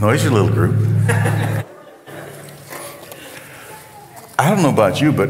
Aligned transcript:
Noisy 0.00 0.28
little 0.28 0.48
group. 0.48 0.76
I 4.38 4.48
don't 4.48 4.62
know 4.62 4.68
about 4.68 5.00
you, 5.00 5.10
but 5.10 5.28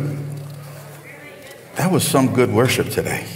that 1.76 1.91
was 1.91 2.07
some 2.07 2.34
good 2.34 2.52
worship 2.52 2.91
today. 2.91 3.26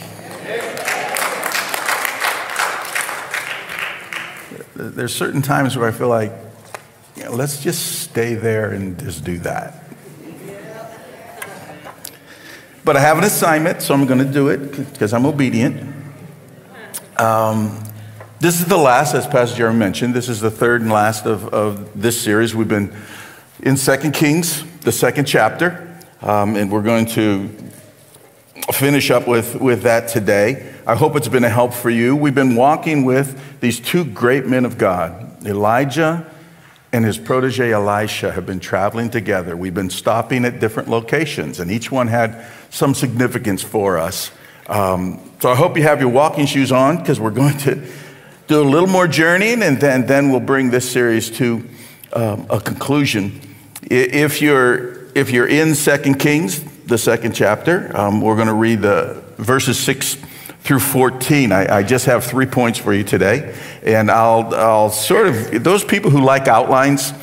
There's 4.75 5.15
certain 5.15 5.41
times 5.41 5.75
where 5.75 5.89
I 5.89 5.93
feel 5.93 6.09
like, 6.09 6.33
you 7.17 7.25
know, 7.25 7.31
let's 7.31 7.63
just 7.63 8.03
stay 8.03 8.35
there 8.35 8.73
and 8.73 8.99
just 8.99 9.25
do 9.25 9.39
that. 9.39 9.85
But 12.85 12.97
I 12.99 13.01
have 13.01 13.17
an 13.17 13.25
assignment, 13.25 13.81
so 13.81 13.95
I'm 13.95 14.05
going 14.05 14.19
to 14.19 14.31
do 14.31 14.49
it 14.49 14.93
because 14.93 15.15
I'm 15.15 15.25
obedient. 15.25 15.95
Um, 17.17 17.83
this 18.43 18.59
is 18.59 18.67
the 18.67 18.77
last, 18.77 19.15
as 19.15 19.25
Pastor 19.25 19.57
Jeremy 19.57 19.79
mentioned, 19.79 20.15
this 20.15 20.29
is 20.29 20.41
the 20.41 20.51
third 20.51 20.81
and 20.81 20.91
last 20.91 21.27
of, 21.27 21.55
of 21.55 22.03
this 22.03 22.21
series. 22.21 22.57
We've 22.57 22.67
been 22.67 22.93
in 23.61 23.77
Second 23.77 24.15
Kings, 24.15 24.65
the 24.81 24.91
second 24.91 25.27
chapter, 25.27 25.97
um, 26.23 26.57
and 26.57 26.69
we're 26.69 26.83
going 26.83 27.07
to 27.07 27.49
finish 28.73 29.13
up 29.13 29.29
with, 29.29 29.61
with 29.61 29.83
that 29.83 30.09
today. 30.09 30.75
I 30.89 30.97
hope 30.97 31.15
it's 31.15 31.29
been 31.29 31.45
a 31.45 31.49
help 31.49 31.73
for 31.73 31.89
you. 31.89 32.17
We've 32.17 32.35
been 32.35 32.57
walking 32.57 33.05
with 33.05 33.61
these 33.61 33.79
two 33.79 34.05
great 34.05 34.45
men 34.45 34.65
of 34.65 34.77
God, 34.77 35.47
Elijah 35.47 36.29
and 36.93 37.05
his 37.05 37.19
protege 37.19 37.73
Elisha 37.73 38.33
have 38.33 38.45
been 38.45 38.61
traveling 38.61 39.09
together. 39.09 39.57
We've 39.57 39.73
been 39.73 39.89
stopping 39.89 40.45
at 40.45 40.59
different 40.59 40.89
locations, 40.91 41.61
and 41.61 41.71
each 41.71 41.93
one 41.93 42.09
had 42.09 42.45
some 42.71 42.93
significance 42.93 43.63
for 43.63 43.99
us. 43.99 44.33
Um, 44.67 45.21
so 45.41 45.49
I 45.51 45.55
hope 45.55 45.77
you 45.77 45.85
have 45.85 46.01
your 46.01 46.11
walking 46.11 46.47
shoes 46.47 46.71
on 46.71 46.99
because 46.99 47.19
we're 47.19 47.31
going 47.31 47.57
to 47.59 47.89
do 48.53 48.61
a 48.61 48.69
little 48.69 48.87
more 48.87 49.09
journeying, 49.09 49.63
and 49.63 49.81
then, 49.81 50.07
then 50.07 50.29
we'll 50.29 50.39
bring 50.39 50.69
this 50.69 50.91
series 50.91 51.31
to 51.31 51.67
um, 52.13 52.47
a 52.51 52.61
conclusion. 52.61 53.41
If 53.85 54.43
you're, 54.43 55.07
if 55.15 55.31
you're 55.31 55.49
in 55.49 55.75
Second 55.75 56.19
Kings, 56.19 56.63
the 56.85 56.99
second 56.99 57.35
chapter, 57.35 57.91
um, 57.97 58.21
we're 58.21 58.35
going 58.35 58.49
to 58.49 58.53
read 58.53 58.83
the 58.83 59.23
verses 59.39 59.79
6 59.79 60.19
through 60.65 60.81
14. 60.81 61.51
I, 61.51 61.77
I, 61.79 61.83
just 61.83 62.05
have 62.05 62.25
three 62.25 62.45
points 62.45 62.79
for 62.79 62.93
you 62.93 63.03
today. 63.03 63.57
And 63.85 64.11
I'll, 64.11 64.55
I'll 64.55 64.91
sort 64.91 65.29
of, 65.29 65.65
those 65.65 65.83
people 65.83 66.11
who 66.11 66.23
like 66.23 66.47
outlines, 66.47 67.15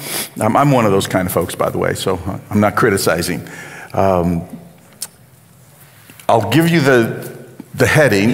I'm, 0.41 0.57
I'm 0.57 0.71
one 0.71 0.85
of 0.85 0.91
those 0.91 1.07
kind 1.07 1.27
of 1.27 1.31
folks, 1.31 1.53
by 1.53 1.69
the 1.69 1.77
way, 1.77 1.93
so 1.93 2.17
I'm 2.49 2.59
not 2.59 2.75
criticizing. 2.75 3.47
Um, 3.93 4.47
I'll 6.27 6.49
give 6.49 6.69
you 6.69 6.81
the, 6.81 7.37
the 7.75 7.85
heading 7.85 8.33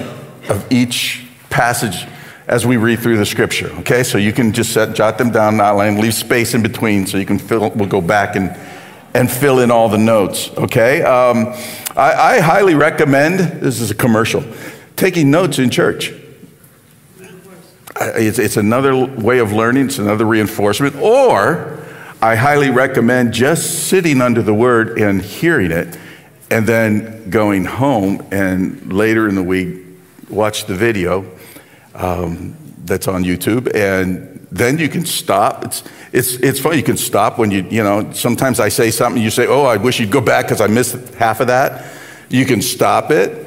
of 0.50 0.66
each 0.72 1.26
passage 1.50 2.08
as 2.48 2.66
we 2.66 2.78
read 2.78 3.00
through 3.00 3.18
the 3.18 3.26
scripture, 3.26 3.72
okay? 3.80 4.04
So 4.04 4.18
you 4.18 4.32
can 4.32 4.54
just 4.54 4.72
set, 4.72 4.96
jot 4.96 5.18
them 5.18 5.32
down, 5.32 5.60
outline, 5.60 6.00
leave 6.00 6.14
space 6.14 6.54
in 6.54 6.62
between 6.62 7.08
so 7.08 7.18
you 7.18 7.26
can 7.26 7.40
fill, 7.40 7.72
we'll 7.72 7.90
go 7.90 8.02
back 8.02 8.36
and, 8.36 8.56
and 9.14 9.30
fill 9.30 9.60
in 9.60 9.72
all 9.72 9.90
the 9.90 9.98
notes, 9.98 10.52
okay? 10.58 11.02
Um, 11.02 11.48
I, 11.96 12.14
I 12.14 12.40
highly 12.40 12.76
recommend, 12.76 13.62
this 13.62 13.82
is 13.82 13.90
a 13.90 13.96
commercial, 13.96 14.44
taking 14.96 15.32
notes 15.32 15.58
in 15.58 15.70
church. 15.70 16.14
It's, 17.98 18.40
it's 18.40 18.58
another 18.58 18.94
way 18.96 19.40
of 19.40 19.52
learning, 19.52 19.88
it's 19.88 20.00
another 20.00 20.26
reinforcement. 20.26 20.98
Or 20.98 21.84
I 22.22 22.36
highly 22.36 22.70
recommend 22.70 23.34
just 23.34 23.88
sitting 23.88 24.22
under 24.22 24.42
the 24.42 24.54
word 24.54 25.00
and 25.00 25.22
hearing 25.22 25.72
it, 25.72 25.98
and 26.52 26.68
then 26.68 27.30
going 27.30 27.66
home 27.66 28.26
and 28.32 28.94
later 28.94 29.28
in 29.28 29.36
the 29.36 29.44
week 29.44 29.84
watch 30.30 30.66
the 30.66 30.76
video 30.76 31.26
um, 31.96 32.56
that's 32.86 33.08
on 33.08 33.24
YouTube, 33.24 33.74
and 33.76 34.48
then 34.52 34.78
you 34.78 34.90
can 34.90 35.06
stop. 35.06 35.66
It's, 35.66 35.84
it's, 36.14 36.34
it's 36.36 36.60
fun. 36.60 36.78
You 36.78 36.84
can 36.84 36.98
stop 36.98 37.38
when 37.38 37.52
you, 37.52 37.64
you 37.70 37.84
know, 37.84 38.12
sometimes 38.14 38.60
I 38.60 38.70
say 38.70 38.92
something, 38.92 39.22
you 39.22 39.30
say, 39.30 39.48
oh, 39.48 39.64
I 39.64 39.78
wish 39.78 40.00
you'd 40.00 40.12
go 40.12 40.22
back 40.22 40.46
because 40.46 40.62
I 40.62 40.68
missed 40.68 40.96
half 41.16 41.40
of 41.40 41.48
that. 41.48 41.92
You 42.30 42.46
can 42.46 42.62
stop 42.62 43.12
it. 43.12 43.42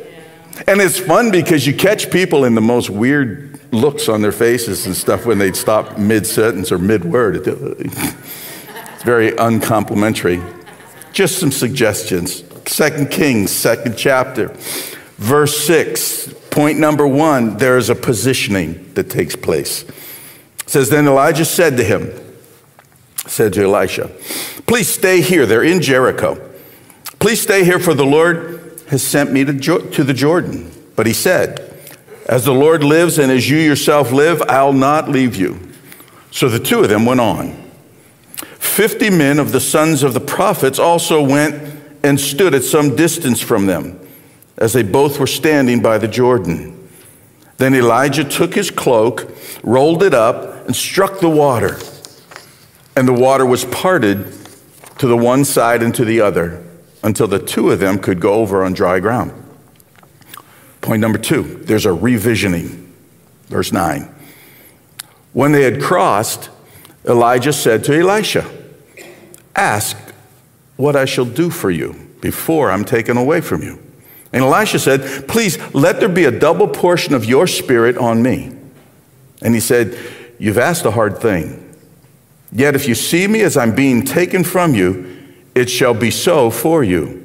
And 0.67 0.81
it's 0.81 0.99
fun 0.99 1.31
because 1.31 1.67
you 1.67 1.75
catch 1.75 2.11
people 2.11 2.45
in 2.45 2.55
the 2.55 2.61
most 2.61 2.91
weird 2.91 3.61
looks 3.73 4.09
on 4.09 4.23
their 4.23 4.33
faces 4.33 4.87
and 4.87 4.97
stuff 4.97 5.27
when 5.27 5.39
they 5.39 5.53
stop 5.53 5.99
mid 5.99 6.27
sentence 6.27 6.73
or 6.73 6.79
mid 6.79 7.05
word. 7.05 7.47
It's 7.47 9.03
very 9.05 9.37
uncomplimentary. 9.37 10.43
Just 11.13 11.39
some 11.39 11.53
suggestions. 11.53 12.45
Second 12.67 13.11
Kings, 13.11 13.51
second 13.51 13.97
chapter, 13.97 14.49
verse 15.17 15.67
6. 15.67 16.35
Point 16.59 16.81
number 16.81 17.07
one 17.07 17.57
there 17.59 17.79
is 17.79 17.89
a 17.89 17.95
positioning 17.95 18.93
that 18.95 19.09
takes 19.09 19.37
place. 19.37 19.85
It 19.85 19.95
says, 20.69 20.91
Then 20.91 21.07
Elijah 21.07 21.45
said 21.45 21.77
to 21.77 21.85
him, 21.85 22.11
said 23.29 23.53
to 23.53 23.63
Elisha, 23.63 24.09
Please 24.67 24.89
stay 24.89 25.21
here. 25.21 25.47
They're 25.47 25.63
in 25.63 25.81
Jericho. 25.81 26.51
Please 27.21 27.41
stay 27.41 27.63
here, 27.63 27.79
for 27.79 27.95
the 27.95 28.05
Lord 28.05 28.83
has 28.89 29.07
sent 29.07 29.31
me 29.31 29.45
to, 29.45 29.53
jo- 29.53 29.89
to 29.91 30.03
the 30.03 30.13
Jordan. 30.13 30.73
But 30.97 31.07
he 31.07 31.13
said, 31.13 31.81
As 32.27 32.45
the 32.45 32.55
Lord 32.55 32.83
lives 32.83 33.21
and 33.21 33.31
as 33.31 33.49
you 33.49 33.59
yourself 33.59 34.11
live, 34.11 34.43
I'll 34.49 34.73
not 34.73 35.09
leave 35.09 35.37
you. 35.37 35.61
So 36.33 36.49
the 36.49 36.59
two 36.59 36.81
of 36.81 36.89
them 36.89 37.07
went 37.07 37.21
on. 37.21 37.71
Fifty 38.59 39.11
men 39.11 39.39
of 39.39 39.53
the 39.53 39.61
sons 39.61 40.03
of 40.03 40.13
the 40.13 40.19
prophets 40.19 40.81
also 40.81 41.23
went 41.23 41.55
and 42.03 42.19
stood 42.19 42.53
at 42.53 42.65
some 42.65 42.97
distance 42.97 43.41
from 43.41 43.67
them 43.67 44.08
as 44.59 44.73
they 44.73 44.83
both 44.83 45.19
were 45.19 45.27
standing 45.27 45.81
by 45.81 45.99
the 45.99 46.09
Jordan. 46.09 46.89
Then 47.57 47.75
Elijah 47.75 48.25
took 48.25 48.55
his 48.55 48.71
cloak, 48.71 49.33
rolled 49.63 50.03
it 50.03 50.15
up, 50.15 50.67
and 50.67 50.77
struck 50.77 51.21
the 51.21 51.31
water. 51.31 51.79
And 52.95 53.09
the 53.09 53.13
water 53.13 53.47
was 53.47 53.65
parted 53.65 54.33
to 54.99 55.07
the 55.07 55.17
one 55.17 55.45
side 55.45 55.83
and 55.83 55.95
to 55.95 56.05
the 56.05 56.21
other 56.21 56.65
until 57.03 57.29
the 57.29 57.39
two 57.39 57.71
of 57.71 57.79
them 57.79 57.99
could 57.99 58.21
go 58.21 58.35
over 58.35 58.65
on 58.65 58.75
dry 58.75 59.01
ground. 59.01 59.33
Point 60.81 61.01
number 61.01 61.19
two 61.19 61.43
there's 61.65 61.87
a 61.87 61.91
revisioning. 61.91 62.87
Verse 63.47 63.73
9. 63.73 64.15
When 65.33 65.53
they 65.53 65.63
had 65.63 65.81
crossed, 65.81 66.51
Elijah 67.07 67.53
said 67.53 67.83
to 67.85 67.99
Elisha, 67.99 68.45
Ask 69.57 69.97
what 70.77 70.95
I 70.97 71.07
shall 71.07 71.25
do 71.25 71.49
for 71.49 71.71
you 71.71 71.95
before 72.21 72.71
I'm 72.71 72.85
taken 72.85 73.17
away 73.17 73.41
from 73.41 73.63
you. 73.63 73.83
And 74.33 74.45
Elisha 74.45 74.79
said, 74.79 75.29
Please 75.29 75.59
let 75.75 76.01
there 76.01 76.09
be 76.09 76.25
a 76.25 76.39
double 76.39 76.69
portion 76.69 77.15
of 77.15 77.25
your 77.25 77.47
spirit 77.47 77.97
on 77.97 78.23
me. 78.23 78.53
And 79.41 79.55
he 79.55 79.61
said, 79.61 79.99
You've 80.39 80.59
asked 80.59 80.85
a 80.85 80.91
hard 80.91 81.19
thing. 81.19 81.65
Yet 82.53 82.75
if 82.75 82.89
you 82.89 82.95
see 82.95 83.27
me 83.27 83.43
as 83.43 83.57
I'm 83.57 83.75
being 83.75 84.05
taken 84.05 84.45
from 84.45 84.75
you, 84.75 85.17
it 85.55 85.69
shall 85.69 85.95
be 85.95 86.11
so 86.11 86.51
for 86.51 86.85
you. 86.85 87.25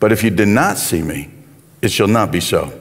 But 0.00 0.12
if 0.12 0.22
you 0.22 0.30
did 0.30 0.48
not 0.48 0.78
see 0.78 1.02
me, 1.02 1.30
it 1.82 1.90
shall 1.90 2.08
not 2.08 2.32
be 2.32 2.40
so. 2.40 2.72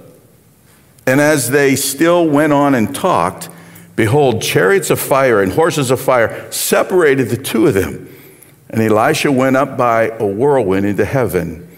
And 1.05 1.19
as 1.19 1.49
they 1.49 1.75
still 1.75 2.27
went 2.27 2.53
on 2.53 2.75
and 2.75 2.95
talked, 2.95 3.49
behold, 3.95 4.41
chariots 4.41 4.89
of 4.89 4.99
fire 4.99 5.41
and 5.41 5.51
horses 5.51 5.91
of 5.91 5.99
fire 5.99 6.49
separated 6.51 7.29
the 7.29 7.37
two 7.37 7.67
of 7.67 7.73
them. 7.73 8.09
And 8.69 8.81
Elisha 8.81 9.31
went 9.31 9.55
up 9.55 9.77
by 9.77 10.09
a 10.09 10.25
whirlwind 10.25 10.85
into 10.85 11.05
heaven. 11.05 11.69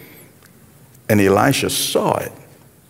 And 1.08 1.20
Elisha 1.20 1.70
saw 1.70 2.16
it. 2.18 2.32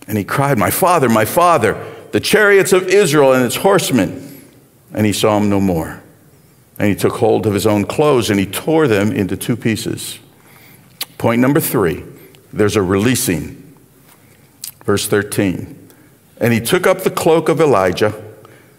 And 0.09 0.17
he 0.17 0.25
cried, 0.25 0.59
My 0.59 0.71
father, 0.71 1.09
my 1.09 1.25
father, 1.25 1.83
the 2.13 2.21
chariots 2.21 2.73
of 2.73 2.89
Israel 2.89 3.33
and 3.33 3.45
its 3.45 3.57
horsemen. 3.57 4.43
And 4.93 5.05
he 5.05 5.13
saw 5.13 5.37
him 5.37 5.51
no 5.51 5.61
more. 5.61 6.03
And 6.79 6.89
he 6.89 6.95
took 6.95 7.15
hold 7.15 7.47
of 7.47 7.55
his 7.55 7.67
own 7.67 7.85
clothes 7.85 8.31
and 8.31 8.39
he 8.39 8.47
tore 8.47 8.87
them 8.87 9.13
into 9.13 9.37
two 9.37 9.57
pieces. 9.57 10.19
Point 11.19 11.41
number 11.41 11.61
three 11.61 12.05
there's 12.53 12.77
a 12.77 12.83
releasing. 12.83 13.63
Verse 14.85 15.09
13. 15.09 15.91
And 16.39 16.53
he 16.53 16.61
took 16.61 16.87
up 16.87 17.01
the 17.01 17.11
cloak 17.11 17.49
of 17.49 17.61
Elijah 17.61 18.15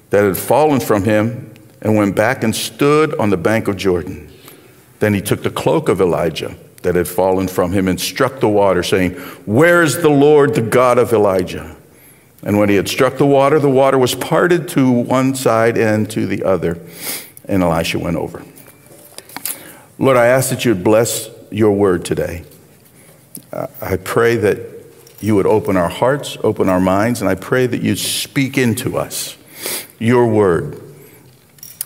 that 0.09 0.23
had 0.23 0.37
fallen 0.37 0.79
from 0.79 1.03
him 1.03 1.53
and 1.81 1.95
went 1.95 2.15
back 2.15 2.43
and 2.43 2.55
stood 2.55 3.13
on 3.19 3.29
the 3.29 3.37
bank 3.37 3.67
of 3.67 3.75
Jordan. 3.75 4.31
Then 4.99 5.13
he 5.13 5.21
took 5.21 5.43
the 5.43 5.51
cloak 5.51 5.89
of 5.89 5.99
Elijah 5.99 6.55
that 6.87 6.95
had 6.95 7.07
fallen 7.07 7.49
from 7.49 7.73
him 7.73 7.89
and 7.89 7.99
struck 7.99 8.39
the 8.39 8.47
water, 8.47 8.81
saying, 8.81 9.11
Where 9.45 9.83
is 9.83 10.01
the 10.01 10.09
Lord, 10.09 10.55
the 10.55 10.61
God 10.61 10.97
of 10.97 11.11
Elijah? 11.11 11.75
And 12.43 12.57
when 12.57 12.69
he 12.69 12.75
had 12.75 12.87
struck 12.87 13.17
the 13.17 13.25
water, 13.25 13.59
the 13.59 13.69
water 13.69 13.97
was 13.97 14.15
parted 14.15 14.69
to 14.69 14.89
one 14.89 15.35
side 15.35 15.77
and 15.77 16.09
to 16.11 16.25
the 16.25 16.43
other, 16.43 16.79
and 17.45 17.61
Elisha 17.61 17.99
went 17.99 18.15
over. 18.15 18.41
Lord, 19.99 20.15
I 20.15 20.27
ask 20.27 20.49
that 20.49 20.63
you 20.63 20.73
would 20.73 20.83
bless 20.83 21.29
your 21.51 21.73
word 21.73 22.05
today. 22.05 22.45
I 23.81 23.97
pray 23.97 24.37
that 24.37 24.59
you 25.19 25.35
would 25.35 25.47
open 25.47 25.75
our 25.75 25.89
hearts, 25.89 26.37
open 26.41 26.69
our 26.69 26.79
minds, 26.79 27.19
and 27.19 27.29
I 27.29 27.35
pray 27.35 27.67
that 27.67 27.81
you'd 27.81 27.99
speak 27.99 28.57
into 28.57 28.97
us 28.97 29.35
your 29.99 30.25
word. 30.27 30.81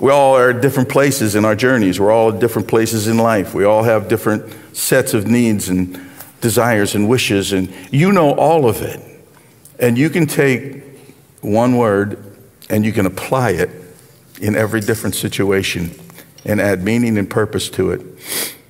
We 0.01 0.09
all 0.09 0.35
are 0.35 0.49
at 0.49 0.63
different 0.63 0.89
places 0.89 1.35
in 1.35 1.45
our 1.45 1.55
journeys. 1.55 1.99
We're 1.99 2.11
all 2.11 2.33
at 2.33 2.39
different 2.39 2.67
places 2.67 3.07
in 3.07 3.19
life. 3.19 3.53
We 3.53 3.65
all 3.65 3.83
have 3.83 4.07
different 4.07 4.51
sets 4.75 5.13
of 5.13 5.27
needs 5.27 5.69
and 5.69 6.09
desires 6.41 6.95
and 6.95 7.07
wishes, 7.07 7.53
and 7.53 7.71
you 7.91 8.11
know 8.11 8.33
all 8.33 8.67
of 8.67 8.81
it. 8.81 8.99
And 9.77 9.99
you 9.99 10.09
can 10.09 10.25
take 10.25 10.83
one 11.41 11.77
word 11.77 12.17
and 12.67 12.83
you 12.83 12.91
can 12.91 13.05
apply 13.05 13.51
it 13.51 13.69
in 14.41 14.55
every 14.55 14.81
different 14.81 15.13
situation 15.13 15.91
and 16.45 16.59
add 16.59 16.83
meaning 16.83 17.19
and 17.19 17.29
purpose 17.29 17.69
to 17.69 17.91
it. 17.91 18.01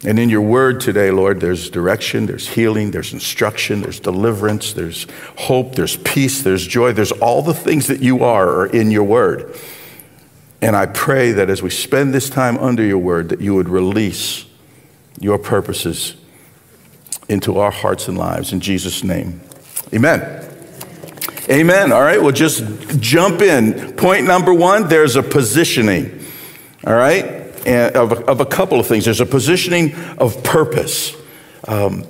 And 0.03 0.19
in 0.19 0.29
your 0.29 0.41
word 0.41 0.81
today, 0.81 1.11
Lord, 1.11 1.39
there's 1.39 1.69
direction, 1.69 2.25
there's 2.25 2.49
healing, 2.49 2.91
there's 2.91 3.13
instruction, 3.13 3.83
there's 3.83 4.01
deliverance, 4.01 4.73
there's 4.73 5.07
hope, 5.37 5.75
there's 5.75 5.95
peace, 5.95 6.41
there's 6.41 6.67
joy, 6.67 6.91
there's 6.91 7.13
all 7.13 7.41
the 7.41 7.53
things 7.53 7.87
that 7.87 8.01
you 8.01 8.21
are, 8.21 8.49
are 8.49 8.65
in 8.65 8.91
your 8.91 9.05
word. 9.05 9.55
And 10.61 10.75
I 10.75 10.85
pray 10.85 11.31
that 11.31 11.49
as 11.49 11.63
we 11.63 11.69
spend 11.69 12.13
this 12.13 12.29
time 12.29 12.57
under 12.59 12.83
your 12.83 12.99
word, 12.99 13.29
that 13.29 13.41
you 13.41 13.55
would 13.55 13.67
release 13.67 14.45
your 15.19 15.39
purposes 15.39 16.15
into 17.27 17.57
our 17.57 17.71
hearts 17.71 18.07
and 18.07 18.17
lives. 18.17 18.53
In 18.53 18.59
Jesus' 18.59 19.03
name, 19.03 19.41
amen. 19.93 20.47
Amen. 21.49 21.91
All 21.91 22.01
right, 22.01 22.21
well, 22.21 22.31
just 22.31 22.63
jump 22.99 23.41
in. 23.41 23.93
Point 23.93 24.25
number 24.25 24.53
one 24.53 24.87
there's 24.87 25.15
a 25.15 25.23
positioning, 25.23 26.23
all 26.85 26.93
right, 26.93 27.25
of 27.65 28.11
a, 28.11 28.25
of 28.25 28.39
a 28.41 28.45
couple 28.45 28.79
of 28.79 28.85
things. 28.85 29.05
There's 29.05 29.21
a 29.21 29.25
positioning 29.25 29.95
of 30.17 30.43
purpose. 30.43 31.15
Um, 31.67 32.05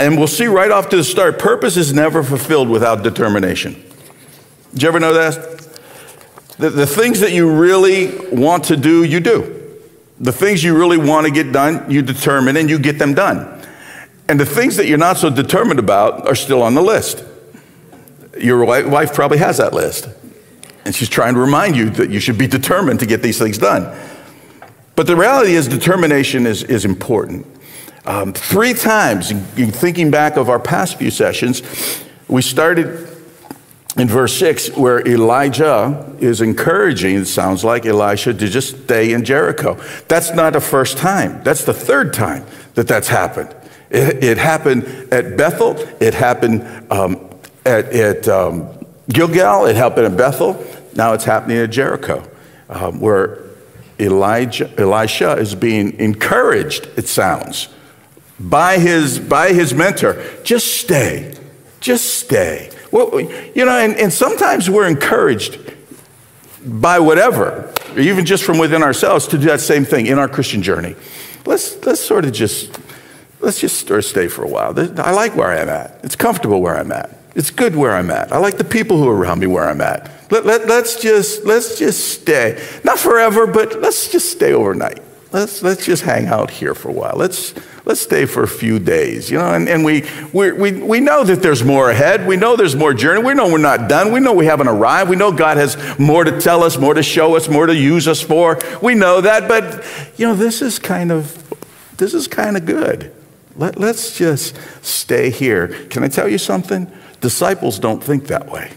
and 0.00 0.16
we'll 0.16 0.28
see 0.28 0.46
right 0.46 0.70
off 0.70 0.88
to 0.90 0.96
the 0.96 1.04
start 1.04 1.38
purpose 1.38 1.76
is 1.76 1.92
never 1.92 2.22
fulfilled 2.22 2.68
without 2.68 3.02
determination. 3.02 3.74
Did 4.72 4.82
you 4.82 4.88
ever 4.88 5.00
know 5.00 5.14
that? 5.14 5.67
The, 6.58 6.70
the 6.70 6.86
things 6.86 7.20
that 7.20 7.32
you 7.32 7.50
really 7.50 8.16
want 8.30 8.64
to 8.64 8.76
do, 8.76 9.04
you 9.04 9.20
do. 9.20 9.54
The 10.20 10.32
things 10.32 10.64
you 10.64 10.76
really 10.76 10.98
want 10.98 11.26
to 11.26 11.32
get 11.32 11.52
done, 11.52 11.88
you 11.90 12.02
determine 12.02 12.56
and 12.56 12.68
you 12.68 12.78
get 12.78 12.98
them 12.98 13.14
done. 13.14 13.62
And 14.28 14.38
the 14.38 14.46
things 14.46 14.76
that 14.76 14.86
you're 14.86 14.98
not 14.98 15.16
so 15.16 15.30
determined 15.30 15.78
about 15.78 16.26
are 16.26 16.34
still 16.34 16.62
on 16.62 16.74
the 16.74 16.82
list. 16.82 17.24
Your 18.38 18.64
wife 18.64 19.14
probably 19.14 19.38
has 19.38 19.58
that 19.58 19.72
list. 19.72 20.08
And 20.84 20.94
she's 20.94 21.08
trying 21.08 21.34
to 21.34 21.40
remind 21.40 21.76
you 21.76 21.90
that 21.90 22.10
you 22.10 22.20
should 22.20 22.38
be 22.38 22.46
determined 22.46 23.00
to 23.00 23.06
get 23.06 23.22
these 23.22 23.38
things 23.38 23.58
done. 23.58 23.96
But 24.96 25.06
the 25.06 25.16
reality 25.16 25.54
is, 25.54 25.68
determination 25.68 26.46
is, 26.46 26.64
is 26.64 26.84
important. 26.84 27.46
Um, 28.04 28.32
three 28.32 28.74
times, 28.74 29.30
in 29.30 29.70
thinking 29.70 30.10
back 30.10 30.36
of 30.36 30.48
our 30.48 30.58
past 30.58 30.98
few 30.98 31.10
sessions, 31.10 31.62
we 32.26 32.42
started 32.42 33.06
in 33.98 34.06
verse 34.06 34.38
6 34.38 34.76
where 34.76 35.06
Elijah 35.06 36.16
is 36.20 36.40
encouraging, 36.40 37.16
it 37.16 37.24
sounds 37.26 37.64
like, 37.64 37.84
Elisha 37.84 38.32
to 38.32 38.48
just 38.48 38.84
stay 38.84 39.12
in 39.12 39.24
Jericho. 39.24 39.74
That's 40.06 40.32
not 40.32 40.52
the 40.52 40.60
first 40.60 40.96
time, 40.96 41.42
that's 41.42 41.64
the 41.64 41.74
third 41.74 42.14
time 42.14 42.46
that 42.74 42.86
that's 42.86 43.08
happened. 43.08 43.54
It, 43.90 44.22
it 44.22 44.38
happened 44.38 44.84
at 45.12 45.36
Bethel, 45.36 45.76
it 46.00 46.14
happened 46.14 46.62
um, 46.90 47.28
at, 47.64 47.86
at 47.86 48.28
um, 48.28 48.68
Gilgal, 49.08 49.66
it 49.66 49.76
happened 49.76 50.06
at 50.06 50.16
Bethel, 50.16 50.64
now 50.94 51.12
it's 51.12 51.24
happening 51.24 51.58
at 51.58 51.70
Jericho, 51.70 52.22
um, 52.68 53.00
where 53.00 53.40
Elijah, 53.98 54.70
Elisha 54.78 55.32
is 55.32 55.56
being 55.56 55.98
encouraged, 55.98 56.88
it 56.96 57.08
sounds, 57.08 57.68
by 58.38 58.78
his, 58.78 59.18
by 59.18 59.52
his 59.52 59.74
mentor. 59.74 60.22
Just 60.44 60.80
stay, 60.80 61.34
just 61.80 62.20
stay. 62.20 62.70
Well, 62.90 63.20
you 63.20 63.64
know, 63.64 63.78
and, 63.78 63.94
and 63.96 64.12
sometimes 64.12 64.70
we're 64.70 64.86
encouraged 64.86 65.58
by 66.64 66.98
whatever, 66.98 67.72
even 67.96 68.24
just 68.24 68.44
from 68.44 68.58
within 68.58 68.82
ourselves, 68.82 69.26
to 69.28 69.38
do 69.38 69.46
that 69.46 69.60
same 69.60 69.84
thing 69.84 70.06
in 70.06 70.18
our 70.18 70.28
Christian 70.28 70.62
journey. 70.62 70.96
Let's, 71.44 71.84
let's 71.84 72.00
sort 72.00 72.24
of 72.24 72.32
just, 72.32 72.78
let's 73.40 73.60
just 73.60 73.78
stay 74.08 74.28
for 74.28 74.44
a 74.44 74.48
while. 74.48 74.78
I 75.00 75.12
like 75.12 75.36
where 75.36 75.50
I'm 75.50 75.68
at. 75.68 76.00
It's 76.02 76.16
comfortable 76.16 76.60
where 76.60 76.76
I'm 76.76 76.92
at. 76.92 77.16
It's 77.34 77.50
good 77.50 77.76
where 77.76 77.94
I'm 77.94 78.10
at. 78.10 78.32
I 78.32 78.38
like 78.38 78.58
the 78.58 78.64
people 78.64 78.98
who 78.98 79.08
are 79.08 79.16
around 79.16 79.38
me 79.38 79.46
where 79.46 79.68
I'm 79.68 79.80
at. 79.80 80.10
Let, 80.30 80.44
let, 80.44 80.66
let's, 80.66 81.00
just, 81.00 81.44
let's 81.44 81.78
just 81.78 82.20
stay. 82.20 82.62
Not 82.84 82.98
forever, 82.98 83.46
but 83.46 83.80
let's 83.80 84.10
just 84.10 84.30
stay 84.30 84.52
overnight. 84.52 85.00
Let's, 85.30 85.62
let's 85.62 85.84
just 85.84 86.04
hang 86.04 86.26
out 86.26 86.50
here 86.50 86.74
for 86.74 86.88
a 86.88 86.92
while. 86.92 87.12
Let's, 87.14 87.52
let's 87.84 88.00
stay 88.00 88.24
for 88.24 88.42
a 88.42 88.48
few 88.48 88.78
days, 88.78 89.30
you 89.30 89.36
know, 89.36 89.52
and, 89.52 89.68
and 89.68 89.84
we, 89.84 90.08
we, 90.32 90.52
we, 90.52 90.72
we 90.72 91.00
know 91.00 91.22
that 91.22 91.42
there's 91.42 91.62
more 91.62 91.90
ahead. 91.90 92.26
We 92.26 92.36
know 92.36 92.56
there's 92.56 92.74
more 92.74 92.94
journey. 92.94 93.22
We 93.22 93.34
know 93.34 93.52
we're 93.52 93.58
not 93.58 93.90
done. 93.90 94.10
We 94.10 94.20
know 94.20 94.32
we 94.32 94.46
haven't 94.46 94.68
arrived. 94.68 95.10
We 95.10 95.16
know 95.16 95.30
God 95.30 95.58
has 95.58 95.98
more 95.98 96.24
to 96.24 96.40
tell 96.40 96.64
us, 96.64 96.78
more 96.78 96.94
to 96.94 97.02
show 97.02 97.36
us, 97.36 97.46
more 97.46 97.66
to 97.66 97.74
use 97.74 98.08
us 98.08 98.22
for. 98.22 98.58
We 98.82 98.94
know 98.94 99.20
that, 99.20 99.48
but, 99.48 99.84
you 100.16 100.26
know, 100.26 100.34
this 100.34 100.62
is 100.62 100.78
kind 100.78 101.12
of, 101.12 101.44
this 101.98 102.14
is 102.14 102.26
kind 102.26 102.56
of 102.56 102.64
good. 102.64 103.14
Let, 103.54 103.78
let's 103.78 104.16
just 104.16 104.56
stay 104.80 105.28
here. 105.28 105.68
Can 105.88 106.04
I 106.04 106.08
tell 106.08 106.28
you 106.28 106.38
something? 106.38 106.90
Disciples 107.20 107.78
don't 107.78 108.02
think 108.02 108.28
that 108.28 108.50
way. 108.50 108.72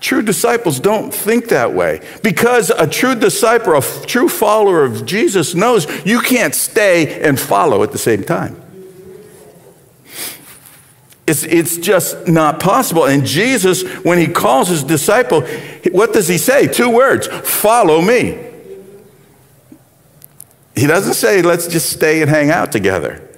True 0.00 0.22
disciples 0.22 0.80
don't 0.80 1.12
think 1.12 1.48
that 1.48 1.74
way 1.74 2.00
because 2.22 2.70
a 2.70 2.86
true 2.86 3.14
disciple, 3.14 3.74
a 3.74 3.82
true 4.06 4.28
follower 4.28 4.82
of 4.82 5.04
Jesus 5.04 5.54
knows 5.54 5.86
you 6.06 6.20
can't 6.20 6.54
stay 6.54 7.20
and 7.22 7.38
follow 7.38 7.82
at 7.82 7.92
the 7.92 7.98
same 7.98 8.24
time. 8.24 8.60
It's, 11.26 11.44
it's 11.44 11.76
just 11.76 12.26
not 12.26 12.58
possible. 12.60 13.04
And 13.04 13.24
Jesus, 13.24 13.84
when 14.02 14.18
he 14.18 14.26
calls 14.26 14.68
his 14.68 14.82
disciple, 14.82 15.42
what 15.92 16.12
does 16.12 16.26
he 16.26 16.38
say? 16.38 16.66
Two 16.66 16.90
words 16.90 17.28
follow 17.28 18.00
me. 18.00 18.46
He 20.74 20.86
doesn't 20.86 21.14
say, 21.14 21.42
let's 21.42 21.68
just 21.68 21.90
stay 21.90 22.22
and 22.22 22.30
hang 22.30 22.50
out 22.50 22.72
together. 22.72 23.28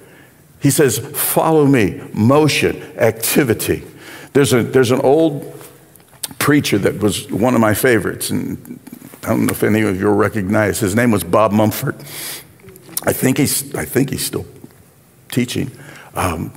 He 0.61 0.71
says, 0.71 0.97
follow 0.97 1.65
me, 1.67 2.01
motion, 2.13 2.81
activity. 2.97 3.83
There's, 4.31 4.53
a, 4.53 4.63
there's 4.63 4.91
an 4.91 5.01
old 5.01 5.43
preacher 6.43 6.77
that 6.77 6.99
was 6.99 7.31
one 7.31 7.55
of 7.55 7.61
my 7.61 7.73
favorites, 7.73 8.29
and 8.29 8.77
I 9.23 9.29
don't 9.29 9.45
know 9.45 9.53
if 9.53 9.63
any 9.63 9.81
of 9.81 9.97
you 9.97 10.09
recognize. 10.09 10.77
His 10.77 10.93
name 10.93 11.09
was 11.09 11.23
Bob 11.23 11.53
Mumford. 11.53 11.95
I 13.05 13.13
think 13.13 13.37
he's, 13.37 13.73
I 13.73 13.85
think 13.85 14.09
he's 14.09 14.25
still 14.25 14.45
teaching. 15.31 15.71
Um, 16.15 16.51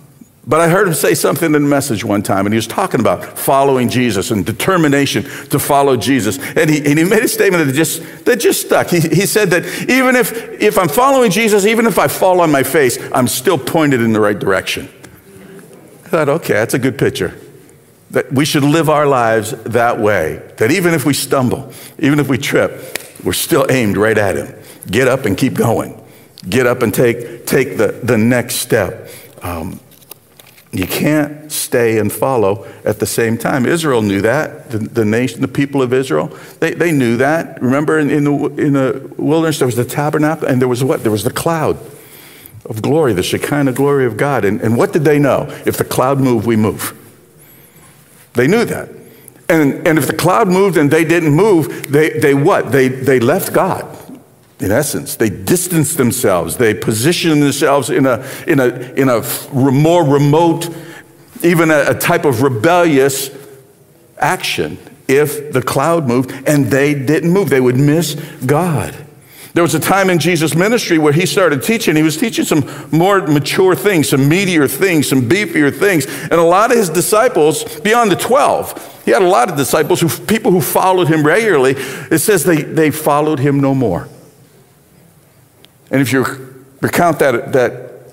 but 0.45 0.61
I 0.61 0.69
heard 0.69 0.89
him 0.89 0.95
say 0.95 1.15
something 1.15 1.47
in 1.47 1.53
the 1.53 1.61
message 1.61 2.05
one 2.05 2.25
time, 2.25 2.47
and 2.47 2.53
he 2.53 2.57
was 2.57 2.67
talking 2.67 2.99
about 2.99 3.39
following 3.39 3.89
Jesus 3.89 4.33
and 4.33 4.45
determination 4.45 5.23
to 5.51 5.59
follow 5.61 5.97
Jesus. 5.97 6.39
And 6.57 6.69
he, 6.69 6.79
and 6.85 6.99
he 6.99 7.05
made 7.05 7.23
a 7.23 7.29
statement 7.29 7.65
that 7.65 7.73
just, 7.73 8.25
that 8.25 8.41
just 8.41 8.67
stuck. 8.67 8.89
He, 8.89 8.99
he 8.99 9.25
said 9.25 9.51
that 9.51 9.65
even 9.89 10.17
if, 10.17 10.33
if 10.61 10.79
I'm 10.79 10.89
following 10.89 11.31
Jesus, 11.31 11.65
even 11.65 11.87
if 11.87 11.97
I 11.97 12.09
fall 12.09 12.41
on 12.41 12.51
my 12.51 12.65
face, 12.65 12.99
I'm 13.13 13.29
still 13.29 13.59
pointed 13.59 14.01
in 14.01 14.13
the 14.13 14.21
right 14.21 14.39
direction. 14.39 14.89
I 16.05 16.09
thought, 16.09 16.29
okay, 16.29 16.55
that's 16.55 16.75
a 16.75 16.79
good 16.81 16.99
picture. 16.99 17.39
That 18.11 18.33
we 18.33 18.45
should 18.45 18.63
live 18.63 18.89
our 18.89 19.07
lives 19.07 19.51
that 19.65 19.99
way. 19.99 20.43
That 20.59 20.71
even 20.71 20.95
if 20.95 21.05
we 21.05 21.13
stumble, 21.13 21.73
even 21.99 22.21
if 22.21 22.29
we 22.29 22.39
trip, 22.39 22.99
we're 23.25 23.33
still 23.33 23.67
aimed 23.69 23.97
right 23.97 24.17
at 24.17 24.37
Him. 24.37 24.55
Get 24.87 25.09
up 25.09 25.25
and 25.25 25.37
keep 25.37 25.55
going. 25.55 26.01
Get 26.49 26.67
up 26.67 26.83
and 26.83 26.95
take, 26.95 27.47
take 27.47 27.77
the, 27.77 27.89
the 28.03 28.17
next 28.17 28.57
step. 28.57 29.11
Um, 29.43 29.81
you 30.73 30.87
can't 30.87 31.51
stay 31.51 31.99
and 31.99 32.13
follow 32.13 32.67
at 32.85 32.99
the 32.99 33.07
same 33.07 33.39
time. 33.39 33.67
Israel 33.67 34.03
knew 34.03 34.21
that. 34.23 34.71
The, 34.71 34.79
the 34.79 35.05
nation, 35.05 35.41
the 35.41 35.49
people 35.49 35.81
of 35.83 35.93
Israel, 35.93 36.37
they, 36.61 36.75
they 36.75 36.93
knew 36.93 37.17
that. 37.17 37.61
Remember 37.63 37.99
in, 37.99 38.11
in, 38.11 38.25
the, 38.25 38.33
in 38.33 38.73
the 38.75 39.11
wilderness, 39.17 39.59
there 39.59 39.67
was 39.67 39.77
the 39.77 39.85
tabernacle, 39.85 40.47
and 40.47 40.61
there 40.61 40.69
was 40.69 40.85
what? 40.85 41.03
There 41.03 41.13
was 41.13 41.25
the 41.25 41.33
cloud 41.33 41.79
of 42.67 42.83
glory, 42.83 43.15
the 43.15 43.23
Shekinah 43.23 43.73
glory 43.73 44.07
of 44.07 44.17
God. 44.17 44.45
And, 44.45 44.61
and 44.61 44.77
what 44.77 44.93
did 44.93 45.05
they 45.05 45.19
know? 45.19 45.47
If 45.65 45.79
the 45.79 45.85
cloud 45.85 46.21
moved, 46.21 46.47
we 46.47 46.57
move. 46.57 46.95
They 48.37 48.47
knew 48.47 48.65
that. 48.67 48.89
And, 49.49 49.87
and 49.87 49.99
if 49.99 50.07
the 50.07 50.13
cloud 50.13 50.49
moved 50.49 50.77
and 50.77 50.91
they 50.91 51.05
didn't 51.05 51.35
move, 51.35 51.91
they, 51.91 52.11
they 52.19 52.35
what? 52.35 52.73
They, 52.73 52.89
they 52.89 53.21
left 53.21 53.53
God, 53.53 53.85
in 54.61 54.71
essence. 54.71 55.17
They 55.17 55.31
distanced 55.31 55.97
themselves. 55.97 56.57
They 56.57 56.75
positioned 56.75 57.43
themselves 57.43 57.91
in 57.91 58.07
a, 58.07 58.27
in 58.47 58.61
a, 58.61 58.67
in 58.95 59.09
a 59.09 59.23
more 59.53 60.05
remote, 60.05 60.69
even 61.43 61.71
a, 61.71 61.91
a 61.91 61.95
type 61.95 62.25
of 62.25 62.43
rebellious 62.43 63.31
action 64.19 64.79
if 65.09 65.53
the 65.53 65.63
cloud 65.63 66.09
moved 66.09 66.33
and 66.49 66.67
they 66.67 66.95
didn't 66.95 67.31
move. 67.31 67.49
They 67.49 67.61
would 67.61 67.77
miss 67.77 68.15
God. 68.45 69.06
There 69.57 69.63
was 69.63 69.75
a 69.75 69.81
time 69.81 70.11
in 70.11 70.19
Jesus' 70.19 70.55
ministry 70.55 70.99
where 70.99 71.15
he 71.15 71.25
started 71.25 71.63
teaching. 71.63 71.97
He 71.97 72.03
was 72.03 72.19
teaching 72.19 72.45
some 72.45 72.69
more 72.93 73.27
mature 73.27 73.75
things, 73.75 74.11
some 74.11 74.29
meatier 74.29 74.71
things, 74.71 75.09
some 75.09 75.31
beefier 75.31 75.75
things. 75.75 76.05
And 76.25 76.35
a 76.35 76.43
lot 76.43 76.73
of 76.73 76.77
his 76.77 76.91
disciples, 76.91 77.65
beyond 77.81 78.13
the 78.13 78.17
12, 78.17 79.05
he 79.07 79.13
had 79.13 79.23
a 79.23 79.27
lot 79.27 79.51
of 79.51 79.57
disciples, 79.57 80.03
who, 80.03 80.11
people 80.27 80.51
who 80.51 80.61
followed 80.61 81.09
him 81.09 81.27
regularly. 81.27 81.73
It 81.75 82.19
says 82.19 82.45
they, 82.45 82.65
they 82.65 82.91
followed 82.91 83.39
him 83.39 83.59
no 83.59 83.75
more. 83.75 84.11
And 85.91 86.03
if 86.03 86.13
you 86.13 86.67
recount 86.83 87.19
that, 87.21 87.55
that, 87.55 88.13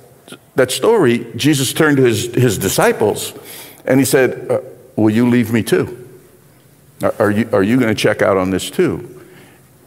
that 0.56 0.72
story, 0.72 1.28
Jesus 1.36 1.74
turned 1.74 1.98
to 1.98 2.04
his, 2.04 2.34
his 2.34 2.58
disciples 2.58 3.34
and 3.84 4.00
he 4.00 4.06
said, 4.06 4.50
uh, 4.50 4.62
Will 4.96 5.10
you 5.10 5.28
leave 5.28 5.52
me 5.52 5.62
too? 5.62 6.08
Are, 7.02 7.14
are 7.20 7.32
you, 7.32 7.50
are 7.52 7.64
you 7.64 7.78
going 7.82 7.94
to 7.94 8.02
check 8.02 8.22
out 8.22 8.38
on 8.38 8.50
this 8.50 8.70
too? 8.70 9.13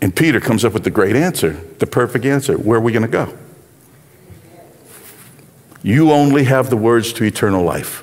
And 0.00 0.14
Peter 0.14 0.40
comes 0.40 0.64
up 0.64 0.72
with 0.72 0.84
the 0.84 0.90
great 0.90 1.16
answer, 1.16 1.52
the 1.78 1.86
perfect 1.86 2.24
answer. 2.24 2.56
Where 2.56 2.78
are 2.78 2.82
we 2.82 2.92
going 2.92 3.02
to 3.02 3.08
go? 3.08 3.36
You 5.82 6.12
only 6.12 6.44
have 6.44 6.68
the 6.68 6.76
words 6.76 7.12
to 7.14 7.24
eternal 7.24 7.64
life. 7.64 8.02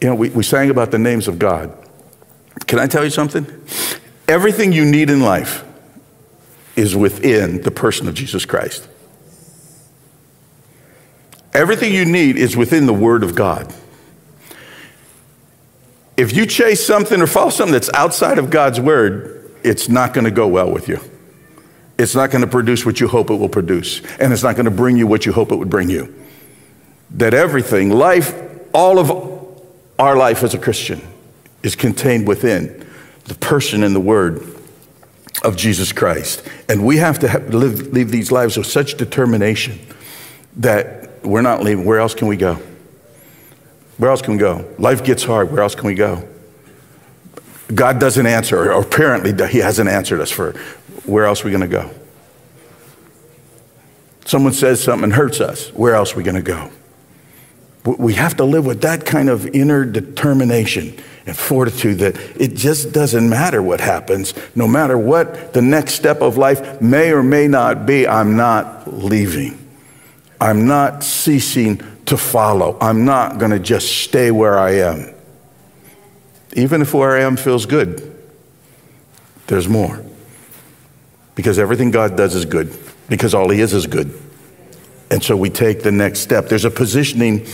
You 0.00 0.08
know, 0.08 0.14
we, 0.14 0.30
we 0.30 0.42
sang 0.42 0.70
about 0.70 0.90
the 0.90 0.98
names 0.98 1.28
of 1.28 1.38
God. 1.38 1.76
Can 2.66 2.78
I 2.78 2.86
tell 2.86 3.04
you 3.04 3.10
something? 3.10 3.46
Everything 4.28 4.72
you 4.72 4.84
need 4.84 5.10
in 5.10 5.20
life, 5.20 5.64
is 6.76 6.96
within 6.96 7.62
the 7.62 7.70
person 7.70 8.08
of 8.08 8.14
Jesus 8.14 8.44
Christ. 8.44 8.88
Everything 11.52 11.94
you 11.94 12.04
need 12.04 12.36
is 12.36 12.56
within 12.56 12.86
the 12.86 12.94
Word 12.94 13.22
of 13.22 13.34
God. 13.34 13.72
If 16.16 16.34
you 16.34 16.46
chase 16.46 16.84
something 16.84 17.20
or 17.20 17.26
follow 17.26 17.50
something 17.50 17.72
that's 17.72 17.92
outside 17.94 18.38
of 18.38 18.50
God's 18.50 18.80
Word, 18.80 19.43
it's 19.64 19.88
not 19.88 20.12
going 20.14 20.24
to 20.24 20.30
go 20.30 20.46
well 20.46 20.70
with 20.70 20.88
you. 20.88 21.00
It's 21.98 22.14
not 22.14 22.30
going 22.30 22.42
to 22.42 22.50
produce 22.50 22.84
what 22.84 23.00
you 23.00 23.08
hope 23.08 23.30
it 23.30 23.36
will 23.36 23.48
produce, 23.48 24.00
and 24.18 24.32
it's 24.32 24.42
not 24.42 24.56
going 24.56 24.66
to 24.66 24.70
bring 24.70 24.96
you 24.96 25.06
what 25.06 25.26
you 25.26 25.32
hope 25.32 25.50
it 25.52 25.56
would 25.56 25.70
bring 25.70 25.88
you. 25.88 26.14
That 27.12 27.34
everything, 27.34 27.90
life, 27.90 28.34
all 28.72 28.98
of 28.98 29.10
our 29.98 30.16
life 30.16 30.42
as 30.42 30.54
a 30.54 30.58
Christian, 30.58 31.00
is 31.62 31.76
contained 31.76 32.28
within 32.28 32.86
the 33.24 33.34
person 33.34 33.82
and 33.82 33.94
the 33.94 34.00
Word 34.00 34.42
of 35.42 35.56
Jesus 35.56 35.92
Christ. 35.92 36.42
And 36.68 36.84
we 36.84 36.98
have 36.98 37.20
to 37.20 37.28
have, 37.28 37.54
live, 37.54 37.92
live 37.92 38.10
these 38.10 38.32
lives 38.32 38.56
with 38.56 38.66
such 38.66 38.96
determination 38.96 39.78
that 40.56 41.24
we're 41.24 41.42
not 41.42 41.62
leaving. 41.62 41.84
Where 41.84 42.00
else 42.00 42.14
can 42.14 42.28
we 42.28 42.36
go? 42.36 42.60
Where 43.98 44.10
else 44.10 44.20
can 44.20 44.34
we 44.34 44.38
go? 44.40 44.68
Life 44.78 45.04
gets 45.04 45.22
hard. 45.22 45.52
Where 45.52 45.62
else 45.62 45.74
can 45.74 45.86
we 45.86 45.94
go? 45.94 46.28
God 47.72 47.98
doesn't 47.98 48.26
answer, 48.26 48.72
or 48.72 48.82
apparently 48.82 49.48
He 49.48 49.58
hasn't 49.58 49.88
answered 49.88 50.20
us 50.20 50.30
for 50.30 50.52
where 51.04 51.26
else 51.26 51.42
are 51.42 51.44
we 51.44 51.50
going 51.50 51.60
to 51.60 51.68
go? 51.68 51.90
Someone 54.24 54.52
says 54.52 54.82
something 54.82 55.04
and 55.04 55.12
hurts 55.12 55.40
us. 55.40 55.68
Where 55.70 55.94
else 55.94 56.14
are 56.14 56.16
we 56.16 56.22
going 56.22 56.36
to 56.36 56.42
go? 56.42 56.70
We 57.84 58.14
have 58.14 58.36
to 58.38 58.44
live 58.44 58.64
with 58.64 58.80
that 58.82 59.04
kind 59.04 59.28
of 59.28 59.46
inner 59.48 59.84
determination 59.84 60.98
and 61.26 61.36
fortitude 61.36 61.98
that 61.98 62.16
it 62.40 62.54
just 62.54 62.92
doesn't 62.92 63.28
matter 63.28 63.62
what 63.62 63.80
happens. 63.80 64.32
No 64.54 64.66
matter 64.66 64.96
what 64.96 65.52
the 65.52 65.60
next 65.60 65.94
step 65.94 66.22
of 66.22 66.38
life 66.38 66.80
may 66.80 67.12
or 67.12 67.22
may 67.22 67.46
not 67.46 67.84
be, 67.84 68.06
I'm 68.08 68.36
not 68.36 68.92
leaving. 68.92 69.58
I'm 70.40 70.66
not 70.66 71.04
ceasing 71.04 71.82
to 72.06 72.16
follow. 72.16 72.78
I'm 72.80 73.04
not 73.04 73.38
going 73.38 73.50
to 73.50 73.58
just 73.58 74.02
stay 74.02 74.30
where 74.30 74.58
I 74.58 74.72
am. 74.76 75.13
Even 76.54 76.82
if 76.82 76.94
where 76.94 77.16
I 77.16 77.22
am 77.22 77.36
feels 77.36 77.66
good, 77.66 78.16
there's 79.46 79.68
more. 79.68 80.04
Because 81.34 81.58
everything 81.58 81.90
God 81.90 82.16
does 82.16 82.34
is 82.34 82.44
good, 82.44 82.76
because 83.08 83.34
all 83.34 83.50
He 83.50 83.60
is 83.60 83.74
is 83.74 83.86
good. 83.86 84.18
And 85.10 85.22
so 85.22 85.36
we 85.36 85.50
take 85.50 85.82
the 85.82 85.92
next 85.92 86.20
step. 86.20 86.48
There's 86.48 86.64
a 86.64 86.70
positioning 86.70 87.46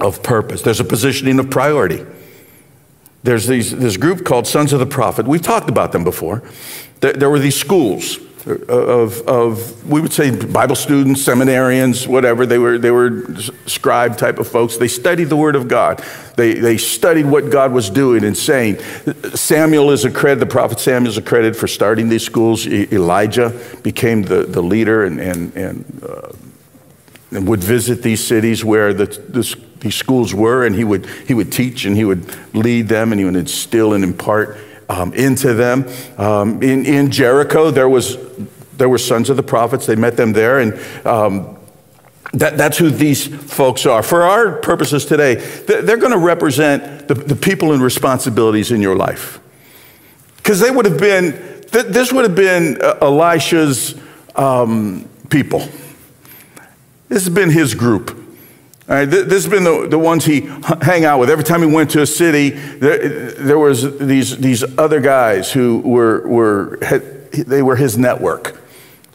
of 0.00 0.22
purpose, 0.22 0.62
there's 0.62 0.80
a 0.80 0.84
positioning 0.84 1.38
of 1.38 1.50
priority. 1.50 2.04
There's 3.24 3.46
these, 3.46 3.76
this 3.76 3.96
group 3.96 4.24
called 4.24 4.48
Sons 4.48 4.72
of 4.72 4.80
the 4.80 4.86
Prophet. 4.86 5.28
We've 5.28 5.42
talked 5.42 5.68
about 5.68 5.92
them 5.92 6.02
before. 6.02 6.42
There, 7.00 7.12
there 7.12 7.30
were 7.30 7.38
these 7.38 7.54
schools 7.54 8.18
of, 8.46 9.20
of, 9.28 9.88
we 9.88 10.00
would 10.00 10.12
say 10.12 10.30
Bible 10.30 10.74
students, 10.74 11.24
seminarians, 11.24 12.06
whatever. 12.06 12.44
They 12.44 12.58
were, 12.58 12.78
they 12.78 12.90
were 12.90 13.24
scribe 13.66 14.18
type 14.18 14.38
of 14.38 14.48
folks. 14.48 14.76
They 14.76 14.88
studied 14.88 15.24
the 15.24 15.36
Word 15.36 15.54
of 15.54 15.68
God. 15.68 16.04
They, 16.36 16.54
they 16.54 16.76
studied 16.76 17.26
what 17.26 17.50
God 17.50 17.72
was 17.72 17.88
doing 17.88 18.24
and 18.24 18.36
saying. 18.36 18.78
Samuel 19.34 19.90
is 19.90 20.04
accredited, 20.04 20.48
the 20.48 20.52
prophet 20.52 20.80
Samuel 20.80 21.10
is 21.10 21.18
accredited 21.18 21.56
for 21.56 21.68
starting 21.68 22.08
these 22.08 22.24
schools. 22.24 22.66
Elijah 22.66 23.50
became 23.82 24.22
the, 24.22 24.44
the 24.44 24.62
leader 24.62 25.04
and, 25.04 25.20
and, 25.20 25.56
and, 25.56 26.02
uh, 26.08 26.32
and 27.30 27.46
would 27.46 27.62
visit 27.62 28.02
these 28.02 28.24
cities 28.24 28.64
where 28.64 28.92
the, 28.92 29.06
the, 29.06 29.56
these 29.78 29.94
schools 29.94 30.34
were, 30.34 30.66
and 30.66 30.74
he 30.74 30.84
would, 30.84 31.06
he 31.26 31.34
would 31.34 31.52
teach 31.52 31.84
and 31.84 31.96
he 31.96 32.04
would 32.04 32.36
lead 32.54 32.88
them 32.88 33.12
and 33.12 33.20
he 33.20 33.24
would 33.24 33.36
instill 33.36 33.92
and 33.92 34.02
impart 34.02 34.58
um, 34.92 35.14
into 35.14 35.54
them. 35.54 35.88
Um, 36.18 36.62
in, 36.62 36.84
in 36.84 37.10
Jericho, 37.10 37.70
there 37.70 37.88
was 37.88 38.18
there 38.76 38.88
were 38.88 38.98
sons 38.98 39.30
of 39.30 39.36
the 39.36 39.42
prophets. 39.42 39.86
They 39.86 39.96
met 39.96 40.16
them 40.16 40.32
there, 40.32 40.58
and 40.58 41.06
um, 41.06 41.56
that, 42.32 42.56
that's 42.56 42.78
who 42.78 42.90
these 42.90 43.26
folks 43.26 43.86
are. 43.86 44.02
For 44.02 44.22
our 44.22 44.56
purposes 44.56 45.04
today, 45.04 45.36
they're 45.66 45.96
going 45.96 46.12
to 46.12 46.18
represent 46.18 47.08
the, 47.08 47.14
the 47.14 47.36
people 47.36 47.72
and 47.72 47.82
responsibilities 47.82 48.70
in 48.70 48.82
your 48.82 48.96
life. 48.96 49.38
Because 50.36 50.58
they 50.60 50.70
would 50.70 50.86
have 50.86 50.98
been, 50.98 51.32
this 51.70 52.12
would 52.12 52.24
have 52.24 52.34
been 52.34 52.80
uh, 52.82 52.98
Elisha's 53.00 53.94
um, 54.34 55.08
people. 55.30 55.60
This 57.08 57.24
has 57.24 57.28
been 57.28 57.50
his 57.50 57.74
group. 57.74 58.21
Right, 58.88 59.04
this 59.04 59.44
has 59.44 59.48
been 59.48 59.62
the, 59.62 59.86
the 59.88 59.98
ones 59.98 60.24
he 60.24 60.40
hang 60.80 61.04
out 61.04 61.20
with. 61.20 61.30
Every 61.30 61.44
time 61.44 61.60
he 61.60 61.72
went 61.72 61.90
to 61.92 62.02
a 62.02 62.06
city, 62.06 62.50
there, 62.50 63.30
there 63.30 63.58
was 63.58 63.98
these, 63.98 64.36
these 64.38 64.64
other 64.76 65.00
guys 65.00 65.52
who 65.52 65.78
were, 65.78 66.26
were, 66.26 66.78
they 67.30 67.62
were 67.62 67.76
his 67.76 67.96
network. 67.96 68.60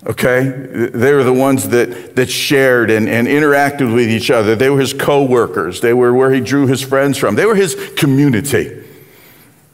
Okay? 0.06 0.48
They 0.94 1.14
were 1.14 1.26
the 1.26 1.34
ones 1.34 1.68
that, 1.70 2.16
that 2.16 2.30
shared 2.30 2.90
and, 2.90 3.10
and 3.10 3.28
interacted 3.28 3.94
with 3.94 4.10
each 4.10 4.32
other. 4.32 4.56
They 4.56 4.70
were 4.70 4.80
his 4.80 4.94
co 4.94 5.24
workers. 5.24 5.82
They 5.82 5.94
were 5.94 6.14
where 6.14 6.32
he 6.32 6.40
drew 6.40 6.66
his 6.68 6.82
friends 6.82 7.18
from. 7.18 7.36
They 7.36 7.46
were 7.46 7.56
his 7.56 7.76
community. 7.98 8.86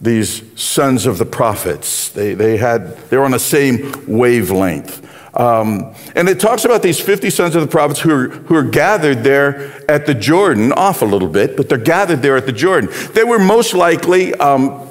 These 0.02 0.60
sons 0.60 1.06
of 1.06 1.20
the 1.20 1.26
prophets. 1.26 2.10
They, 2.10 2.34
they, 2.34 2.58
had, 2.58 2.98
they 3.10 3.18
were 3.18 3.26
on 3.26 3.32
the 3.32 3.40
same 3.40 4.06
wavelength. 4.08 5.02
Um, 5.36 5.96
and 6.16 6.30
it 6.30 6.40
talks 6.40 6.64
about 6.64 6.84
these 6.84 7.00
50 7.00 7.30
sons 7.32 7.56
of 7.56 7.62
the 7.62 7.68
prophets 7.68 8.00
who 8.00 8.12
are, 8.12 8.28
who 8.30 8.56
are 8.56 8.64
gathered 8.64 9.24
there 9.24 9.84
at 9.90 10.06
the 10.06 10.14
Jordan, 10.14 10.72
off 10.74 11.02
a 11.02 11.06
little 11.06 11.28
bit, 11.28 11.58
but 11.58 11.70
they're 11.70 11.78
gathered 11.78 12.22
there 12.22 12.38
at 12.38 12.46
the 12.46 12.52
Jordan. 12.52 12.90
They 13.14 13.24
were 13.24 13.40
most 13.40 13.74
likely 13.74 14.34
um, 14.36 14.88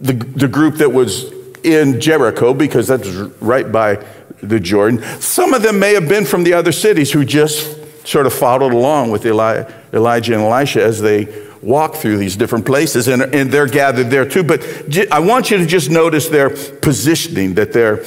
the, 0.00 0.12
the 0.12 0.48
group 0.48 0.76
that 0.76 0.92
was 0.92 1.32
in 1.64 2.00
Jericho 2.00 2.54
because 2.54 2.86
that's 2.86 3.08
right 3.40 3.70
by 3.70 4.04
the 4.42 4.60
Jordan. 4.60 5.02
Some 5.20 5.54
of 5.54 5.62
them 5.62 5.78
may 5.78 5.94
have 5.94 6.08
been 6.08 6.24
from 6.24 6.44
the 6.44 6.52
other 6.52 6.72
cities 6.72 7.10
who 7.10 7.24
just 7.24 8.06
sort 8.06 8.26
of 8.26 8.32
followed 8.32 8.72
along 8.72 9.10
with 9.10 9.24
Eli, 9.26 9.68
Elijah 9.92 10.34
and 10.34 10.42
Elisha 10.42 10.82
as 10.82 11.00
they 11.00 11.26
walk 11.62 11.94
through 11.94 12.18
these 12.18 12.36
different 12.36 12.66
places, 12.66 13.08
and, 13.08 13.22
and 13.22 13.50
they're 13.50 13.66
gathered 13.66 14.10
there 14.10 14.28
too. 14.28 14.44
But 14.44 14.62
I 15.10 15.18
want 15.20 15.50
you 15.50 15.56
to 15.56 15.66
just 15.66 15.90
notice 15.90 16.28
their 16.28 16.50
positioning, 16.50 17.54
that 17.54 17.72
they're 17.72 18.04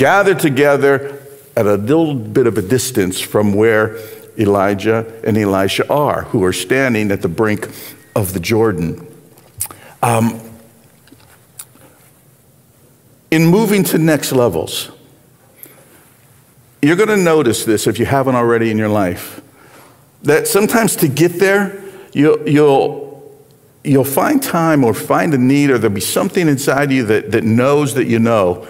gathered 0.00 0.38
together 0.38 1.20
at 1.54 1.66
a 1.66 1.74
little 1.74 2.14
bit 2.14 2.46
of 2.46 2.56
a 2.56 2.62
distance 2.62 3.20
from 3.20 3.52
where 3.52 3.98
Elijah 4.38 5.20
and 5.24 5.36
Elisha 5.36 5.86
are, 5.92 6.22
who 6.22 6.42
are 6.42 6.54
standing 6.54 7.12
at 7.12 7.20
the 7.20 7.28
brink 7.28 7.68
of 8.16 8.32
the 8.32 8.40
Jordan. 8.40 9.06
Um, 10.02 10.40
in 13.30 13.44
moving 13.44 13.84
to 13.84 13.98
next 13.98 14.32
levels, 14.32 14.90
you're 16.80 16.96
going 16.96 17.10
to 17.10 17.18
notice 17.18 17.66
this 17.66 17.86
if 17.86 17.98
you 17.98 18.06
haven't 18.06 18.36
already 18.36 18.70
in 18.70 18.78
your 18.78 18.88
life 18.88 19.42
that 20.22 20.48
sometimes 20.48 20.96
to 20.96 21.08
get 21.08 21.32
there, 21.32 21.78
you'll, 22.14 22.48
you'll, 22.48 23.38
you'll 23.84 24.04
find 24.04 24.42
time 24.42 24.82
or 24.82 24.94
find 24.94 25.34
a 25.34 25.38
need, 25.38 25.68
or 25.68 25.76
there'll 25.76 25.94
be 25.94 26.00
something 26.00 26.48
inside 26.48 26.90
you 26.90 27.04
that, 27.04 27.32
that 27.32 27.44
knows 27.44 27.92
that 27.94 28.06
you 28.06 28.18
know 28.18 28.66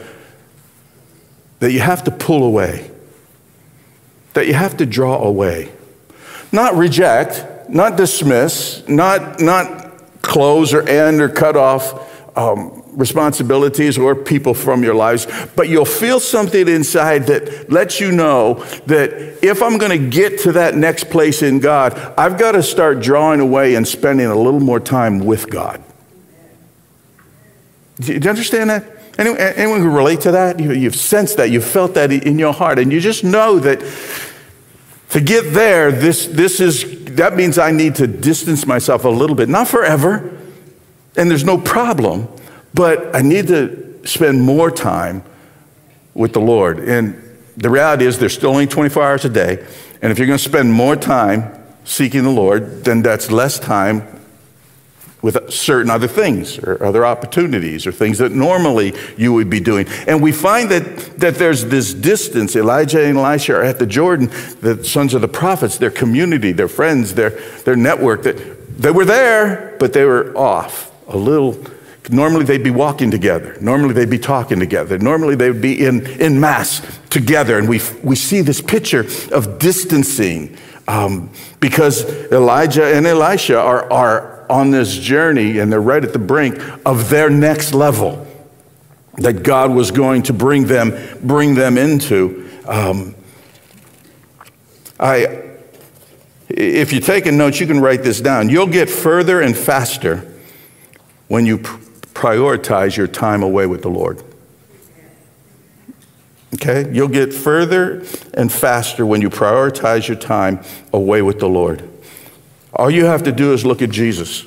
that 1.60 1.72
you 1.72 1.80
have 1.80 2.04
to 2.04 2.10
pull 2.10 2.42
away, 2.44 2.90
that 4.34 4.46
you 4.46 4.54
have 4.54 4.76
to 4.78 4.86
draw 4.86 5.22
away. 5.22 5.70
Not 6.52 6.74
reject, 6.74 7.46
not 7.70 7.96
dismiss, 7.96 8.86
not, 8.88 9.40
not 9.40 10.22
close 10.22 10.74
or 10.74 10.82
end 10.88 11.20
or 11.20 11.28
cut 11.28 11.56
off 11.56 12.36
um, 12.36 12.82
responsibilities 12.92 13.98
or 13.98 14.14
people 14.14 14.54
from 14.54 14.82
your 14.82 14.94
lives, 14.94 15.26
but 15.54 15.68
you'll 15.68 15.84
feel 15.84 16.18
something 16.18 16.66
inside 16.66 17.26
that 17.26 17.70
lets 17.70 18.00
you 18.00 18.10
know 18.10 18.54
that 18.86 19.44
if 19.44 19.62
I'm 19.62 19.78
going 19.78 19.92
to 19.92 20.08
get 20.08 20.40
to 20.40 20.52
that 20.52 20.74
next 20.74 21.10
place 21.10 21.42
in 21.42 21.60
God, 21.60 21.94
I've 22.18 22.38
got 22.38 22.52
to 22.52 22.62
start 22.62 23.00
drawing 23.00 23.40
away 23.40 23.74
and 23.74 23.86
spending 23.86 24.26
a 24.26 24.36
little 24.36 24.60
more 24.60 24.80
time 24.80 25.20
with 25.20 25.50
God. 25.50 25.82
Do 28.00 28.14
you 28.14 28.30
understand 28.30 28.70
that? 28.70 29.00
Anyone, 29.18 29.38
anyone 29.38 29.80
who 29.80 29.90
relate 29.90 30.20
to 30.22 30.32
that? 30.32 30.58
You, 30.60 30.84
have 30.84 30.96
sensed 30.96 31.36
that, 31.36 31.50
you've 31.50 31.64
felt 31.64 31.94
that 31.94 32.12
in 32.12 32.38
your 32.38 32.52
heart, 32.52 32.78
and 32.78 32.92
you 32.92 33.00
just 33.00 33.24
know 33.24 33.58
that 33.58 33.80
to 35.10 35.20
get 35.20 35.52
there, 35.52 35.90
this, 35.90 36.26
this 36.26 36.60
is, 36.60 37.04
that 37.16 37.34
means 37.34 37.58
I 37.58 37.72
need 37.72 37.96
to 37.96 38.06
distance 38.06 38.66
myself 38.66 39.04
a 39.04 39.08
little 39.08 39.36
bit, 39.36 39.48
not 39.48 39.68
forever, 39.68 40.38
and 41.16 41.30
there's 41.30 41.44
no 41.44 41.58
problem, 41.58 42.28
but 42.72 43.14
I 43.14 43.20
need 43.20 43.48
to 43.48 44.00
spend 44.06 44.42
more 44.42 44.70
time 44.70 45.24
with 46.14 46.32
the 46.32 46.40
Lord. 46.40 46.78
And 46.78 47.20
the 47.56 47.68
reality 47.68 48.06
is, 48.06 48.18
there's 48.18 48.34
still 48.34 48.50
only 48.50 48.66
24 48.66 49.02
hours 49.02 49.24
a 49.24 49.28
day, 49.28 49.66
and 50.00 50.12
if 50.12 50.18
you're 50.18 50.28
going 50.28 50.38
to 50.38 50.44
spend 50.44 50.72
more 50.72 50.94
time 50.94 51.52
seeking 51.84 52.22
the 52.22 52.30
Lord, 52.30 52.84
then 52.84 53.02
that's 53.02 53.30
less 53.30 53.58
time 53.58 54.19
with 55.22 55.50
certain 55.52 55.90
other 55.90 56.08
things 56.08 56.58
or 56.58 56.82
other 56.82 57.04
opportunities 57.04 57.86
or 57.86 57.92
things 57.92 58.18
that 58.18 58.32
normally 58.32 58.94
you 59.16 59.32
would 59.32 59.50
be 59.50 59.60
doing. 59.60 59.86
And 60.06 60.22
we 60.22 60.32
find 60.32 60.70
that, 60.70 61.20
that 61.20 61.34
there's 61.36 61.66
this 61.66 61.92
distance. 61.92 62.56
Elijah 62.56 63.04
and 63.04 63.18
Elisha 63.18 63.54
are 63.54 63.62
at 63.62 63.78
the 63.78 63.86
Jordan, 63.86 64.28
the 64.60 64.82
sons 64.84 65.14
of 65.14 65.20
the 65.20 65.28
prophets, 65.28 65.78
their 65.78 65.90
community, 65.90 66.52
their 66.52 66.68
friends, 66.68 67.14
their, 67.14 67.30
their 67.64 67.76
network, 67.76 68.22
that 68.22 68.80
they 68.80 68.90
were 68.90 69.04
there, 69.04 69.76
but 69.78 69.92
they 69.92 70.04
were 70.04 70.36
off 70.36 70.90
a 71.08 71.16
little 71.16 71.54
Normally 72.10 72.44
they'd 72.44 72.64
be 72.64 72.70
walking 72.70 73.10
together. 73.10 73.56
Normally 73.60 73.94
they'd 73.94 74.10
be 74.10 74.18
talking 74.18 74.58
together. 74.58 74.98
Normally 74.98 75.36
they 75.36 75.50
would 75.50 75.62
be 75.62 75.84
in, 75.84 76.06
in 76.20 76.40
mass 76.40 76.82
together. 77.08 77.58
And 77.58 77.68
we, 77.68 77.80
we 78.02 78.16
see 78.16 78.40
this 78.40 78.60
picture 78.60 79.06
of 79.32 79.58
distancing 79.58 80.56
um, 80.88 81.30
because 81.60 82.04
Elijah 82.32 82.84
and 82.84 83.06
Elisha 83.06 83.58
are, 83.58 83.90
are 83.92 84.39
on 84.50 84.71
this 84.71 84.97
journey 84.97 85.59
and 85.59 85.73
they're 85.73 85.80
right 85.80 86.04
at 86.04 86.12
the 86.12 86.19
brink 86.19 86.61
of 86.85 87.09
their 87.09 87.30
next 87.30 87.73
level 87.73 88.26
that 89.14 89.42
God 89.42 89.71
was 89.71 89.90
going 89.90 90.25
to 90.25 90.33
bring 90.33 90.66
them, 90.66 90.92
bring 91.23 91.54
them 91.54 91.78
into. 91.78 92.49
Um, 92.66 93.14
I, 94.99 95.50
if 96.49 96.92
you're 96.92 97.00
taking 97.00 97.37
notes, 97.37 97.61
you 97.61 97.66
can 97.66 97.80
write 97.80 98.02
this 98.02 98.21
down. 98.21 98.49
You'll 98.49 98.66
get 98.66 98.90
further 98.90 99.40
and 99.40 99.57
faster 99.57 100.33
when 101.28 101.47
you 101.47 101.59
prioritize 101.59 102.97
your 102.97 103.07
time 103.07 103.42
away 103.42 103.66
with 103.66 103.83
the 103.83 103.88
Lord. 103.88 104.23
Okay? 106.54 106.90
You'll 106.92 107.09
get 107.09 107.33
further 107.33 108.04
and 108.35 108.52
faster 108.52 109.07
when 109.07 109.21
you 109.21 109.30
prioritize 109.30 110.09
your 110.09 110.16
time 110.16 110.62
away 110.92 111.23
with 111.23 111.38
the 111.38 111.49
Lord. 111.49 111.89
All 112.74 112.90
you 112.90 113.04
have 113.04 113.22
to 113.24 113.32
do 113.32 113.52
is 113.52 113.64
look 113.64 113.82
at 113.82 113.90
Jesus. 113.90 114.46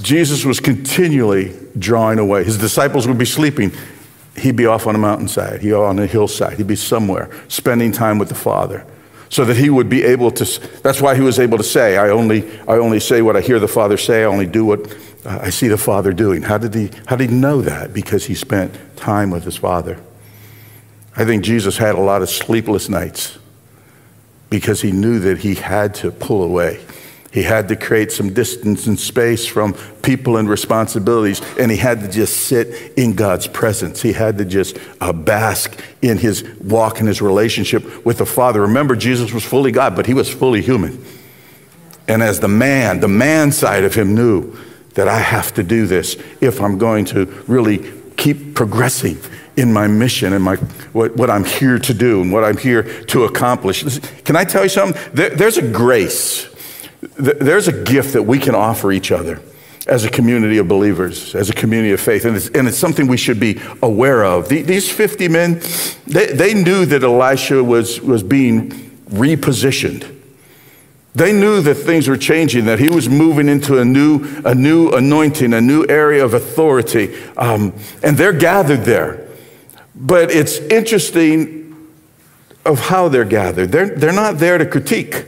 Jesus 0.00 0.44
was 0.44 0.60
continually 0.60 1.56
drawing 1.78 2.18
away. 2.18 2.44
His 2.44 2.58
disciples 2.58 3.06
would 3.06 3.18
be 3.18 3.24
sleeping. 3.24 3.72
He'd 4.36 4.56
be 4.56 4.66
off 4.66 4.86
on 4.86 4.94
a 4.94 4.98
mountainside, 4.98 5.60
he'd 5.60 5.68
be 5.68 5.74
on 5.74 5.98
a 5.98 6.06
hillside, 6.06 6.56
he'd 6.56 6.66
be 6.66 6.76
somewhere 6.76 7.30
spending 7.48 7.92
time 7.92 8.18
with 8.18 8.28
the 8.28 8.34
Father 8.34 8.86
so 9.32 9.46
that 9.46 9.56
he 9.56 9.70
would 9.70 9.88
be 9.88 10.04
able 10.04 10.30
to 10.30 10.44
that's 10.82 11.00
why 11.00 11.14
he 11.14 11.22
was 11.22 11.38
able 11.38 11.56
to 11.56 11.64
say 11.64 11.96
i 11.96 12.10
only 12.10 12.44
i 12.68 12.74
only 12.74 13.00
say 13.00 13.22
what 13.22 13.34
i 13.34 13.40
hear 13.40 13.58
the 13.58 13.66
father 13.66 13.96
say. 13.96 14.20
I 14.20 14.26
only 14.26 14.44
do 14.44 14.62
what 14.66 14.92
uh, 15.24 15.38
i 15.40 15.48
see 15.48 15.68
the 15.68 15.78
father 15.78 16.12
doing. 16.12 16.42
How 16.42 16.58
did 16.58 16.74
he 16.74 16.90
how 17.06 17.16
did 17.16 17.30
he 17.30 17.36
know 17.36 17.62
that? 17.62 17.94
Because 17.94 18.26
he 18.26 18.34
spent 18.34 18.78
time 18.94 19.30
with 19.30 19.44
his 19.44 19.56
father. 19.56 19.98
I 21.16 21.24
think 21.24 21.44
jesus 21.44 21.78
had 21.78 21.94
a 21.94 22.00
lot 22.00 22.20
of 22.20 22.28
sleepless 22.28 22.90
nights 22.90 23.38
because 24.50 24.82
he 24.82 24.92
knew 24.92 25.18
that 25.20 25.38
he 25.38 25.54
had 25.54 25.94
to 25.94 26.10
pull 26.10 26.42
away 26.42 26.84
he 27.32 27.42
had 27.42 27.68
to 27.68 27.76
create 27.76 28.12
some 28.12 28.34
distance 28.34 28.86
and 28.86 29.00
space 29.00 29.46
from 29.46 29.72
people 30.02 30.36
and 30.36 30.48
responsibilities, 30.48 31.40
and 31.58 31.70
he 31.70 31.78
had 31.78 32.00
to 32.00 32.08
just 32.08 32.46
sit 32.46 32.92
in 32.98 33.14
God's 33.14 33.46
presence. 33.46 34.02
He 34.02 34.12
had 34.12 34.36
to 34.36 34.44
just 34.44 34.76
uh, 35.00 35.14
bask 35.14 35.80
in 36.02 36.18
his 36.18 36.44
walk 36.60 36.98
and 36.98 37.08
his 37.08 37.22
relationship 37.22 38.04
with 38.04 38.18
the 38.18 38.26
Father. 38.26 38.60
Remember, 38.60 38.94
Jesus 38.94 39.32
was 39.32 39.44
fully 39.44 39.72
God, 39.72 39.96
but 39.96 40.04
he 40.04 40.12
was 40.12 40.28
fully 40.28 40.60
human. 40.60 41.02
And 42.06 42.22
as 42.22 42.40
the 42.40 42.48
man, 42.48 43.00
the 43.00 43.08
man 43.08 43.50
side 43.50 43.84
of 43.84 43.94
him 43.94 44.14
knew 44.14 44.54
that 44.94 45.08
I 45.08 45.18
have 45.18 45.54
to 45.54 45.62
do 45.62 45.86
this 45.86 46.16
if 46.42 46.60
I'm 46.60 46.76
going 46.76 47.06
to 47.06 47.24
really 47.46 47.90
keep 48.18 48.54
progressing 48.54 49.16
in 49.56 49.72
my 49.72 49.86
mission 49.86 50.34
and 50.34 50.44
my, 50.44 50.56
what, 50.92 51.16
what 51.16 51.30
I'm 51.30 51.44
here 51.44 51.78
to 51.78 51.94
do 51.94 52.20
and 52.20 52.30
what 52.30 52.44
I'm 52.44 52.58
here 52.58 52.82
to 53.04 53.24
accomplish. 53.24 54.00
Can 54.24 54.36
I 54.36 54.44
tell 54.44 54.64
you 54.64 54.68
something? 54.68 55.00
There, 55.14 55.30
there's 55.30 55.56
a 55.56 55.66
grace 55.66 56.51
there's 57.02 57.68
a 57.68 57.84
gift 57.84 58.12
that 58.12 58.22
we 58.22 58.38
can 58.38 58.54
offer 58.54 58.92
each 58.92 59.10
other 59.10 59.40
as 59.86 60.04
a 60.04 60.10
community 60.10 60.58
of 60.58 60.68
believers, 60.68 61.34
as 61.34 61.50
a 61.50 61.52
community 61.52 61.92
of 61.92 62.00
faith. 62.00 62.24
And 62.24 62.36
it's, 62.36 62.48
and 62.50 62.68
it's 62.68 62.78
something 62.78 63.08
we 63.08 63.16
should 63.16 63.40
be 63.40 63.60
aware 63.82 64.24
of. 64.24 64.48
The, 64.48 64.62
these 64.62 64.90
50 64.90 65.28
men, 65.28 65.60
they, 66.06 66.26
they 66.26 66.54
knew 66.54 66.86
that 66.86 67.02
Elisha 67.02 67.62
was, 67.64 68.00
was 68.00 68.22
being 68.22 68.70
repositioned. 69.10 70.08
They 71.14 71.32
knew 71.32 71.60
that 71.60 71.74
things 71.74 72.08
were 72.08 72.16
changing, 72.16 72.64
that 72.66 72.78
he 72.78 72.88
was 72.88 73.08
moving 73.08 73.48
into 73.48 73.78
a 73.78 73.84
new, 73.84 74.24
a 74.44 74.54
new 74.54 74.90
anointing, 74.90 75.52
a 75.52 75.60
new 75.60 75.84
area 75.88 76.24
of 76.24 76.32
authority. 76.32 77.14
Um, 77.36 77.74
and 78.02 78.16
they're 78.16 78.32
gathered 78.32 78.84
there. 78.84 79.28
But 79.94 80.30
it's 80.30 80.58
interesting 80.58 81.90
of 82.64 82.78
how 82.78 83.08
they're 83.08 83.24
gathered. 83.24 83.72
They're, 83.72 83.94
they're 83.94 84.12
not 84.12 84.38
there 84.38 84.56
to 84.56 84.64
critique. 84.64 85.26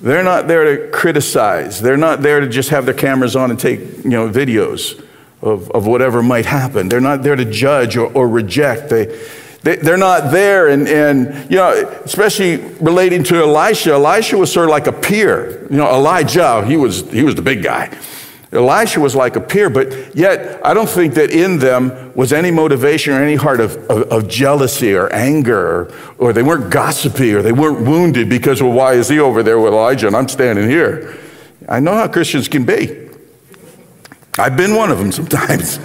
They're 0.00 0.22
not 0.22 0.48
there 0.48 0.76
to 0.76 0.90
criticize. 0.90 1.80
They're 1.80 1.96
not 1.96 2.22
there 2.22 2.40
to 2.40 2.48
just 2.48 2.70
have 2.70 2.86
their 2.86 2.94
cameras 2.94 3.36
on 3.36 3.50
and 3.50 3.60
take 3.60 3.80
you 4.04 4.10
know, 4.10 4.28
videos 4.28 5.02
of, 5.42 5.70
of 5.70 5.86
whatever 5.86 6.22
might 6.22 6.46
happen. 6.46 6.88
They're 6.88 7.00
not 7.00 7.22
there 7.22 7.36
to 7.36 7.44
judge 7.44 7.96
or, 7.96 8.12
or 8.12 8.28
reject. 8.28 8.88
They, 8.88 9.06
they, 9.62 9.76
they're 9.76 9.98
not 9.98 10.32
there. 10.32 10.68
And, 10.68 10.88
and, 10.88 11.50
you 11.50 11.56
know, 11.56 11.72
especially 12.04 12.56
relating 12.80 13.22
to 13.24 13.36
Elisha, 13.36 13.92
Elisha 13.92 14.38
was 14.38 14.50
sort 14.50 14.66
of 14.66 14.70
like 14.70 14.86
a 14.86 14.92
peer. 14.92 15.66
You 15.70 15.76
know, 15.76 15.94
Elijah, 15.94 16.64
he 16.64 16.76
was, 16.76 17.10
he 17.10 17.22
was 17.22 17.34
the 17.34 17.42
big 17.42 17.62
guy. 17.62 17.94
Elisha 18.52 18.98
was 18.98 19.14
like 19.14 19.36
a 19.36 19.40
peer, 19.40 19.70
but 19.70 20.14
yet 20.16 20.60
I 20.66 20.74
don't 20.74 20.88
think 20.88 21.14
that 21.14 21.30
in 21.30 21.60
them 21.60 22.12
was 22.14 22.32
any 22.32 22.50
motivation 22.50 23.12
or 23.12 23.22
any 23.22 23.36
heart 23.36 23.60
of, 23.60 23.76
of, 23.88 24.10
of 24.10 24.28
jealousy 24.28 24.92
or 24.92 25.12
anger, 25.12 25.56
or, 25.56 25.92
or, 26.18 26.32
they 26.32 26.42
weren't 26.42 26.72
gossipy 26.72 27.32
or 27.32 27.42
they 27.42 27.52
weren't 27.52 27.86
wounded 27.86 28.28
because, 28.28 28.60
well, 28.60 28.72
why 28.72 28.94
is 28.94 29.08
he 29.08 29.20
over 29.20 29.44
there 29.44 29.60
with 29.60 29.72
Elijah 29.72 30.08
and 30.08 30.16
I'm 30.16 30.28
standing 30.28 30.68
here? 30.68 31.16
I 31.68 31.78
know 31.78 31.94
how 31.94 32.08
Christians 32.08 32.48
can 32.48 32.64
be. 32.64 33.08
I've 34.36 34.56
been 34.56 34.74
one 34.74 34.90
of 34.90 34.98
them 34.98 35.12
sometimes. 35.20 35.78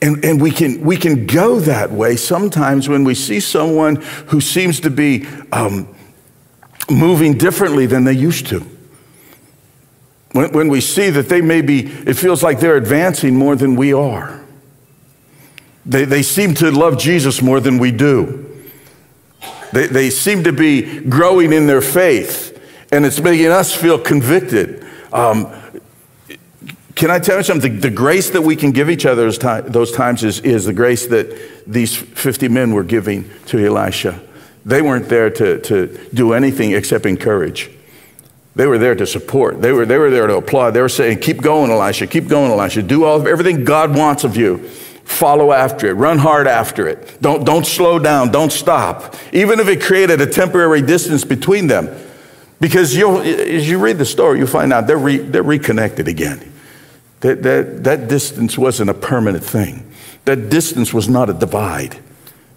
And, 0.00 0.24
and 0.24 0.40
we, 0.40 0.50
can, 0.50 0.80
we 0.80 0.96
can 0.96 1.26
go 1.26 1.60
that 1.60 1.90
way 1.90 2.16
sometimes 2.16 2.88
when 2.88 3.04
we 3.04 3.14
see 3.14 3.40
someone 3.40 3.96
who 4.28 4.40
seems 4.40 4.80
to 4.80 4.90
be 4.90 5.26
um, 5.52 5.94
moving 6.90 7.36
differently 7.36 7.84
than 7.84 8.04
they 8.04 8.12
used 8.12 8.46
to. 8.46 8.73
When, 10.34 10.50
when 10.50 10.68
we 10.68 10.80
see 10.80 11.10
that 11.10 11.28
they 11.28 11.40
may 11.40 11.62
be, 11.62 11.86
it 11.86 12.14
feels 12.14 12.42
like 12.42 12.58
they're 12.58 12.76
advancing 12.76 13.36
more 13.36 13.54
than 13.54 13.76
we 13.76 13.94
are. 13.94 14.44
They, 15.86 16.04
they 16.04 16.22
seem 16.22 16.54
to 16.54 16.72
love 16.72 16.98
Jesus 16.98 17.40
more 17.40 17.60
than 17.60 17.78
we 17.78 17.92
do. 17.92 18.44
They, 19.72 19.86
they 19.86 20.10
seem 20.10 20.42
to 20.42 20.52
be 20.52 20.98
growing 21.02 21.52
in 21.52 21.68
their 21.68 21.80
faith, 21.80 22.60
and 22.90 23.06
it's 23.06 23.20
making 23.20 23.46
us 23.46 23.72
feel 23.72 23.96
convicted. 23.96 24.84
Um, 25.12 25.52
can 26.96 27.12
I 27.12 27.20
tell 27.20 27.36
you 27.36 27.44
something? 27.44 27.78
The 27.78 27.90
grace 27.90 28.30
that 28.30 28.42
we 28.42 28.56
can 28.56 28.72
give 28.72 28.90
each 28.90 29.06
other 29.06 29.30
those 29.30 29.92
times 29.92 30.24
is, 30.24 30.40
is 30.40 30.64
the 30.64 30.72
grace 30.72 31.06
that 31.06 31.64
these 31.64 31.94
50 31.94 32.48
men 32.48 32.72
were 32.72 32.82
giving 32.82 33.30
to 33.46 33.64
Elisha. 33.64 34.20
They 34.64 34.82
weren't 34.82 35.08
there 35.08 35.30
to, 35.30 35.60
to 35.60 36.08
do 36.12 36.32
anything 36.32 36.72
except 36.72 37.06
encourage. 37.06 37.70
They 38.56 38.66
were 38.66 38.78
there 38.78 38.94
to 38.94 39.06
support. 39.06 39.60
They 39.60 39.72
were, 39.72 39.84
they 39.84 39.98
were 39.98 40.10
there 40.10 40.26
to 40.26 40.36
applaud. 40.36 40.72
They 40.72 40.80
were 40.80 40.88
saying, 40.88 41.18
Keep 41.18 41.42
going, 41.42 41.70
Elisha. 41.70 42.06
Keep 42.06 42.28
going, 42.28 42.52
Elisha. 42.52 42.82
Do 42.82 43.04
all 43.04 43.26
everything 43.26 43.64
God 43.64 43.96
wants 43.96 44.22
of 44.24 44.36
you. 44.36 44.58
Follow 45.04 45.52
after 45.52 45.88
it. 45.88 45.94
Run 45.94 46.18
hard 46.18 46.46
after 46.46 46.88
it. 46.88 47.20
Don't, 47.20 47.44
don't 47.44 47.66
slow 47.66 47.98
down. 47.98 48.30
Don't 48.30 48.52
stop. 48.52 49.14
Even 49.32 49.60
if 49.60 49.68
it 49.68 49.82
created 49.82 50.20
a 50.20 50.26
temporary 50.26 50.82
distance 50.82 51.24
between 51.24 51.66
them. 51.66 51.94
Because 52.60 52.96
you'll, 52.96 53.20
as 53.20 53.68
you 53.68 53.78
read 53.78 53.98
the 53.98 54.06
story, 54.06 54.38
you'll 54.38 54.46
find 54.46 54.72
out 54.72 54.86
they're, 54.86 54.96
re, 54.96 55.18
they're 55.18 55.42
reconnected 55.42 56.08
again. 56.08 56.52
That, 57.20 57.42
that, 57.42 57.84
that 57.84 58.08
distance 58.08 58.56
wasn't 58.56 58.90
a 58.90 58.94
permanent 58.94 59.44
thing, 59.44 59.90
that 60.24 60.48
distance 60.48 60.94
was 60.94 61.08
not 61.08 61.28
a 61.28 61.34
divide. 61.34 61.98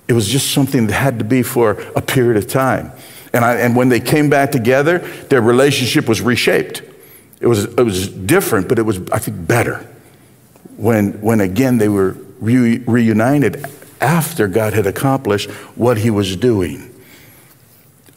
It 0.07 0.13
was 0.13 0.27
just 0.27 0.53
something 0.53 0.88
that 0.88 0.93
had 0.93 1.19
to 1.19 1.25
be 1.25 1.43
for 1.43 1.71
a 1.95 2.01
period 2.01 2.38
of 2.38 2.47
time. 2.47 2.93
And, 3.38 3.45
I, 3.45 3.54
and 3.58 3.76
when 3.76 3.89
they 3.89 4.00
came 4.00 4.32
back 4.32 4.52
together, 4.52 4.97
their 5.30 5.43
relationship 5.43 6.08
was 6.08 6.21
reshaped. 6.21 6.82
It 7.39 7.45
was, 7.45 7.65
it 7.65 7.84
was 7.84 8.10
different, 8.10 8.67
but 8.67 8.80
it 8.80 8.82
was, 8.82 9.00
I 9.12 9.19
think, 9.19 9.47
better 9.47 9.88
when, 10.76 11.21
when 11.21 11.39
again 11.39 11.78
they 11.78 11.88
were 11.88 12.17
re- 12.39 12.80
reunited 12.80 13.63
after 14.02 14.47
God 14.47 14.73
had 14.73 14.88
accomplished 14.88 15.52
what 15.76 16.00
he 16.00 16.10
was 16.10 16.36
doing. 16.36 16.91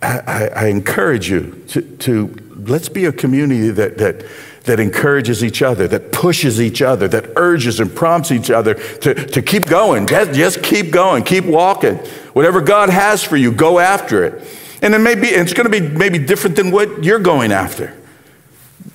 I, 0.00 0.20
I, 0.20 0.44
I 0.46 0.66
encourage 0.68 1.28
you 1.28 1.64
to, 1.68 1.82
to, 1.82 2.54
let's 2.56 2.88
be 2.88 3.04
a 3.04 3.12
community 3.12 3.68
that, 3.68 3.98
that, 3.98 4.24
that 4.64 4.80
encourages 4.80 5.44
each 5.44 5.60
other, 5.60 5.86
that 5.88 6.12
pushes 6.12 6.62
each 6.62 6.80
other, 6.80 7.08
that 7.08 7.32
urges 7.36 7.78
and 7.78 7.94
prompts 7.94 8.32
each 8.32 8.50
other 8.50 8.72
to, 8.72 9.14
to 9.26 9.42
keep 9.42 9.66
going. 9.66 10.06
Just, 10.06 10.32
just 10.32 10.62
keep 10.62 10.90
going, 10.90 11.24
keep 11.24 11.44
walking. 11.44 11.96
Whatever 12.32 12.62
God 12.62 12.88
has 12.88 13.22
for 13.22 13.36
you, 13.36 13.52
go 13.52 13.78
after 13.78 14.24
it. 14.24 14.59
And 14.82 14.94
it 14.94 14.98
may 14.98 15.14
be, 15.14 15.28
it's 15.28 15.52
going 15.52 15.70
to 15.70 15.80
be 15.80 15.86
maybe 15.86 16.18
different 16.18 16.56
than 16.56 16.70
what 16.70 17.04
you're 17.04 17.18
going 17.18 17.52
after. 17.52 17.96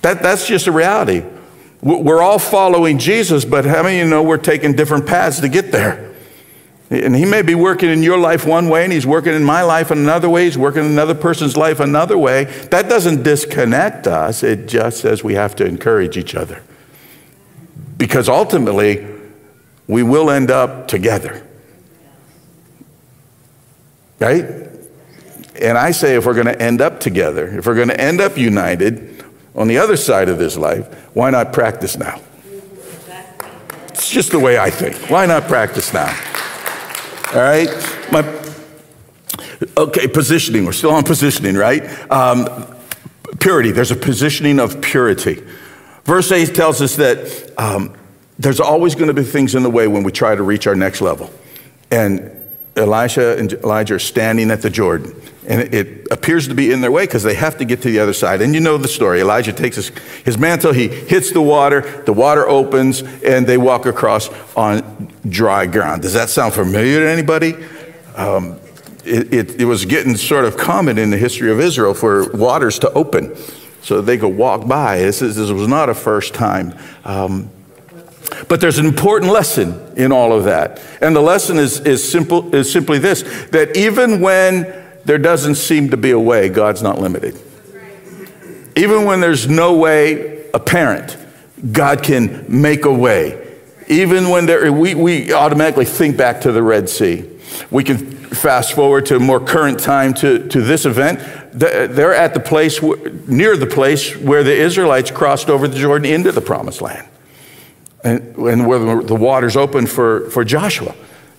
That, 0.02 0.22
that's 0.22 0.46
just 0.46 0.66
a 0.66 0.72
reality. 0.72 1.24
We're 1.82 2.22
all 2.22 2.38
following 2.38 2.98
Jesus, 2.98 3.44
but 3.44 3.64
how 3.64 3.82
many 3.82 4.00
of 4.00 4.06
you 4.06 4.10
know 4.10 4.22
we're 4.22 4.38
taking 4.38 4.74
different 4.74 5.06
paths 5.06 5.40
to 5.40 5.48
get 5.48 5.70
there? 5.70 6.14
And 6.90 7.14
he 7.14 7.24
may 7.24 7.42
be 7.42 7.54
working 7.54 7.90
in 7.90 8.02
your 8.02 8.18
life 8.18 8.46
one 8.46 8.68
way, 8.68 8.84
and 8.84 8.92
he's 8.92 9.06
working 9.06 9.34
in 9.34 9.44
my 9.44 9.62
life 9.62 9.90
another 9.90 10.28
way, 10.28 10.44
he's 10.44 10.56
working 10.56 10.84
in 10.84 10.90
another 10.90 11.14
person's 11.14 11.56
life 11.56 11.80
another 11.80 12.16
way. 12.16 12.44
That 12.70 12.88
doesn't 12.88 13.22
disconnect 13.24 14.06
us, 14.06 14.42
it 14.42 14.66
just 14.66 15.00
says 15.00 15.22
we 15.22 15.34
have 15.34 15.56
to 15.56 15.66
encourage 15.66 16.16
each 16.16 16.34
other. 16.34 16.62
Because 17.98 18.28
ultimately, 18.28 19.06
we 19.88 20.02
will 20.02 20.30
end 20.30 20.50
up 20.50 20.88
together. 20.88 21.46
Right? 24.18 24.65
And 25.60 25.78
I 25.78 25.90
say 25.90 26.16
if 26.16 26.26
we're 26.26 26.34
going 26.34 26.46
to 26.46 26.60
end 26.60 26.80
up 26.80 27.00
together, 27.00 27.58
if 27.58 27.66
we're 27.66 27.74
going 27.74 27.88
to 27.88 28.00
end 28.00 28.20
up 28.20 28.36
united, 28.36 29.16
on 29.56 29.68
the 29.68 29.78
other 29.78 29.96
side 29.96 30.28
of 30.28 30.38
this 30.38 30.56
life, 30.56 30.86
why 31.14 31.30
not 31.30 31.52
practice 31.52 31.96
now? 31.96 32.20
It's 33.88 34.10
just 34.10 34.30
the 34.30 34.38
way 34.38 34.58
I 34.58 34.70
think. 34.70 35.10
Why 35.10 35.24
not 35.24 35.44
practice 35.44 35.94
now? 35.94 36.14
All 37.32 37.40
right? 37.40 37.68
My, 38.12 38.42
okay, 39.78 40.06
positioning. 40.06 40.66
We're 40.66 40.72
still 40.72 40.92
on 40.92 41.04
positioning, 41.04 41.56
right? 41.56 41.82
Um, 42.10 42.76
purity. 43.40 43.72
There's 43.72 43.90
a 43.90 43.96
positioning 43.96 44.60
of 44.60 44.82
purity. 44.82 45.42
Verse 46.04 46.30
8 46.30 46.54
tells 46.54 46.82
us 46.82 46.96
that 46.96 47.52
um, 47.58 47.96
there's 48.38 48.60
always 48.60 48.94
going 48.94 49.08
to 49.08 49.14
be 49.14 49.24
things 49.24 49.54
in 49.54 49.62
the 49.62 49.70
way 49.70 49.88
when 49.88 50.02
we 50.02 50.12
try 50.12 50.34
to 50.34 50.42
reach 50.42 50.66
our 50.66 50.76
next 50.76 51.00
level. 51.00 51.30
And 51.90 52.35
Elisha 52.76 53.38
and 53.38 53.52
Elijah 53.52 53.94
are 53.94 53.98
standing 53.98 54.50
at 54.50 54.62
the 54.62 54.70
Jordan. 54.70 55.14
And 55.48 55.72
it 55.72 56.08
appears 56.10 56.48
to 56.48 56.54
be 56.54 56.72
in 56.72 56.80
their 56.80 56.90
way 56.90 57.04
because 57.04 57.22
they 57.22 57.34
have 57.34 57.56
to 57.58 57.64
get 57.64 57.80
to 57.82 57.90
the 57.90 58.00
other 58.00 58.12
side. 58.12 58.42
And 58.42 58.52
you 58.52 58.60
know 58.60 58.76
the 58.78 58.88
story. 58.88 59.20
Elijah 59.20 59.52
takes 59.52 59.76
his, 59.76 59.88
his 60.24 60.36
mantle, 60.36 60.72
he 60.72 60.88
hits 60.88 61.30
the 61.30 61.40
water, 61.40 62.02
the 62.04 62.12
water 62.12 62.48
opens, 62.48 63.02
and 63.02 63.46
they 63.46 63.56
walk 63.56 63.86
across 63.86 64.28
on 64.56 65.08
dry 65.28 65.66
ground. 65.66 66.02
Does 66.02 66.14
that 66.14 66.30
sound 66.30 66.52
familiar 66.52 67.00
to 67.00 67.08
anybody? 67.08 67.54
Um, 68.16 68.58
it, 69.04 69.32
it, 69.32 69.60
it, 69.60 69.64
was 69.66 69.84
getting 69.84 70.16
sort 70.16 70.44
of 70.44 70.56
common 70.56 70.98
in 70.98 71.10
the 71.10 71.16
history 71.16 71.52
of 71.52 71.60
Israel 71.60 71.94
for 71.94 72.32
waters 72.32 72.80
to 72.80 72.92
open 72.92 73.36
so 73.82 74.00
they 74.00 74.18
could 74.18 74.36
walk 74.36 74.66
by. 74.66 74.98
This, 74.98 75.22
is, 75.22 75.36
this 75.36 75.50
was 75.50 75.68
not 75.68 75.88
a 75.88 75.94
first 75.94 76.34
time. 76.34 76.76
Um, 77.04 77.50
but 78.48 78.60
there's 78.60 78.78
an 78.78 78.86
important 78.86 79.32
lesson 79.32 79.94
in 79.96 80.12
all 80.12 80.32
of 80.32 80.44
that. 80.44 80.80
And 81.00 81.14
the 81.14 81.20
lesson 81.20 81.58
is, 81.58 81.80
is, 81.80 82.06
simple, 82.06 82.54
is 82.54 82.70
simply 82.70 82.98
this 82.98 83.22
that 83.50 83.76
even 83.76 84.20
when 84.20 84.62
there 85.04 85.18
doesn't 85.18 85.56
seem 85.56 85.90
to 85.90 85.96
be 85.96 86.10
a 86.10 86.18
way, 86.18 86.48
God's 86.48 86.82
not 86.82 86.98
limited. 86.98 87.40
Even 88.76 89.04
when 89.04 89.20
there's 89.20 89.48
no 89.48 89.76
way 89.76 90.50
apparent, 90.52 91.16
God 91.72 92.02
can 92.02 92.44
make 92.48 92.84
a 92.84 92.92
way. 92.92 93.42
Even 93.88 94.28
when 94.28 94.46
there, 94.46 94.70
we, 94.72 94.94
we 94.94 95.32
automatically 95.32 95.84
think 95.84 96.16
back 96.16 96.42
to 96.42 96.52
the 96.52 96.62
Red 96.62 96.88
Sea. 96.88 97.30
We 97.70 97.84
can 97.84 97.98
fast 97.98 98.74
forward 98.74 99.06
to 99.06 99.16
a 99.16 99.20
more 99.20 99.40
current 99.40 99.78
time 99.78 100.12
to, 100.14 100.46
to 100.48 100.60
this 100.60 100.84
event. 100.84 101.20
They're 101.52 102.12
at 102.12 102.34
the 102.34 102.40
place, 102.40 102.82
near 102.82 103.56
the 103.56 103.66
place 103.66 104.14
where 104.16 104.42
the 104.42 104.54
Israelites 104.54 105.10
crossed 105.10 105.48
over 105.48 105.66
the 105.68 105.78
Jordan 105.78 106.10
into 106.10 106.32
the 106.32 106.42
promised 106.42 106.82
land 106.82 107.08
and, 108.04 108.36
and 108.36 108.66
where 108.66 109.02
the 109.02 109.14
waters 109.14 109.56
open 109.56 109.86
for, 109.86 110.30
for 110.30 110.44
Joshua 110.44 110.94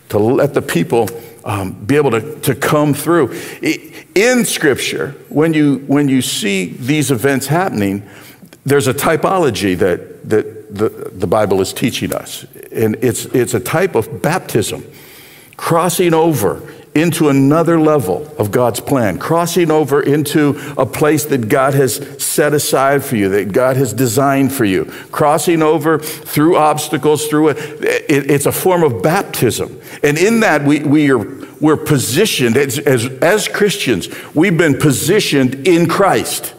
to 0.09 0.19
let 0.19 0.53
the 0.53 0.61
people 0.61 1.09
um, 1.45 1.73
be 1.85 1.95
able 1.95 2.11
to, 2.11 2.39
to 2.41 2.55
come 2.55 2.93
through. 2.93 3.31
In 4.15 4.45
Scripture, 4.45 5.11
when 5.29 5.53
you, 5.53 5.79
when 5.87 6.09
you 6.09 6.21
see 6.21 6.65
these 6.65 7.11
events 7.11 7.47
happening, 7.47 8.07
there's 8.65 8.87
a 8.87 8.93
typology 8.93 9.77
that, 9.77 10.29
that 10.29 10.75
the, 10.75 10.89
the 11.13 11.27
Bible 11.27 11.61
is 11.61 11.71
teaching 11.71 12.13
us. 12.13 12.45
And 12.71 12.97
it's, 13.01 13.25
it's 13.25 13.53
a 13.53 13.59
type 13.59 13.95
of 13.95 14.21
baptism, 14.21 14.83
crossing 15.55 16.13
over 16.13 16.73
into 16.97 17.29
another 17.29 17.79
level 17.79 18.27
of 18.37 18.51
God's 18.51 18.79
plan, 18.79 19.19
crossing 19.19 19.71
over 19.71 20.01
into 20.01 20.59
a 20.77 20.85
place 20.85 21.25
that 21.25 21.47
God 21.49 21.73
has 21.73 21.95
set 22.21 22.53
aside 22.53 23.03
for 23.03 23.15
you, 23.15 23.29
that 23.29 23.51
God 23.51 23.77
has 23.77 23.93
designed 23.93 24.51
for 24.51 24.65
you, 24.65 24.85
crossing 25.11 25.61
over 25.61 25.99
through 25.99 26.57
obstacles, 26.57 27.27
through 27.27 27.49
it, 27.49 27.57
it's 28.09 28.45
a 28.45 28.51
form 28.51 28.83
of 28.83 29.01
baptism. 29.01 29.79
And 30.03 30.17
in 30.17 30.41
that, 30.41 30.63
we, 30.63 30.79
we 30.79 31.11
are, 31.11 31.19
we're 31.59 31.77
positioned 31.77 32.57
as, 32.57 32.79
as, 32.79 33.05
as 33.21 33.47
Christians, 33.47 34.09
we've 34.35 34.57
been 34.57 34.77
positioned 34.77 35.67
in 35.67 35.87
Christ. 35.87 36.53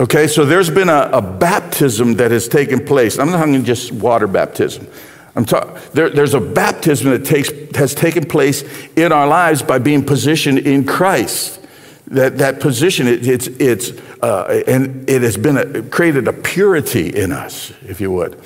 Okay, 0.00 0.26
so 0.26 0.44
there's 0.44 0.70
been 0.70 0.88
a, 0.88 1.10
a 1.12 1.22
baptism 1.22 2.14
that 2.14 2.30
has 2.32 2.48
taken 2.48 2.84
place. 2.84 3.18
I'm 3.18 3.30
not 3.30 3.38
talking 3.38 3.64
just 3.64 3.92
water 3.92 4.26
baptism. 4.26 4.88
I'm 5.34 5.44
ta- 5.44 5.78
there, 5.94 6.10
there's 6.10 6.34
a 6.34 6.40
baptism 6.40 7.10
that 7.10 7.24
takes, 7.24 7.50
has 7.76 7.94
taken 7.94 8.26
place 8.26 8.64
in 8.96 9.12
our 9.12 9.26
lives 9.26 9.62
by 9.62 9.78
being 9.78 10.04
positioned 10.04 10.58
in 10.58 10.84
Christ. 10.84 11.60
That, 12.08 12.38
that 12.38 12.60
position, 12.60 13.06
it, 13.06 13.26
it's, 13.26 13.46
it's, 13.46 13.92
uh, 14.22 14.62
and 14.66 15.08
it 15.08 15.22
has 15.22 15.38
been 15.38 15.56
a, 15.56 15.82
created 15.84 16.28
a 16.28 16.32
purity 16.32 17.08
in 17.08 17.32
us, 17.32 17.72
if 17.86 18.00
you 18.00 18.10
would. 18.10 18.38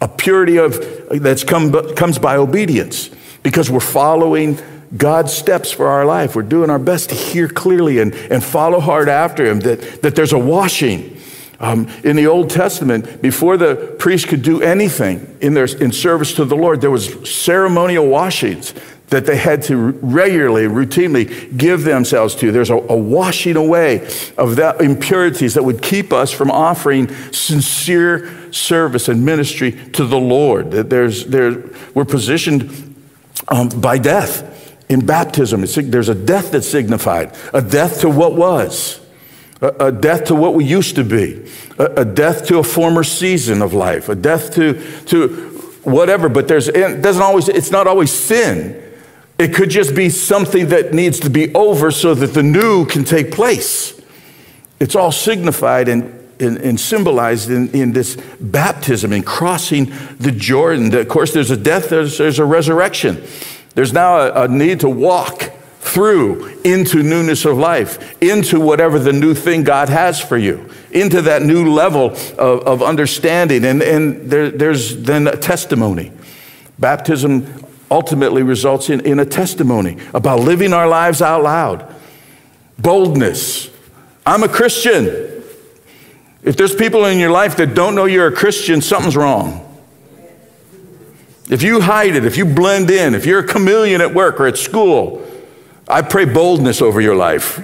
A 0.00 0.08
purity 0.08 0.56
of, 0.56 0.80
that's 1.10 1.44
come, 1.44 1.94
comes 1.94 2.18
by 2.18 2.36
obedience 2.36 3.10
because 3.44 3.70
we're 3.70 3.78
following 3.78 4.58
God's 4.96 5.32
steps 5.32 5.70
for 5.70 5.86
our 5.86 6.04
life. 6.04 6.34
We're 6.34 6.42
doing 6.42 6.70
our 6.70 6.78
best 6.78 7.10
to 7.10 7.14
hear 7.14 7.48
clearly 7.48 8.00
and, 8.00 8.12
and 8.14 8.42
follow 8.42 8.80
hard 8.80 9.08
after 9.08 9.46
Him, 9.46 9.60
that, 9.60 10.02
that 10.02 10.16
there's 10.16 10.32
a 10.32 10.38
washing 10.38 11.11
um, 11.62 11.88
in 12.02 12.16
the 12.16 12.26
Old 12.26 12.50
Testament, 12.50 13.22
before 13.22 13.56
the 13.56 13.94
priest 13.98 14.26
could 14.26 14.42
do 14.42 14.60
anything 14.60 15.38
in, 15.40 15.54
their, 15.54 15.64
in 15.64 15.92
service 15.92 16.34
to 16.34 16.44
the 16.44 16.56
Lord, 16.56 16.80
there 16.80 16.90
was 16.90 17.30
ceremonial 17.30 18.08
washings 18.08 18.74
that 19.08 19.26
they 19.26 19.36
had 19.36 19.62
to 19.62 19.76
regularly, 19.76 20.64
routinely 20.64 21.56
give 21.56 21.84
themselves 21.84 22.34
to. 22.34 22.50
There's 22.50 22.70
a, 22.70 22.76
a, 22.76 22.96
washing 22.96 23.56
away 23.56 24.08
of 24.36 24.56
that 24.56 24.80
impurities 24.80 25.54
that 25.54 25.62
would 25.62 25.82
keep 25.82 26.12
us 26.12 26.32
from 26.32 26.50
offering 26.50 27.08
sincere 27.30 28.52
service 28.52 29.08
and 29.08 29.24
ministry 29.24 29.72
to 29.90 30.04
the 30.04 30.18
Lord. 30.18 30.72
That 30.72 30.90
there's, 30.90 31.26
there, 31.26 31.62
we're 31.94 32.06
positioned 32.06 32.96
um, 33.48 33.68
by 33.68 33.98
death 33.98 34.74
in 34.88 35.06
baptism. 35.06 35.62
It's, 35.62 35.76
there's 35.76 36.08
a 36.08 36.14
death 36.14 36.50
that's 36.50 36.68
signified, 36.68 37.36
a 37.54 37.62
death 37.62 38.00
to 38.00 38.10
what 38.10 38.34
was 38.34 39.01
a, 39.62 39.86
a 39.86 39.92
death 39.92 40.24
to 40.24 40.34
what 40.34 40.54
we 40.54 40.64
used 40.64 40.96
to 40.96 41.04
be, 41.04 41.48
a, 41.78 42.02
a, 42.02 42.04
death 42.04 42.46
to 42.48 42.58
a 42.58 42.64
former 42.64 43.04
season 43.04 43.62
of 43.62 43.72
life, 43.72 44.08
a 44.08 44.14
death 44.14 44.52
to, 44.54 44.74
to 45.06 45.28
whatever. 45.84 46.28
But 46.28 46.48
there's, 46.48 46.68
it 46.68 47.00
doesn't 47.00 47.22
always, 47.22 47.48
it's 47.48 47.70
not 47.70 47.86
always 47.86 48.12
sin. 48.12 48.78
It 49.38 49.54
could 49.54 49.70
just 49.70 49.94
be 49.94 50.10
something 50.10 50.68
that 50.68 50.92
needs 50.92 51.20
to 51.20 51.30
be 51.30 51.54
over 51.54 51.90
so 51.90 52.14
that 52.14 52.34
the 52.34 52.42
new 52.42 52.84
can 52.86 53.04
take 53.04 53.32
place. 53.32 53.98
It's 54.78 54.96
all 54.96 55.12
signified 55.12 55.88
and, 55.88 56.28
and, 56.40 56.58
and 56.58 56.78
symbolized 56.78 57.50
in, 57.50 57.70
in 57.70 57.92
this 57.92 58.16
baptism 58.40 59.12
and 59.12 59.24
crossing 59.24 59.92
the 60.18 60.32
Jordan. 60.32 60.92
Of 60.94 61.08
course, 61.08 61.32
there's 61.32 61.50
a 61.50 61.56
death, 61.56 61.88
there's, 61.88 62.18
there's 62.18 62.40
a 62.40 62.44
resurrection. 62.44 63.22
There's 63.74 63.92
now 63.92 64.18
a, 64.18 64.44
a 64.44 64.48
need 64.48 64.80
to 64.80 64.88
walk 64.88 65.51
through 65.92 66.60
into 66.64 67.02
newness 67.02 67.44
of 67.44 67.58
life, 67.58 68.16
into 68.22 68.58
whatever 68.60 68.98
the 68.98 69.12
new 69.12 69.34
thing 69.34 69.62
God 69.62 69.88
has 69.88 70.20
for 70.20 70.38
you, 70.38 70.70
into 70.90 71.22
that 71.22 71.42
new 71.42 71.70
level 71.72 72.10
of, 72.10 72.38
of 72.38 72.82
understanding. 72.82 73.64
And, 73.64 73.82
and 73.82 74.30
there, 74.30 74.50
there's 74.50 75.02
then 75.02 75.26
a 75.26 75.36
testimony. 75.36 76.12
Baptism 76.78 77.66
ultimately 77.90 78.42
results 78.42 78.88
in, 78.88 79.00
in 79.00 79.18
a 79.18 79.26
testimony 79.26 79.98
about 80.14 80.40
living 80.40 80.72
our 80.72 80.88
lives 80.88 81.20
out 81.20 81.42
loud. 81.42 81.94
Boldness. 82.78 83.70
I'm 84.24 84.42
a 84.42 84.48
Christian. 84.48 85.06
If 86.42 86.56
there's 86.56 86.74
people 86.74 87.04
in 87.04 87.18
your 87.18 87.30
life 87.30 87.56
that 87.58 87.74
don't 87.74 87.94
know 87.94 88.06
you're 88.06 88.28
a 88.28 88.34
Christian, 88.34 88.80
something's 88.80 89.16
wrong. 89.16 89.68
If 91.50 91.62
you 91.62 91.82
hide 91.82 92.16
it, 92.16 92.24
if 92.24 92.38
you 92.38 92.46
blend 92.46 92.90
in, 92.90 93.14
if 93.14 93.26
you're 93.26 93.40
a 93.40 93.46
chameleon 93.46 94.00
at 94.00 94.14
work 94.14 94.40
or 94.40 94.46
at 94.46 94.56
school, 94.56 95.28
I 95.88 96.02
pray 96.02 96.24
boldness 96.24 96.80
over 96.80 97.00
your 97.00 97.16
life. 97.16 97.58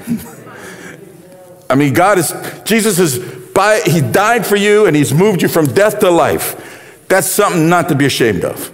I 1.70 1.74
mean, 1.74 1.92
God 1.92 2.18
is, 2.18 2.32
Jesus 2.64 2.98
is, 2.98 3.18
by, 3.52 3.80
He 3.84 4.00
died 4.00 4.46
for 4.46 4.56
you 4.56 4.86
and 4.86 4.96
He's 4.96 5.12
moved 5.12 5.42
you 5.42 5.48
from 5.48 5.66
death 5.66 6.00
to 6.00 6.10
life. 6.10 7.04
That's 7.08 7.26
something 7.26 7.68
not 7.68 7.88
to 7.88 7.94
be 7.94 8.06
ashamed 8.06 8.44
of. 8.44 8.72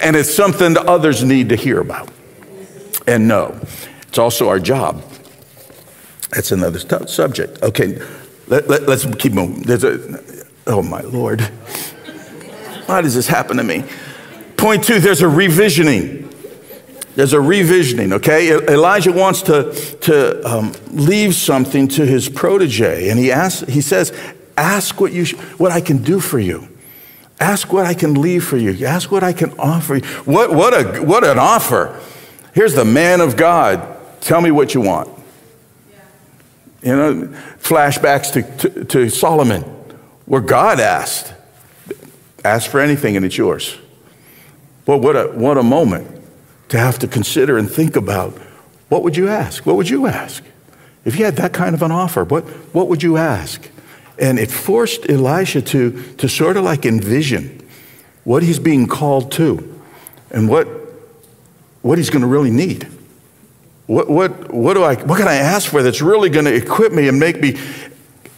And 0.00 0.14
it's 0.16 0.34
something 0.34 0.74
that 0.74 0.86
others 0.86 1.22
need 1.24 1.48
to 1.50 1.56
hear 1.56 1.80
about 1.80 2.10
and 3.06 3.28
know. 3.28 3.58
It's 4.08 4.18
also 4.18 4.48
our 4.48 4.60
job. 4.60 5.02
That's 6.30 6.52
another 6.52 6.78
t- 6.78 7.06
subject. 7.06 7.62
Okay, 7.62 8.00
let, 8.48 8.68
us 8.70 9.04
let, 9.04 9.18
keep 9.18 9.32
moving. 9.32 9.62
There's 9.62 9.84
a, 9.84 10.44
oh 10.66 10.82
my 10.82 11.00
Lord. 11.00 11.40
Why 12.86 13.00
does 13.00 13.14
this 13.14 13.26
happen 13.26 13.56
to 13.56 13.64
me? 13.64 13.84
Point 14.56 14.84
two, 14.84 15.00
there's 15.00 15.22
a 15.22 15.26
revisioning. 15.26 16.25
There's 17.16 17.32
a 17.32 17.38
revisioning, 17.38 18.12
okay? 18.12 18.50
Elijah 18.70 19.10
wants 19.10 19.40
to, 19.42 19.72
to 20.02 20.46
um, 20.46 20.74
leave 20.90 21.34
something 21.34 21.88
to 21.88 22.04
his 22.04 22.28
protege, 22.28 23.08
and 23.08 23.18
he, 23.18 23.32
asks, 23.32 23.66
he 23.66 23.80
says, 23.80 24.12
Ask 24.58 25.00
what, 25.00 25.12
you 25.12 25.24
sh- 25.24 25.34
what 25.56 25.72
I 25.72 25.80
can 25.80 26.02
do 26.02 26.20
for 26.20 26.38
you. 26.38 26.68
Ask 27.40 27.72
what 27.72 27.86
I 27.86 27.94
can 27.94 28.20
leave 28.20 28.44
for 28.44 28.58
you. 28.58 28.84
Ask 28.86 29.10
what 29.10 29.22
I 29.22 29.32
can 29.32 29.58
offer 29.58 29.96
you. 29.96 30.04
What, 30.24 30.52
what, 30.52 30.74
a, 30.74 31.02
what 31.02 31.24
an 31.24 31.38
offer. 31.38 31.98
Here's 32.54 32.74
the 32.74 32.84
man 32.84 33.22
of 33.22 33.36
God. 33.36 33.96
Tell 34.20 34.42
me 34.42 34.50
what 34.50 34.74
you 34.74 34.82
want. 34.82 35.08
You 36.82 36.96
know, 36.96 37.14
flashbacks 37.62 38.32
to, 38.34 38.70
to, 38.70 38.84
to 38.84 39.08
Solomon, 39.08 39.62
where 40.26 40.42
God 40.42 40.80
asked, 40.80 41.32
Ask 42.44 42.70
for 42.70 42.78
anything 42.78 43.16
and 43.16 43.24
it's 43.24 43.38
yours. 43.38 43.78
Well, 44.84 45.00
what 45.00 45.16
a, 45.16 45.28
what 45.28 45.56
a 45.56 45.62
moment 45.62 46.15
to 46.68 46.78
have 46.78 46.98
to 47.00 47.08
consider 47.08 47.58
and 47.58 47.70
think 47.70 47.96
about 47.96 48.32
what 48.88 49.02
would 49.02 49.16
you 49.16 49.28
ask? 49.28 49.66
What 49.66 49.76
would 49.76 49.88
you 49.88 50.06
ask? 50.06 50.42
if 51.06 51.16
you 51.16 51.24
had 51.24 51.36
that 51.36 51.52
kind 51.52 51.74
of 51.74 51.82
an 51.82 51.92
offer, 51.92 52.24
what, 52.24 52.44
what 52.74 52.88
would 52.88 53.02
you 53.02 53.16
ask? 53.16 53.70
And 54.18 54.40
it 54.40 54.50
forced 54.50 55.08
Elisha 55.08 55.62
to, 55.62 56.14
to 56.14 56.28
sort 56.28 56.56
of 56.56 56.64
like 56.64 56.84
envision 56.84 57.64
what 58.24 58.42
he's 58.42 58.58
being 58.58 58.88
called 58.88 59.30
to 59.32 59.80
and 60.32 60.48
what, 60.48 60.66
what 61.82 61.96
he's 61.96 62.10
going 62.10 62.22
to 62.22 62.26
really 62.26 62.50
need. 62.50 62.88
What, 63.86 64.10
what, 64.10 64.52
what, 64.52 64.74
do 64.74 64.82
I, 64.82 64.96
what 64.96 65.18
can 65.18 65.28
I 65.28 65.36
ask 65.36 65.70
for 65.70 65.80
that's 65.80 66.02
really 66.02 66.28
going 66.28 66.46
to 66.46 66.54
equip 66.54 66.92
me 66.92 67.06
and 67.06 67.20
make 67.20 67.40
me 67.40 67.56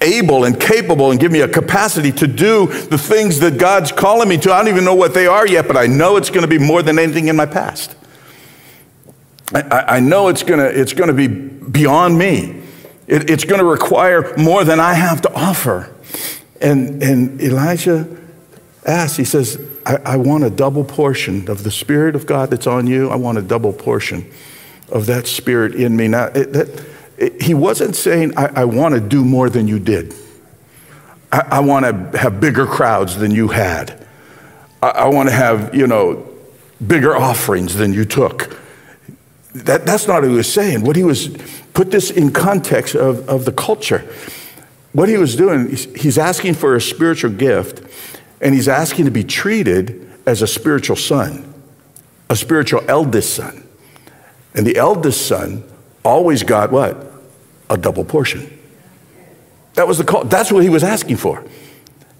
able 0.02 0.44
and 0.44 0.60
capable 0.60 1.10
and 1.10 1.18
give 1.18 1.32
me 1.32 1.40
a 1.40 1.48
capacity 1.48 2.12
to 2.12 2.26
do 2.26 2.66
the 2.66 2.98
things 2.98 3.40
that 3.40 3.58
God's 3.58 3.92
calling 3.92 4.28
me 4.28 4.36
to? 4.36 4.52
I 4.52 4.58
don't 4.58 4.68
even 4.68 4.84
know 4.84 4.94
what 4.94 5.14
they 5.14 5.26
are 5.26 5.46
yet, 5.46 5.66
but 5.66 5.78
I 5.78 5.86
know 5.86 6.16
it's 6.18 6.28
going 6.28 6.42
to 6.42 6.48
be 6.48 6.58
more 6.58 6.82
than 6.82 6.98
anything 6.98 7.28
in 7.28 7.36
my 7.36 7.46
past. 7.46 7.96
I, 9.54 9.96
I 9.96 10.00
know 10.00 10.28
it's 10.28 10.42
going 10.42 10.60
to, 10.60 10.80
it's 10.80 10.92
to 10.92 11.12
be 11.12 11.26
beyond 11.26 12.18
me. 12.18 12.62
It, 13.06 13.30
it's 13.30 13.44
going 13.44 13.60
to 13.60 13.64
require 13.64 14.36
more 14.36 14.64
than 14.64 14.80
I 14.80 14.94
have 14.94 15.22
to 15.22 15.32
offer. 15.32 15.94
And, 16.60 17.02
and 17.02 17.40
Elijah 17.40 18.06
asks, 18.84 19.16
he 19.16 19.24
says, 19.24 19.58
I, 19.86 19.96
I 20.04 20.16
want 20.16 20.44
a 20.44 20.50
double 20.50 20.84
portion 20.84 21.48
of 21.48 21.64
the 21.64 21.70
Spirit 21.70 22.14
of 22.14 22.26
God 22.26 22.50
that's 22.50 22.66
on 22.66 22.86
you. 22.86 23.08
I 23.08 23.16
want 23.16 23.38
a 23.38 23.42
double 23.42 23.72
portion 23.72 24.30
of 24.90 25.06
that 25.06 25.26
Spirit 25.26 25.74
in 25.74 25.96
me. 25.96 26.08
Now, 26.08 26.26
it, 26.26 26.52
that, 26.52 26.84
it, 27.16 27.42
he 27.42 27.54
wasn't 27.54 27.96
saying, 27.96 28.36
I, 28.36 28.62
I 28.62 28.64
want 28.66 28.94
to 28.94 29.00
do 29.00 29.24
more 29.24 29.48
than 29.48 29.66
you 29.68 29.78
did. 29.78 30.14
I, 31.32 31.40
I 31.52 31.60
want 31.60 31.84
to 31.84 32.18
have 32.18 32.40
bigger 32.40 32.66
crowds 32.66 33.16
than 33.16 33.30
you 33.30 33.48
had. 33.48 34.06
I, 34.82 34.88
I 34.88 35.08
want 35.08 35.30
to 35.30 35.34
have, 35.34 35.74
you 35.74 35.86
know, 35.86 36.26
bigger 36.86 37.16
offerings 37.16 37.74
than 37.74 37.94
you 37.94 38.04
took. 38.04 38.56
That, 39.64 39.86
that's 39.86 40.06
not 40.06 40.22
what 40.22 40.30
he 40.30 40.36
was 40.36 40.52
saying. 40.52 40.82
What 40.82 40.96
he 40.96 41.04
was, 41.04 41.28
put 41.74 41.90
this 41.90 42.10
in 42.10 42.32
context 42.32 42.94
of, 42.94 43.28
of 43.28 43.44
the 43.44 43.52
culture. 43.52 44.10
What 44.92 45.08
he 45.08 45.16
was 45.16 45.36
doing, 45.36 45.68
he's, 45.68 45.84
he's 45.94 46.18
asking 46.18 46.54
for 46.54 46.74
a 46.74 46.80
spiritual 46.80 47.30
gift, 47.32 47.82
and 48.40 48.54
he's 48.54 48.68
asking 48.68 49.04
to 49.04 49.10
be 49.10 49.24
treated 49.24 50.10
as 50.26 50.42
a 50.42 50.46
spiritual 50.46 50.96
son, 50.96 51.54
a 52.30 52.36
spiritual 52.36 52.82
eldest 52.88 53.34
son. 53.34 53.66
And 54.54 54.66
the 54.66 54.76
eldest 54.76 55.26
son 55.26 55.64
always 56.04 56.42
got 56.42 56.72
what? 56.72 57.12
A 57.70 57.76
double 57.76 58.04
portion. 58.04 58.58
That 59.74 59.86
was 59.86 59.98
the 59.98 60.04
call. 60.04 60.24
That's 60.24 60.50
what 60.50 60.62
he 60.62 60.68
was 60.68 60.82
asking 60.82 61.16
for. 61.16 61.44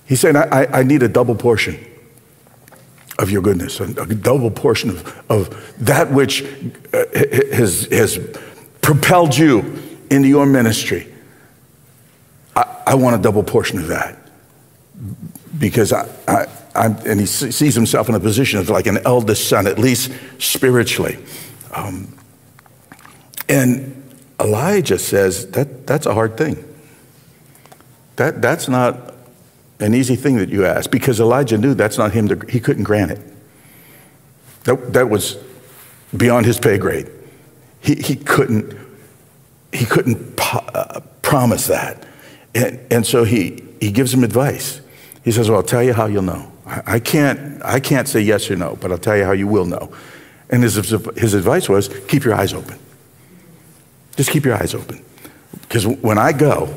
He 0.07 0.17
said, 0.17 0.37
I, 0.37 0.67
I 0.67 0.83
need 0.83 1.03
a 1.03 1.09
double 1.09 1.35
portion 1.35 1.85
of 3.19 3.31
your 3.31 3.43
goodness, 3.43 3.81
a, 3.81 4.07
double 4.07 4.51
portion 4.51 4.91
of, 4.91 5.25
of 5.29 5.75
that 5.85 6.11
which 6.13 6.43
uh, 6.93 7.05
has, 7.53 7.87
has 7.87 8.39
propelled 8.81 9.37
you 9.37 9.83
into 10.11 10.29
your 10.29 10.47
ministry. 10.47 11.13
I, 12.55 12.83
I 12.89 12.95
want 12.95 13.17
a 13.17 13.23
double 13.23 13.43
portion 13.43 13.79
of 13.81 13.89
that 13.89 14.17
because 15.59 15.93
I, 15.93 16.09
I, 16.29 16.47
I'm, 16.75 16.97
and 17.07 17.19
he 17.19 17.27
sees 17.27 17.75
himself 17.75 18.09
in 18.09 18.15
a 18.15 18.21
position 18.21 18.61
of 18.61 18.69
like 18.69 18.87
an 18.87 18.99
eldest 19.05 19.49
son, 19.49 19.67
at 19.67 19.79
least 19.79 20.13
spiritually. 20.39 21.19
Um, 21.75 22.17
and 23.49 23.95
Elijah 24.41 24.99
says 24.99 25.51
that 25.53 25.87
that's 25.87 26.07
a 26.07 26.15
hard 26.15 26.37
thing. 26.37 26.65
That, 28.17 28.41
that's 28.41 28.69
not 28.69 29.15
an 29.81 29.95
easy 29.95 30.17
thing 30.17 30.37
that 30.37 30.49
you 30.49 30.67
ask 30.67 30.91
because 30.91 31.21
Elijah 31.21 31.59
knew 31.59 31.75
that's 31.75 31.99
not 31.99 32.13
him, 32.13 32.29
to, 32.29 32.47
he 32.49 32.61
couldn't 32.61 32.85
grant 32.85 33.13
it. 33.13 33.21
That, 34.65 34.93
that 34.93 35.09
was 35.09 35.39
beyond 36.17 36.47
his 36.47 36.59
pay 36.59 36.79
grade. 36.79 37.11
He, 37.81 37.95
he 37.95 38.17
couldn't, 38.17 38.77
he 39.73 39.85
couldn't 39.85 40.37
po- 40.37 40.67
uh, 40.75 41.01
promise 41.23 41.67
that. 41.69 42.07
And, 42.55 42.81
and 42.91 43.07
so 43.07 43.25
he, 43.25 43.63
he 43.81 43.93
gives 43.93 44.13
him 44.13 44.25
advice. 44.25 44.81
He 45.25 45.31
says, 45.31 45.49
Well, 45.49 45.59
I'll 45.59 45.65
tell 45.65 45.83
you 45.83 45.93
how 45.93 46.07
you'll 46.07 46.23
know. 46.23 46.51
I, 46.67 46.83
I 46.87 47.01
can't, 47.01 47.63
I 47.65 47.79
can't 47.79 48.09
say 48.09 48.21
yes 48.21 48.51
or 48.51 48.57
no, 48.57 48.77
but 48.77 48.91
I'll 48.91 48.99
tell 48.99 49.17
you 49.17 49.25
how 49.25 49.33
you 49.33 49.47
will 49.47 49.67
know. 49.67 49.93
And 50.51 50.63
his, 50.63 50.75
his 50.75 51.35
advice 51.35 51.69
was 51.69 51.89
keep 52.09 52.25
your 52.25 52.35
eyes 52.35 52.53
open. 52.53 52.79
Just 54.17 54.31
keep 54.31 54.45
your 54.45 54.55
eyes 54.55 54.75
open. 54.75 55.05
Because 55.63 55.87
when 55.87 56.19
I 56.19 56.33
go, 56.33 56.75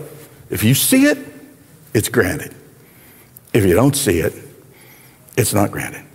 if 0.50 0.64
you 0.64 0.76
see 0.76 1.06
it, 1.06 1.18
it's 1.94 2.10
granted. 2.10 2.54
If 3.54 3.66
you 3.66 3.74
don't 3.74 3.96
see 3.96 4.20
it, 4.20 4.34
it's 5.38 5.54
not 5.54 5.72
granted. 5.72 6.06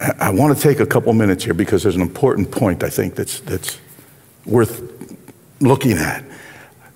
I 0.00 0.30
want 0.30 0.56
to 0.56 0.62
take 0.62 0.80
a 0.80 0.86
couple 0.86 1.12
minutes 1.12 1.44
here 1.44 1.54
because 1.54 1.82
there's 1.82 1.96
an 1.96 2.02
important 2.02 2.50
point 2.50 2.82
I 2.82 2.90
think 2.90 3.14
that's, 3.14 3.40
that's 3.40 3.78
worth 4.44 4.82
looking 5.60 5.92
at. 5.92 6.24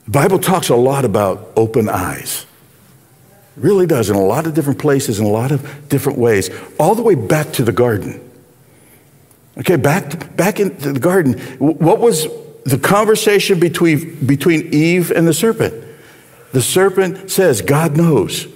The 0.04 0.10
Bible 0.10 0.38
talks 0.38 0.68
a 0.68 0.76
lot 0.76 1.04
about 1.04 1.50
open 1.56 1.88
eyes. 1.88 2.46
It 3.56 3.62
really 3.62 3.86
does 3.86 4.10
in 4.10 4.16
a 4.16 4.24
lot 4.24 4.46
of 4.46 4.54
different 4.54 4.78
places 4.78 5.20
in 5.20 5.26
a 5.26 5.30
lot 5.30 5.52
of 5.52 5.88
different 5.88 6.18
ways, 6.18 6.50
all 6.78 6.94
the 6.94 7.02
way 7.02 7.14
back 7.14 7.52
to 7.54 7.64
the 7.64 7.72
garden. 7.72 8.24
Okay, 9.58 9.76
back, 9.76 10.36
back 10.36 10.60
into 10.60 10.92
the 10.92 11.00
garden. 11.00 11.38
What 11.58 11.98
was 11.98 12.26
the 12.64 12.78
conversation 12.78 13.58
between, 13.58 14.26
between 14.26 14.72
Eve 14.72 15.10
and 15.10 15.26
the 15.26 15.34
serpent? 15.34 15.84
The 16.52 16.62
serpent 16.62 17.30
says, 17.30 17.62
God 17.62 17.96
knows. 17.96 18.46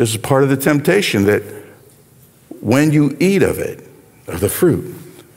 This 0.00 0.12
is 0.12 0.16
part 0.16 0.44
of 0.44 0.48
the 0.48 0.56
temptation 0.56 1.24
that 1.24 1.42
when 2.62 2.90
you 2.90 3.18
eat 3.20 3.42
of 3.42 3.58
it, 3.58 3.86
of 4.26 4.40
the 4.40 4.48
fruit, 4.48 4.94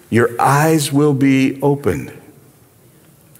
your 0.09 0.41
eyes 0.41 0.89
will 0.89 1.13
be 1.13 1.61
opened. 1.61 2.13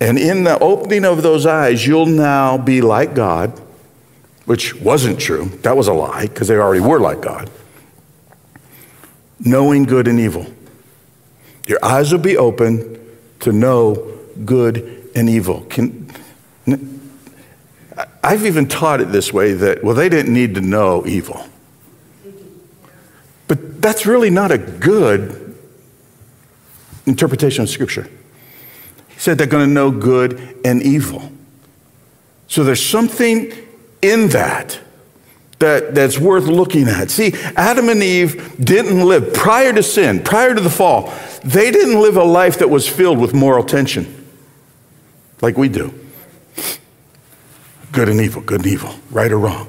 And 0.02 0.20
in 0.20 0.44
the 0.44 0.60
opening 0.60 1.06
of 1.06 1.24
those 1.24 1.46
eyes, 1.46 1.88
you'll 1.88 2.08
now 2.08 2.58
be 2.58 2.82
like 2.82 3.16
God, 3.16 3.58
which 4.44 4.76
wasn't 4.76 5.18
true. 5.18 5.46
That 5.62 5.78
was 5.78 5.88
a 5.88 5.94
lie, 5.94 6.28
because 6.28 6.50
they 6.50 6.58
already 6.58 6.82
were 6.82 7.00
like 7.00 7.22
God. 7.22 7.50
Knowing 9.40 9.86
good 9.86 10.10
and 10.10 10.20
evil. 10.20 10.46
Your 11.68 11.80
eyes 11.82 12.12
will 12.12 12.20
be 12.20 12.36
open 12.36 13.00
to 13.40 13.54
know 13.54 14.14
good 14.44 15.10
and 15.16 15.30
evil. 15.30 15.62
Can, 15.70 16.12
I've 18.24 18.46
even 18.46 18.68
taught 18.68 19.02
it 19.02 19.12
this 19.12 19.34
way 19.34 19.54
that, 19.54 19.84
well, 19.84 19.96
they 19.96 20.08
didn't 20.08 20.34
need 20.34 20.56
to 20.56 20.62
know 20.62 21.06
evil. 21.06 21.46
But 23.50 23.82
that's 23.82 24.06
really 24.06 24.30
not 24.30 24.52
a 24.52 24.58
good 24.58 25.58
interpretation 27.06 27.64
of 27.64 27.70
Scripture. 27.70 28.10
He 29.10 29.20
said 29.20 29.38
they're 29.38 29.46
going 29.46 29.68
to 29.68 29.74
know 29.74 29.92
good 29.92 30.58
and 30.64 30.82
evil. 30.82 31.30
So 32.48 32.64
there's 32.64 32.84
something 32.84 33.52
in 34.02 34.30
that, 34.30 34.80
that 35.60 35.94
that's 35.94 36.18
worth 36.18 36.46
looking 36.46 36.88
at. 36.88 37.12
See, 37.12 37.34
Adam 37.58 37.90
and 37.90 38.02
Eve 38.02 38.56
didn't 38.64 39.06
live, 39.06 39.34
prior 39.34 39.74
to 39.74 39.84
sin, 39.84 40.24
prior 40.24 40.56
to 40.56 40.62
the 40.62 40.70
fall, 40.70 41.14
they 41.44 41.72
didn't 41.72 42.00
live 42.00 42.16
a 42.16 42.24
life 42.24 42.60
that 42.60 42.70
was 42.70 42.88
filled 42.88 43.18
with 43.20 43.34
moral 43.34 43.66
tension 43.66 44.26
like 45.42 45.58
we 45.58 45.68
do 45.68 45.94
good 47.94 48.10
and 48.10 48.20
evil, 48.20 48.42
good 48.42 48.62
and 48.62 48.68
evil, 48.68 48.94
right 49.12 49.32
or 49.32 49.38
wrong. 49.38 49.68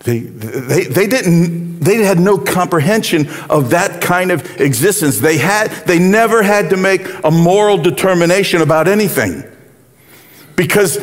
They, 0.00 0.20
they, 0.20 0.84
they, 0.84 1.06
didn't, 1.06 1.80
they 1.80 1.96
had 2.04 2.20
no 2.20 2.38
comprehension 2.38 3.28
of 3.50 3.70
that 3.70 4.00
kind 4.00 4.30
of 4.30 4.60
existence. 4.60 5.18
They, 5.18 5.38
had, 5.38 5.70
they 5.86 5.98
never 5.98 6.42
had 6.42 6.70
to 6.70 6.76
make 6.76 7.08
a 7.24 7.30
moral 7.30 7.78
determination 7.78 8.60
about 8.60 8.86
anything 8.86 9.42
because 10.54 10.98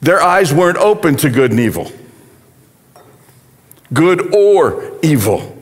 their 0.00 0.20
eyes 0.20 0.52
weren't 0.52 0.78
open 0.78 1.16
to 1.18 1.30
good 1.30 1.52
and 1.52 1.60
evil, 1.60 1.92
good 3.92 4.34
or 4.34 4.98
evil. 5.02 5.56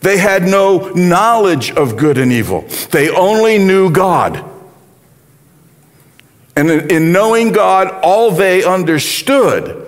They 0.00 0.18
had 0.18 0.42
no 0.42 0.88
knowledge 0.90 1.70
of 1.72 1.96
good 1.96 2.18
and 2.18 2.32
evil, 2.32 2.62
they 2.90 3.10
only 3.10 3.58
knew 3.58 3.90
God. 3.90 4.55
And 6.56 6.70
in 6.70 7.12
knowing 7.12 7.52
God, 7.52 7.88
all 8.02 8.30
they 8.30 8.64
understood 8.64 9.86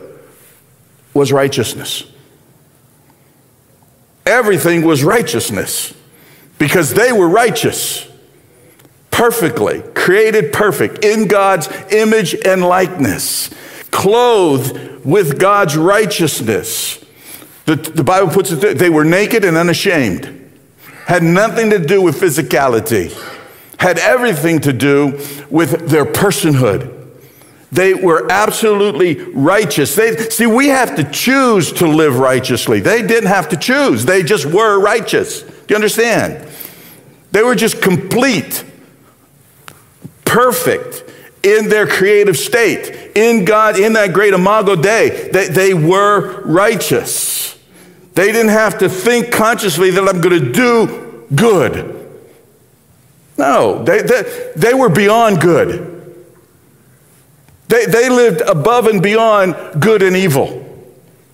was 1.14 1.32
righteousness. 1.32 2.04
Everything 4.26 4.82
was 4.82 5.02
righteousness 5.02 5.94
because 6.58 6.92
they 6.92 7.10
were 7.10 7.28
righteous, 7.28 8.06
perfectly, 9.10 9.80
created 9.94 10.52
perfect, 10.52 11.02
in 11.02 11.26
God's 11.26 11.68
image 11.90 12.36
and 12.44 12.62
likeness, 12.62 13.48
clothed 13.90 15.06
with 15.06 15.40
God's 15.40 15.74
righteousness. 15.74 17.02
The, 17.64 17.76
the 17.76 18.04
Bible 18.04 18.30
puts 18.30 18.52
it, 18.52 18.76
they 18.76 18.90
were 18.90 19.04
naked 19.04 19.44
and 19.44 19.56
unashamed, 19.56 20.52
had 21.06 21.22
nothing 21.22 21.70
to 21.70 21.78
do 21.78 22.02
with 22.02 22.20
physicality 22.20 23.37
had 23.78 23.98
everything 23.98 24.60
to 24.60 24.72
do 24.72 25.24
with 25.50 25.88
their 25.88 26.04
personhood. 26.04 26.94
They 27.70 27.94
were 27.94 28.30
absolutely 28.30 29.16
righteous. 29.32 29.94
They, 29.94 30.16
see, 30.30 30.46
we 30.46 30.68
have 30.68 30.96
to 30.96 31.04
choose 31.04 31.72
to 31.72 31.86
live 31.86 32.18
righteously. 32.18 32.80
They 32.80 33.02
didn't 33.02 33.28
have 33.28 33.50
to 33.50 33.56
choose, 33.56 34.04
they 34.04 34.22
just 34.22 34.46
were 34.46 34.80
righteous. 34.80 35.42
Do 35.42 35.64
you 35.68 35.76
understand? 35.76 36.48
They 37.30 37.42
were 37.42 37.54
just 37.54 37.82
complete, 37.82 38.64
perfect 40.24 41.04
in 41.42 41.68
their 41.68 41.86
creative 41.86 42.36
state, 42.36 43.12
in 43.14 43.44
God, 43.44 43.78
in 43.78 43.92
that 43.94 44.12
great 44.12 44.34
Imago 44.34 44.74
Dei, 44.74 45.30
they, 45.30 45.48
they 45.48 45.74
were 45.74 46.42
righteous. 46.42 47.58
They 48.14 48.32
didn't 48.32 48.50
have 48.50 48.78
to 48.78 48.88
think 48.88 49.30
consciously 49.30 49.90
that 49.92 50.08
I'm 50.08 50.20
going 50.20 50.42
to 50.42 50.52
do 50.52 51.26
good. 51.34 51.97
No, 53.38 53.84
they, 53.84 54.02
they, 54.02 54.52
they 54.56 54.74
were 54.74 54.88
beyond 54.88 55.40
good. 55.40 55.94
They, 57.68 57.86
they 57.86 58.08
lived 58.08 58.40
above 58.40 58.86
and 58.86 59.02
beyond 59.02 59.80
good 59.80 60.02
and 60.02 60.16
evil. 60.16 60.64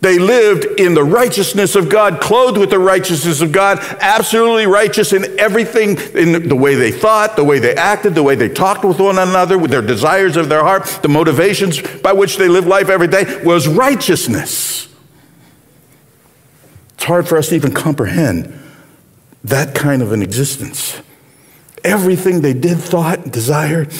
They 0.01 0.19
lived 0.19 0.79
in 0.79 0.93
the 0.93 1.03
righteousness 1.03 1.75
of 1.75 1.89
God, 1.89 2.21
clothed 2.21 2.59
with 2.59 2.69
the 2.69 2.79
righteousness 2.79 3.41
of 3.41 3.53
God, 3.53 3.79
absolutely 4.01 4.67
righteous 4.67 5.15
in 5.15 5.41
everything, 5.41 5.97
in 6.15 6.47
the 6.47 6.57
way 6.57 6.75
they 6.75 6.93
thought, 6.93 7.37
the 7.37 7.45
way 7.45 7.59
they 7.59 7.75
acted, 7.75 8.15
the 8.15 8.23
way 8.23 8.35
they 8.35 8.51
talked 8.51 8.85
with 8.85 9.01
one 9.01 9.19
another, 9.19 9.57
with 9.57 9.71
their 9.71 9.81
desires 9.81 10.37
of 10.37 10.51
their 10.51 10.63
heart, 10.63 10.85
the 11.01 11.09
motivations 11.09 11.81
by 12.03 12.13
which 12.13 12.37
they 12.37 12.49
live 12.49 12.67
life 12.67 12.91
every 12.91 13.09
day 13.09 13.43
was 13.45 13.67
righteousness. 13.67 14.95
It's 16.97 17.05
hard 17.05 17.27
for 17.27 17.39
us 17.39 17.49
to 17.49 17.55
even 17.55 17.73
comprehend 17.73 18.61
that 19.43 19.75
kind 19.75 20.03
of 20.03 20.13
an 20.13 20.21
existence. 20.21 21.01
Everything 21.85 22.41
they 22.41 22.55
did, 22.55 22.79
thought, 22.79 23.21
and 23.21 23.33
desired 23.33 23.93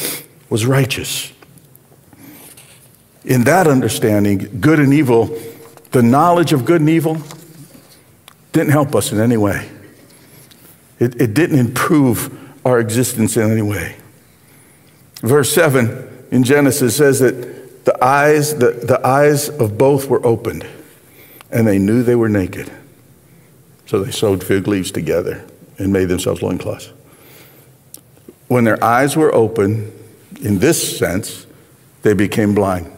was 0.51 0.67
righteous. 0.67 1.33
In 3.25 3.45
that 3.45 3.67
understanding, 3.67 4.59
good 4.61 4.81
and 4.81 4.93
evil 4.93 5.39
the 5.95 6.03
knowledge 6.03 6.53
of 6.53 6.65
good 6.65 6.81
and 6.81 6.91
evil 6.91 7.19
didn't 8.53 8.73
help 8.73 8.97
us 8.97 9.13
in 9.13 9.21
any 9.21 9.37
way. 9.37 9.71
It, 10.99 11.21
it 11.21 11.35
didn't 11.35 11.61
improve 11.61 12.37
our 12.67 12.81
existence 12.81 13.37
in 13.37 13.49
any 13.49 13.63
way. 13.63 13.95
Verse 15.21 15.53
7 15.53 16.27
in 16.33 16.43
Genesis 16.43 16.97
says 16.97 17.21
that 17.21 17.85
the 17.85 18.05
eyes, 18.05 18.57
the, 18.57 18.73
the 18.73 19.07
eyes 19.07 19.49
of 19.49 19.79
both 19.79 20.09
were 20.09 20.25
opened, 20.27 20.67
and 21.53 21.65
they 21.65 21.79
knew 21.79 22.03
they 22.03 22.17
were 22.17 22.29
naked. 22.29 22.73
So 23.87 24.03
they 24.03 24.11
sewed 24.11 24.43
fig 24.43 24.67
leaves 24.67 24.91
together 24.91 25.47
and 25.79 25.93
made 25.93 26.07
themselves 26.07 26.43
loincloths. 26.43 26.91
When 28.49 28.65
their 28.65 28.83
eyes 28.83 29.17
were 29.17 29.35
open, 29.35 29.93
in 30.41 30.59
this 30.59 30.99
sense, 30.99 31.47
they 32.03 32.15
became 32.15 32.55
blind. 32.55 32.91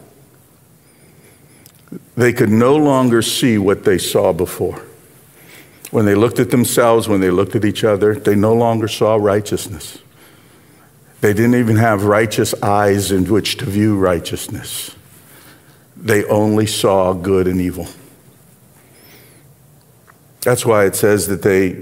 They 2.17 2.33
could 2.33 2.51
no 2.51 2.77
longer 2.77 3.23
see 3.23 3.59
what 3.59 3.85
they 3.85 3.99
saw 3.99 4.33
before. 4.33 4.83
When 5.91 6.05
they 6.05 6.15
looked 6.15 6.41
at 6.41 6.51
themselves, 6.51 7.09
when 7.09 7.21
they 7.21 7.31
looked 7.31 7.55
at 7.55 7.65
each 7.65 7.85
other, 7.85 8.15
they 8.15 8.35
no 8.35 8.55
longer 8.55 8.89
saw 8.89 9.15
righteousness. 9.17 9.99
They 11.21 11.33
didn't 11.33 11.55
even 11.55 11.77
have 11.77 12.05
righteous 12.05 12.55
eyes 12.63 13.13
in 13.13 13.25
which 13.27 13.57
to 13.59 13.65
view 13.65 13.97
righteousness. 13.97 14.95
They 15.97 16.25
only 16.25 16.67
saw 16.67 17.13
good 17.13 17.47
and 17.47 17.61
evil. 17.61 17.87
That's 20.43 20.67
why 20.67 20.85
it 20.85 20.95
says 20.95 21.29
that 21.29 21.43
they 21.43 21.73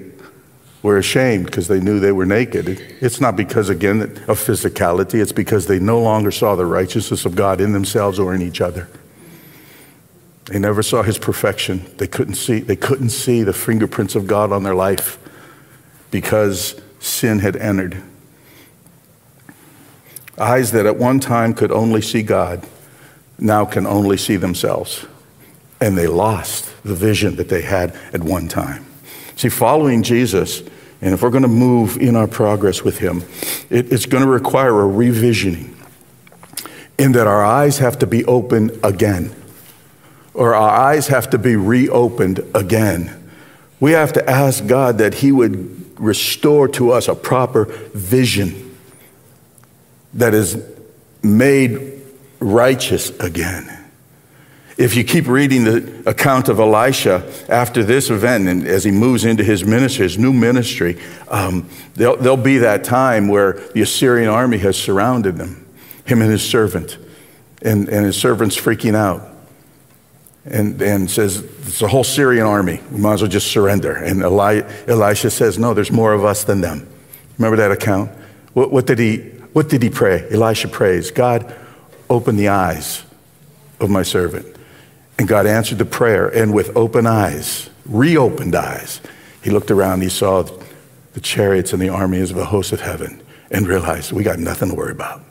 were 0.84 0.98
ashamed 0.98 1.46
because 1.46 1.66
they 1.66 1.80
knew 1.80 1.98
they 1.98 2.12
were 2.12 2.26
naked. 2.26 2.68
It's 3.00 3.18
not 3.18 3.36
because, 3.36 3.70
again, 3.70 4.02
of 4.02 4.38
physicality, 4.38 5.14
it's 5.14 5.32
because 5.32 5.66
they 5.66 5.78
no 5.78 5.98
longer 5.98 6.30
saw 6.30 6.56
the 6.56 6.66
righteousness 6.66 7.24
of 7.24 7.34
God 7.34 7.58
in 7.58 7.72
themselves 7.72 8.18
or 8.18 8.34
in 8.34 8.42
each 8.42 8.60
other. 8.60 8.86
They 10.44 10.58
never 10.58 10.82
saw 10.82 11.02
his 11.02 11.16
perfection. 11.16 11.90
They 11.96 12.06
couldn't 12.06 12.34
see, 12.34 12.60
they 12.60 12.76
couldn't 12.76 13.08
see 13.08 13.42
the 13.42 13.54
fingerprints 13.54 14.14
of 14.14 14.26
God 14.26 14.52
on 14.52 14.62
their 14.62 14.74
life 14.74 15.18
because 16.10 16.78
sin 17.00 17.38
had 17.38 17.56
entered. 17.56 18.02
Eyes 20.36 20.70
that 20.72 20.84
at 20.84 20.98
one 20.98 21.18
time 21.18 21.54
could 21.54 21.72
only 21.72 22.02
see 22.02 22.22
God 22.22 22.68
now 23.38 23.64
can 23.64 23.86
only 23.86 24.18
see 24.18 24.36
themselves. 24.36 25.06
And 25.80 25.96
they 25.96 26.08
lost 26.08 26.70
the 26.84 26.94
vision 26.94 27.36
that 27.36 27.48
they 27.48 27.62
had 27.62 27.98
at 28.12 28.22
one 28.22 28.48
time. 28.48 28.84
See, 29.34 29.48
following 29.48 30.02
Jesus, 30.02 30.62
and 31.04 31.14
if 31.14 31.22
we're 31.22 31.30
going 31.30 31.42
to 31.42 31.48
move 31.48 31.96
in 31.98 32.16
our 32.16 32.26
progress 32.26 32.82
with 32.82 32.98
him, 32.98 33.22
it, 33.70 33.92
it's 33.92 34.06
going 34.06 34.24
to 34.24 34.28
require 34.28 34.80
a 34.80 34.92
revisioning 34.92 35.72
in 36.98 37.12
that 37.12 37.26
our 37.26 37.44
eyes 37.44 37.78
have 37.78 37.98
to 38.00 38.06
be 38.06 38.24
open 38.24 38.80
again 38.82 39.34
or 40.34 40.54
our 40.54 40.70
eyes 40.70 41.06
have 41.06 41.30
to 41.30 41.38
be 41.38 41.56
reopened 41.56 42.40
again. 42.54 43.30
We 43.80 43.92
have 43.92 44.12
to 44.14 44.28
ask 44.28 44.66
God 44.66 44.98
that 44.98 45.14
He 45.14 45.32
would 45.32 45.98
restore 45.98 46.68
to 46.68 46.90
us 46.90 47.08
a 47.08 47.14
proper 47.14 47.66
vision 47.94 48.76
that 50.14 50.34
is 50.34 50.62
made 51.22 52.02
righteous 52.40 53.10
again. 53.20 53.73
If 54.76 54.96
you 54.96 55.04
keep 55.04 55.28
reading 55.28 55.64
the 55.64 56.02
account 56.04 56.48
of 56.48 56.58
Elisha 56.58 57.30
after 57.48 57.84
this 57.84 58.10
event, 58.10 58.48
and 58.48 58.66
as 58.66 58.82
he 58.82 58.90
moves 58.90 59.24
into 59.24 59.44
his 59.44 59.64
ministry, 59.64 60.02
his 60.04 60.18
new 60.18 60.32
ministry, 60.32 61.00
um, 61.28 61.68
there'll, 61.94 62.16
there'll 62.16 62.36
be 62.36 62.58
that 62.58 62.82
time 62.82 63.28
where 63.28 63.52
the 63.74 63.82
Assyrian 63.82 64.28
army 64.28 64.58
has 64.58 64.76
surrounded 64.76 65.36
them, 65.36 65.64
him 66.04 66.22
and 66.22 66.30
his 66.30 66.42
servant, 66.42 66.98
and, 67.62 67.88
and 67.88 68.04
his 68.04 68.16
servant's 68.16 68.56
freaking 68.56 68.96
out 68.96 69.34
and, 70.44 70.80
and 70.82 71.10
says, 71.10 71.38
It's 71.38 71.82
a 71.82 71.88
whole 71.88 72.04
Syrian 72.04 72.46
army. 72.46 72.80
We 72.90 72.98
might 72.98 73.14
as 73.14 73.22
well 73.22 73.30
just 73.30 73.50
surrender. 73.50 73.94
And 73.94 74.20
Eli, 74.20 74.62
Elisha 74.86 75.30
says, 75.30 75.58
No, 75.58 75.74
there's 75.74 75.92
more 75.92 76.12
of 76.12 76.24
us 76.24 76.44
than 76.44 76.60
them. 76.60 76.86
Remember 77.38 77.56
that 77.56 77.70
account? 77.70 78.10
What, 78.52 78.70
what, 78.70 78.86
did 78.86 78.98
he, 78.98 79.18
what 79.52 79.68
did 79.68 79.82
he 79.82 79.90
pray? 79.90 80.28
Elisha 80.30 80.68
prays, 80.68 81.10
God, 81.10 81.54
open 82.10 82.36
the 82.36 82.48
eyes 82.48 83.02
of 83.80 83.90
my 83.90 84.02
servant. 84.02 84.46
And 85.18 85.28
God 85.28 85.46
answered 85.46 85.78
the 85.78 85.84
prayer, 85.84 86.28
and 86.28 86.52
with 86.52 86.76
open 86.76 87.06
eyes, 87.06 87.70
reopened 87.86 88.54
eyes, 88.54 89.00
he 89.42 89.50
looked 89.50 89.70
around, 89.70 90.00
he 90.02 90.08
saw 90.08 90.42
the 91.12 91.20
chariots 91.20 91.72
and 91.72 91.80
the 91.80 91.88
armies 91.88 92.30
of 92.30 92.36
the 92.36 92.46
host 92.46 92.72
of 92.72 92.80
heaven, 92.80 93.22
and 93.50 93.68
realized 93.68 94.12
we 94.12 94.24
got 94.24 94.38
nothing 94.38 94.70
to 94.70 94.74
worry 94.74 94.92
about. 94.92 95.22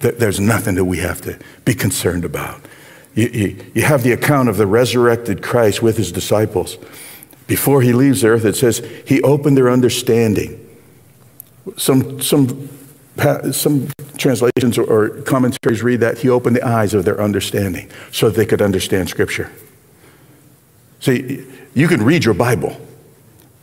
There's 0.00 0.40
nothing 0.40 0.74
that 0.76 0.84
we 0.84 0.98
have 0.98 1.20
to 1.22 1.38
be 1.64 1.74
concerned 1.74 2.24
about. 2.24 2.60
You, 3.14 3.28
you, 3.28 3.64
you 3.74 3.82
have 3.82 4.02
the 4.02 4.12
account 4.12 4.48
of 4.48 4.56
the 4.56 4.66
resurrected 4.66 5.42
Christ 5.42 5.82
with 5.82 5.96
his 5.96 6.12
disciples. 6.12 6.78
Before 7.46 7.82
he 7.82 7.92
leaves 7.92 8.24
earth, 8.24 8.44
it 8.44 8.56
says 8.56 8.78
he 9.06 9.20
opened 9.22 9.56
their 9.56 9.70
understanding. 9.70 10.56
Some, 11.76 12.20
some, 12.20 12.68
some 13.52 13.88
translations 14.20 14.78
or 14.78 15.08
commentaries 15.22 15.82
read 15.82 16.00
that 16.00 16.18
he 16.18 16.28
opened 16.28 16.54
the 16.54 16.66
eyes 16.66 16.94
of 16.94 17.04
their 17.04 17.20
understanding 17.20 17.90
so 18.12 18.28
that 18.28 18.36
they 18.36 18.46
could 18.46 18.62
understand 18.62 19.08
Scripture. 19.08 19.50
See, 21.00 21.46
you 21.74 21.88
can 21.88 22.02
read 22.04 22.24
your 22.24 22.34
Bible, 22.34 22.78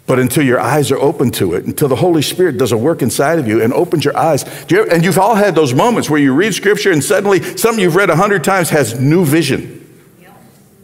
but 0.08 0.20
until 0.20 0.44
your 0.44 0.60
eyes 0.60 0.92
are 0.92 0.98
open 0.98 1.32
to 1.32 1.54
it, 1.54 1.66
until 1.66 1.88
the 1.88 1.96
Holy 1.96 2.22
Spirit 2.22 2.58
does 2.58 2.72
a 2.72 2.78
work 2.78 3.02
inside 3.02 3.40
of 3.40 3.48
you 3.48 3.62
and 3.62 3.72
opens 3.74 4.04
your 4.04 4.18
eyes, 4.18 4.44
you 4.70 4.82
ever, 4.82 4.92
and 4.92 5.06
you've 5.06 5.20
all 5.20 5.36
had 5.36 5.54
those 5.54 5.74
moments 5.74 6.10
where 6.10 6.20
you 6.20 6.34
read 6.34 6.54
Scripture 6.54 6.92
and 6.92 7.04
suddenly 7.04 7.42
something 7.58 7.82
you've 7.82 7.96
read 7.96 8.10
a 8.10 8.16
hundred 8.16 8.44
times 8.44 8.70
has 8.72 9.00
new 9.00 9.24
vision 9.24 9.84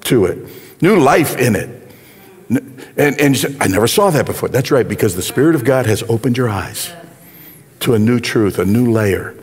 to 0.01 0.25
it, 0.25 0.37
new 0.81 0.99
life 0.99 1.37
in 1.37 1.55
it. 1.55 1.79
And, 2.95 3.19
and 3.19 3.35
say, 3.35 3.55
I 3.59 3.67
never 3.67 3.87
saw 3.87 4.11
that 4.11 4.27
before. 4.27 4.49
That's 4.49 4.69
right, 4.69 4.87
because 4.87 5.15
the 5.15 5.23
Spirit 5.23 5.55
of 5.55 5.63
God 5.63 5.87
has 5.87 6.03
opened 6.03 6.37
your 6.37 6.49
eyes 6.49 6.93
to 7.79 7.95
a 7.95 7.99
new 7.99 8.19
truth, 8.19 8.59
a 8.59 8.65
new 8.65 8.91
layer 8.91 9.35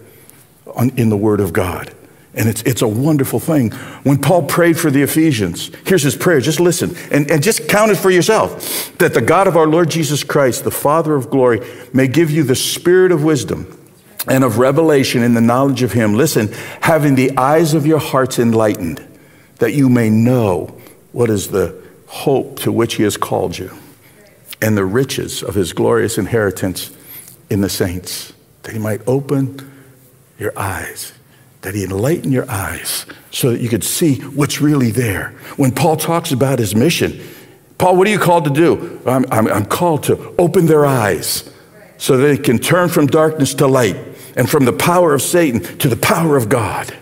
on, 0.75 0.91
in 0.97 1.09
the 1.09 1.17
Word 1.17 1.41
of 1.41 1.53
God. 1.53 1.95
And 2.33 2.49
it's, 2.49 2.63
it's 2.63 2.83
a 2.83 2.89
wonderful 2.89 3.41
thing. 3.41 3.71
When 4.05 4.19
Paul 4.19 4.45
prayed 4.45 4.79
for 4.79 4.91
the 4.91 5.03
Ephesians, 5.03 5.71
here's 5.85 6.05
his 6.05 6.15
prayer. 6.15 6.41
Just 6.41 6.61
listen 6.61 6.97
and, 7.11 7.29
and 7.29 7.43
just 7.43 7.69
count 7.69 7.91
it 7.91 7.97
for 7.97 8.11
yourself. 8.11 8.97
That 8.99 9.15
the 9.15 9.21
God 9.21 9.49
of 9.49 9.57
our 9.57 9.67
Lord 9.67 9.91
Jesus 9.91 10.23
Christ, 10.23 10.63
the 10.63 10.71
Father 10.71 11.17
of 11.17 11.29
glory, 11.29 11.61
may 11.93 12.07
give 12.07 12.31
you 12.31 12.45
the 12.45 12.55
spirit 12.55 13.11
of 13.11 13.25
wisdom 13.25 13.77
and 14.29 14.45
of 14.45 14.59
revelation 14.59 15.23
in 15.23 15.35
the 15.35 15.41
knowledge 15.41 15.83
of 15.83 15.93
him. 15.93 16.15
Listen, 16.15 16.53
having 16.83 17.17
the 17.17 17.37
eyes 17.37 17.75
of 17.75 17.85
your 17.85 17.99
hearts 17.99 18.39
enlightened, 18.39 19.05
that 19.57 19.73
you 19.73 19.89
may 19.89 20.09
know 20.09 20.77
what 21.11 21.31
is 21.31 21.49
the 21.49 21.83
hope 22.07 22.61
to 22.61 22.71
which 22.71 22.95
he 22.95 23.03
has 23.03 23.17
called 23.17 23.59
you 23.59 23.77
and 24.63 24.77
the 24.77 24.85
riches 24.85 25.43
of 25.43 25.55
his 25.55 25.73
glorious 25.73 26.19
inheritance 26.19 26.93
in 27.49 27.61
the 27.61 27.69
saints, 27.69 28.33
that 28.63 28.73
he 28.73 28.79
might 28.79 29.01
open 29.07 29.70
your 30.41 30.59
eyes 30.59 31.13
that 31.61 31.75
he 31.75 31.85
enlighten 31.85 32.33
your 32.33 32.51
eyes 32.51 33.07
so 33.31 33.51
that 33.51 33.61
you 33.61 33.69
could 33.69 33.85
see 33.85 34.17
what's 34.21 34.61
really 34.61 34.91
there. 34.91 35.35
When 35.57 35.71
Paul 35.71 35.97
talks 35.97 36.33
about 36.33 36.59
his 36.59 36.75
mission, 36.75 37.21
Paul, 37.79 37.97
what 37.97 38.07
are 38.07 38.11
you 38.11 38.19
called 38.19 38.45
to 38.45 38.51
do? 38.51 39.01
I'm, 39.07 39.25
I'm, 39.31 39.47
I'm 39.47 39.67
called 39.67 40.05
to 40.05 40.35
open 40.39 40.67
their 40.67 40.87
eyes 40.87 41.53
so 41.99 42.17
they 42.17 42.39
can 42.39 42.59
turn 42.59 42.89
from 42.89 43.07
darkness 43.07 43.55
to 43.55 43.67
light 43.67 43.97
and 44.37 44.49
from 44.49 44.65
the 44.65 44.73
power 44.73 45.13
of 45.13 45.23
Satan 45.23 45.61
to 45.79 45.89
the 45.89 45.97
power 45.97 46.37
of 46.37 46.49
God. 46.49 46.97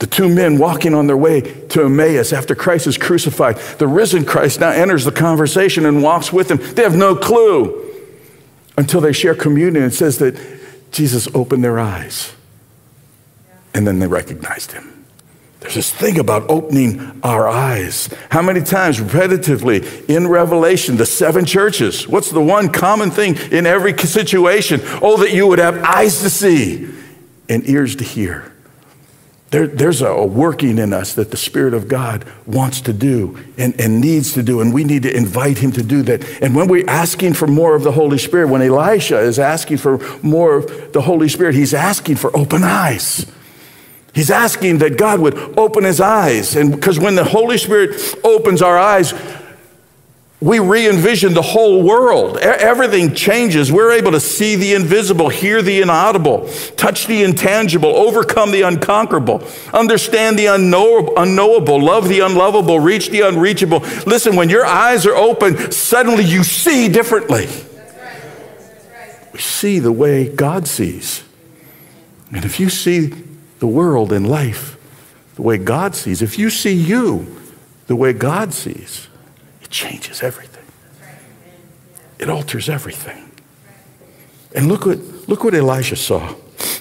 The 0.00 0.06
two 0.08 0.28
men 0.28 0.58
walking 0.58 0.94
on 0.94 1.06
their 1.06 1.16
way 1.16 1.40
to 1.40 1.84
Emmaus 1.84 2.32
after 2.32 2.56
Christ 2.56 2.88
is 2.88 2.98
crucified. 2.98 3.56
The 3.78 3.86
risen 3.86 4.24
Christ 4.24 4.58
now 4.58 4.70
enters 4.70 5.04
the 5.04 5.12
conversation 5.12 5.86
and 5.86 6.02
walks 6.02 6.32
with 6.32 6.48
them. 6.48 6.58
They 6.74 6.82
have 6.82 6.96
no 6.96 7.14
clue 7.14 7.88
until 8.76 9.00
they 9.00 9.12
share 9.12 9.36
communion. 9.36 9.84
It 9.84 9.92
says 9.92 10.18
that 10.18 10.34
Jesus 10.92 11.26
opened 11.34 11.64
their 11.64 11.80
eyes 11.80 12.32
And 13.74 13.86
then 13.86 13.98
they 13.98 14.06
recognized 14.06 14.72
him. 14.72 15.06
There's 15.60 15.74
this 15.74 15.92
thing 15.92 16.18
about 16.18 16.50
opening 16.50 17.20
our 17.22 17.48
eyes. 17.48 18.08
How 18.30 18.42
many 18.42 18.60
times 18.62 18.98
repetitively 18.98 20.08
in 20.10 20.26
Revelation, 20.26 20.96
the 20.96 21.06
seven 21.06 21.44
churches, 21.44 22.06
what's 22.08 22.30
the 22.30 22.42
one 22.42 22.68
common 22.68 23.10
thing 23.10 23.36
in 23.52 23.64
every 23.64 23.96
situation? 23.96 24.80
Oh, 25.00 25.16
that 25.18 25.32
you 25.32 25.46
would 25.46 25.60
have 25.60 25.82
eyes 25.84 26.20
to 26.22 26.30
see 26.30 26.88
and 27.48 27.66
ears 27.68 27.96
to 27.96 28.04
hear. 28.04 28.51
There, 29.52 29.66
there's 29.66 30.00
a 30.00 30.24
working 30.24 30.78
in 30.78 30.94
us 30.94 31.12
that 31.12 31.30
the 31.30 31.36
Spirit 31.36 31.74
of 31.74 31.86
God 31.86 32.24
wants 32.46 32.80
to 32.80 32.92
do 32.94 33.38
and, 33.58 33.78
and 33.78 34.00
needs 34.00 34.32
to 34.32 34.42
do, 34.42 34.62
and 34.62 34.72
we 34.72 34.82
need 34.82 35.02
to 35.02 35.14
invite 35.14 35.58
Him 35.58 35.72
to 35.72 35.82
do 35.82 36.02
that. 36.04 36.42
And 36.42 36.56
when 36.56 36.68
we're 36.68 36.88
asking 36.88 37.34
for 37.34 37.46
more 37.46 37.74
of 37.74 37.82
the 37.82 37.92
Holy 37.92 38.16
Spirit, 38.16 38.48
when 38.48 38.62
Elisha 38.62 39.20
is 39.20 39.38
asking 39.38 39.76
for 39.76 39.98
more 40.22 40.56
of 40.56 40.94
the 40.94 41.02
Holy 41.02 41.28
Spirit, 41.28 41.54
he's 41.54 41.74
asking 41.74 42.16
for 42.16 42.34
open 42.34 42.64
eyes. 42.64 43.30
He's 44.14 44.30
asking 44.30 44.78
that 44.78 44.96
God 44.96 45.20
would 45.20 45.36
open 45.58 45.84
his 45.84 46.00
eyes. 46.00 46.56
And 46.56 46.72
because 46.72 46.98
when 46.98 47.14
the 47.14 47.24
Holy 47.24 47.58
Spirit 47.58 48.00
opens 48.24 48.62
our 48.62 48.78
eyes, 48.78 49.12
we 50.42 50.58
re 50.58 50.88
envision 50.88 51.34
the 51.34 51.42
whole 51.42 51.82
world. 51.82 52.36
Everything 52.38 53.14
changes. 53.14 53.70
We're 53.70 53.92
able 53.92 54.12
to 54.12 54.20
see 54.20 54.56
the 54.56 54.74
invisible, 54.74 55.28
hear 55.28 55.62
the 55.62 55.80
inaudible, 55.80 56.48
touch 56.76 57.06
the 57.06 57.22
intangible, 57.22 57.90
overcome 57.90 58.50
the 58.50 58.62
unconquerable, 58.62 59.46
understand 59.72 60.38
the 60.38 60.46
unknowable, 60.46 61.80
love 61.80 62.08
the 62.08 62.20
unlovable, 62.20 62.80
reach 62.80 63.10
the 63.10 63.20
unreachable. 63.22 63.78
Listen, 64.06 64.36
when 64.36 64.48
your 64.48 64.66
eyes 64.66 65.06
are 65.06 65.16
open, 65.16 65.70
suddenly 65.70 66.24
you 66.24 66.44
see 66.44 66.88
differently. 66.88 67.48
We 69.32 69.38
see 69.38 69.78
the 69.78 69.92
way 69.92 70.28
God 70.28 70.68
sees. 70.68 71.24
And 72.30 72.44
if 72.44 72.60
you 72.60 72.68
see 72.68 73.14
the 73.60 73.66
world 73.66 74.12
and 74.12 74.28
life 74.28 74.76
the 75.34 75.42
way 75.42 75.58
God 75.58 75.94
sees. 75.94 76.22
If 76.22 76.38
you 76.38 76.50
see 76.50 76.72
you 76.72 77.40
the 77.86 77.96
way 77.96 78.12
God 78.12 78.52
sees, 78.52 79.08
changes 79.72 80.22
everything. 80.22 80.64
It 82.20 82.28
alters 82.28 82.68
everything. 82.68 83.30
And 84.54 84.68
look 84.68 84.86
what, 84.86 84.98
look 85.28 85.42
what 85.42 85.54
Elisha 85.54 85.96
saw, 85.96 86.34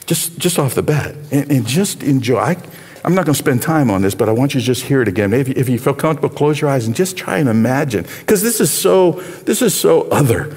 just, 0.06 0.38
just 0.38 0.60
off 0.60 0.76
the 0.76 0.84
bat. 0.84 1.16
And, 1.32 1.50
and 1.52 1.66
just 1.66 2.04
enjoy. 2.04 2.38
I, 2.38 2.58
I'm 3.04 3.16
not 3.16 3.26
going 3.26 3.34
to 3.34 3.40
spend 3.40 3.64
time 3.64 3.90
on 3.90 4.04
this, 4.04 4.14
but 4.14 4.30
I 4.30 4.34
want 4.34 4.54
you 4.54 4.60
to 4.60 4.66
just 4.66 4.84
hear 4.84 5.02
it 5.02 5.08
again. 5.08 5.32
Maybe 5.32 5.54
if 5.54 5.68
you 5.68 5.80
feel 5.80 5.96
comfortable, 5.96 6.30
close 6.30 6.62
your 6.62 6.70
eyes 6.70 6.86
and 6.86 6.96
just 6.96 7.18
try 7.18 7.40
and 7.40 7.50
imagine. 7.50 8.06
Because 8.20 8.44
this 8.44 8.60
is 8.60 8.72
so, 8.72 9.14
this 9.44 9.64
is 9.64 9.74
so 9.74 10.04
other. 10.10 10.56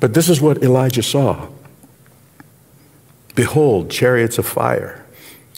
But 0.00 0.12
this 0.12 0.28
is 0.28 0.40
what 0.40 0.62
Elijah 0.62 1.02
saw. 1.02 1.48
Behold, 3.34 3.90
chariots 3.90 4.36
of 4.36 4.46
fire, 4.46 5.06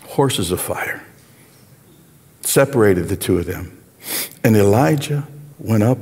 horses 0.05 0.53
of 0.53 0.61
fire, 0.61 1.03
separated 2.43 3.09
the 3.09 3.17
two 3.17 3.39
of 3.39 3.47
them. 3.47 3.83
And 4.45 4.57
Elijah 4.57 5.27
went 5.59 5.83
up 5.83 5.99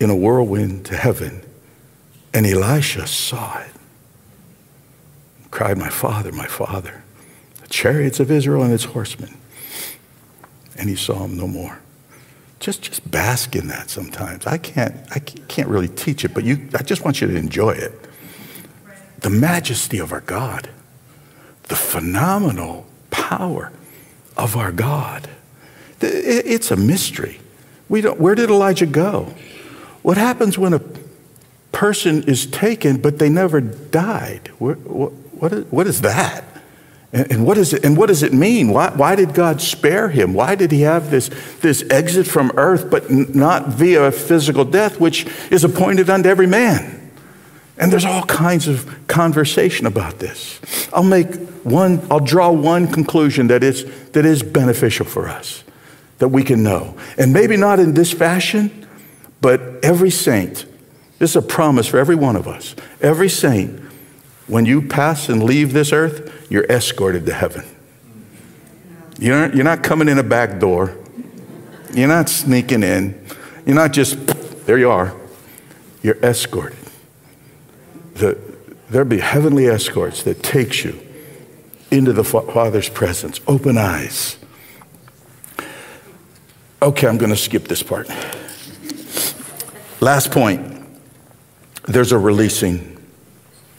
in 0.00 0.10
a 0.10 0.16
whirlwind 0.16 0.86
to 0.86 0.96
heaven, 0.96 1.42
and 2.34 2.46
Elisha 2.46 3.06
saw 3.06 3.58
it. 3.60 3.70
Cried, 5.50 5.78
My 5.78 5.90
father, 5.90 6.32
my 6.32 6.46
father, 6.46 7.02
the 7.60 7.68
chariots 7.68 8.20
of 8.20 8.30
Israel 8.30 8.62
and 8.62 8.72
its 8.72 8.84
horsemen. 8.84 9.36
And 10.76 10.88
he 10.88 10.96
saw 10.96 11.20
them 11.20 11.36
no 11.36 11.46
more. 11.46 11.78
Just, 12.58 12.82
just 12.82 13.10
bask 13.10 13.54
in 13.54 13.68
that 13.68 13.90
sometimes. 13.90 14.46
I 14.46 14.56
can't, 14.56 14.96
I 15.10 15.18
can't 15.18 15.68
really 15.68 15.88
teach 15.88 16.24
it, 16.24 16.32
but 16.32 16.44
you, 16.44 16.68
I 16.74 16.82
just 16.82 17.04
want 17.04 17.20
you 17.20 17.26
to 17.26 17.36
enjoy 17.36 17.72
it. 17.72 17.92
The 19.20 19.30
majesty 19.30 19.98
of 19.98 20.12
our 20.12 20.20
God 20.20 20.68
the 21.72 21.76
phenomenal 21.76 22.86
power 23.10 23.72
of 24.36 24.56
our 24.56 24.72
God. 24.72 25.28
It's 26.00 26.70
a 26.70 26.76
mystery. 26.76 27.40
We 27.92 28.00
don't, 28.00 28.18
where 28.18 28.34
did 28.34 28.48
Elijah 28.48 28.86
go? 28.86 29.34
What 30.00 30.16
happens 30.16 30.56
when 30.56 30.72
a 30.72 30.80
person 31.72 32.22
is 32.22 32.46
taken 32.46 33.02
but 33.02 33.18
they 33.18 33.28
never 33.28 33.60
died? 33.60 34.48
What, 34.58 34.78
what, 34.78 35.52
is, 35.52 35.70
what 35.70 35.86
is 35.86 36.00
that? 36.00 36.42
And, 37.12 37.44
what, 37.44 37.58
is 37.58 37.74
it, 37.74 37.84
and 37.84 37.94
what 37.94 38.06
does 38.06 38.22
it 38.22 38.32
mean? 38.32 38.70
Why, 38.70 38.88
why 38.88 39.14
did 39.14 39.34
God 39.34 39.60
spare 39.60 40.08
him? 40.08 40.32
Why 40.32 40.54
did 40.54 40.72
he 40.72 40.80
have 40.80 41.10
this, 41.10 41.28
this 41.60 41.84
exit 41.90 42.26
from 42.26 42.50
earth, 42.56 42.90
but 42.90 43.10
not 43.10 43.68
via 43.68 44.10
physical 44.10 44.64
death, 44.64 44.98
which 44.98 45.26
is 45.50 45.62
appointed 45.62 46.08
unto 46.08 46.30
every 46.30 46.46
man? 46.46 47.12
And 47.76 47.92
there's 47.92 48.06
all 48.06 48.22
kinds 48.22 48.68
of 48.68 49.06
conversation 49.06 49.84
about 49.84 50.18
this. 50.18 50.58
I'll 50.94 51.02
make 51.02 51.34
one, 51.62 52.00
I'll 52.10 52.20
draw 52.20 52.50
one 52.50 52.90
conclusion 52.90 53.48
that 53.48 53.62
is, 53.62 53.84
that 54.12 54.24
is 54.24 54.42
beneficial 54.42 55.04
for 55.04 55.28
us, 55.28 55.62
that 56.22 56.28
we 56.28 56.42
can 56.42 56.62
know. 56.62 56.96
And 57.18 57.32
maybe 57.32 57.56
not 57.56 57.78
in 57.80 57.92
this 57.92 58.12
fashion, 58.12 58.86
but 59.40 59.60
every 59.84 60.10
saint, 60.10 60.64
this 61.18 61.30
is 61.30 61.36
a 61.36 61.42
promise 61.42 61.86
for 61.86 61.98
every 61.98 62.14
one 62.14 62.36
of 62.36 62.48
us. 62.48 62.74
Every 63.00 63.28
saint, 63.28 63.80
when 64.46 64.64
you 64.64 64.80
pass 64.80 65.28
and 65.28 65.42
leave 65.42 65.72
this 65.72 65.92
earth, 65.92 66.46
you're 66.50 66.64
escorted 66.64 67.26
to 67.26 67.34
heaven. 67.34 67.64
You're, 69.18 69.54
you're 69.54 69.64
not 69.64 69.82
coming 69.82 70.08
in 70.08 70.18
a 70.18 70.22
back 70.22 70.58
door. 70.58 70.96
You're 71.92 72.08
not 72.08 72.28
sneaking 72.28 72.82
in. 72.82 73.26
You're 73.66 73.76
not 73.76 73.92
just, 73.92 74.16
there 74.66 74.78
you 74.78 74.90
are. 74.90 75.14
You're 76.02 76.18
escorted 76.24 76.78
the, 78.14 78.38
there'll 78.90 79.08
be 79.08 79.18
heavenly 79.18 79.66
escorts 79.66 80.22
that 80.22 80.42
takes 80.42 80.84
you 80.84 80.98
into 81.90 82.12
the 82.12 82.24
Father's 82.24 82.88
presence. 82.88 83.40
Open 83.46 83.76
eyes. 83.76 84.38
Okay, 86.82 87.06
I'm 87.06 87.16
going 87.16 87.30
to 87.30 87.36
skip 87.36 87.68
this 87.68 87.80
part. 87.80 88.08
Last 90.00 90.32
point. 90.32 90.84
There's 91.84 92.10
a 92.10 92.18
releasing. 92.18 93.00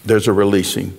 There's 0.05 0.29
a 0.29 0.33
releasing. 0.33 0.97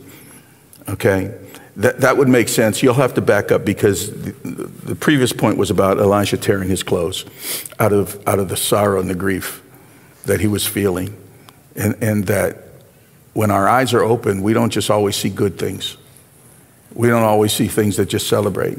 Okay? 0.86 1.34
That, 1.76 2.02
that 2.02 2.18
would 2.18 2.28
make 2.28 2.50
sense. 2.50 2.82
You'll 2.82 2.92
have 2.92 3.14
to 3.14 3.22
back 3.22 3.50
up 3.50 3.64
because 3.64 4.10
the, 4.10 4.32
the 4.32 4.94
previous 4.94 5.32
point 5.32 5.56
was 5.56 5.70
about 5.70 5.98
Elisha 5.98 6.36
tearing 6.36 6.68
his 6.68 6.82
clothes 6.82 7.24
out 7.80 7.94
of, 7.94 8.22
out 8.28 8.38
of 8.38 8.50
the 8.50 8.56
sorrow 8.56 9.00
and 9.00 9.08
the 9.08 9.14
grief 9.14 9.62
that 10.24 10.40
he 10.40 10.46
was 10.46 10.66
feeling. 10.66 11.16
And, 11.74 11.96
and 12.02 12.26
that 12.26 12.58
when 13.32 13.50
our 13.50 13.66
eyes 13.66 13.94
are 13.94 14.02
open, 14.02 14.42
we 14.42 14.52
don't 14.52 14.70
just 14.70 14.90
always 14.90 15.16
see 15.16 15.30
good 15.30 15.58
things. 15.58 15.96
We 16.92 17.08
don't 17.08 17.22
always 17.22 17.54
see 17.54 17.66
things 17.66 17.96
that 17.96 18.10
just 18.10 18.28
celebrate. 18.28 18.78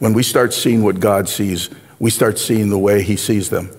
When 0.00 0.12
we 0.12 0.24
start 0.24 0.52
seeing 0.52 0.82
what 0.82 0.98
God 0.98 1.28
sees, 1.28 1.70
we 1.98 2.10
start 2.10 2.38
seeing 2.38 2.70
the 2.70 2.78
way 2.78 3.02
He 3.02 3.16
sees 3.16 3.50
them. 3.50 3.70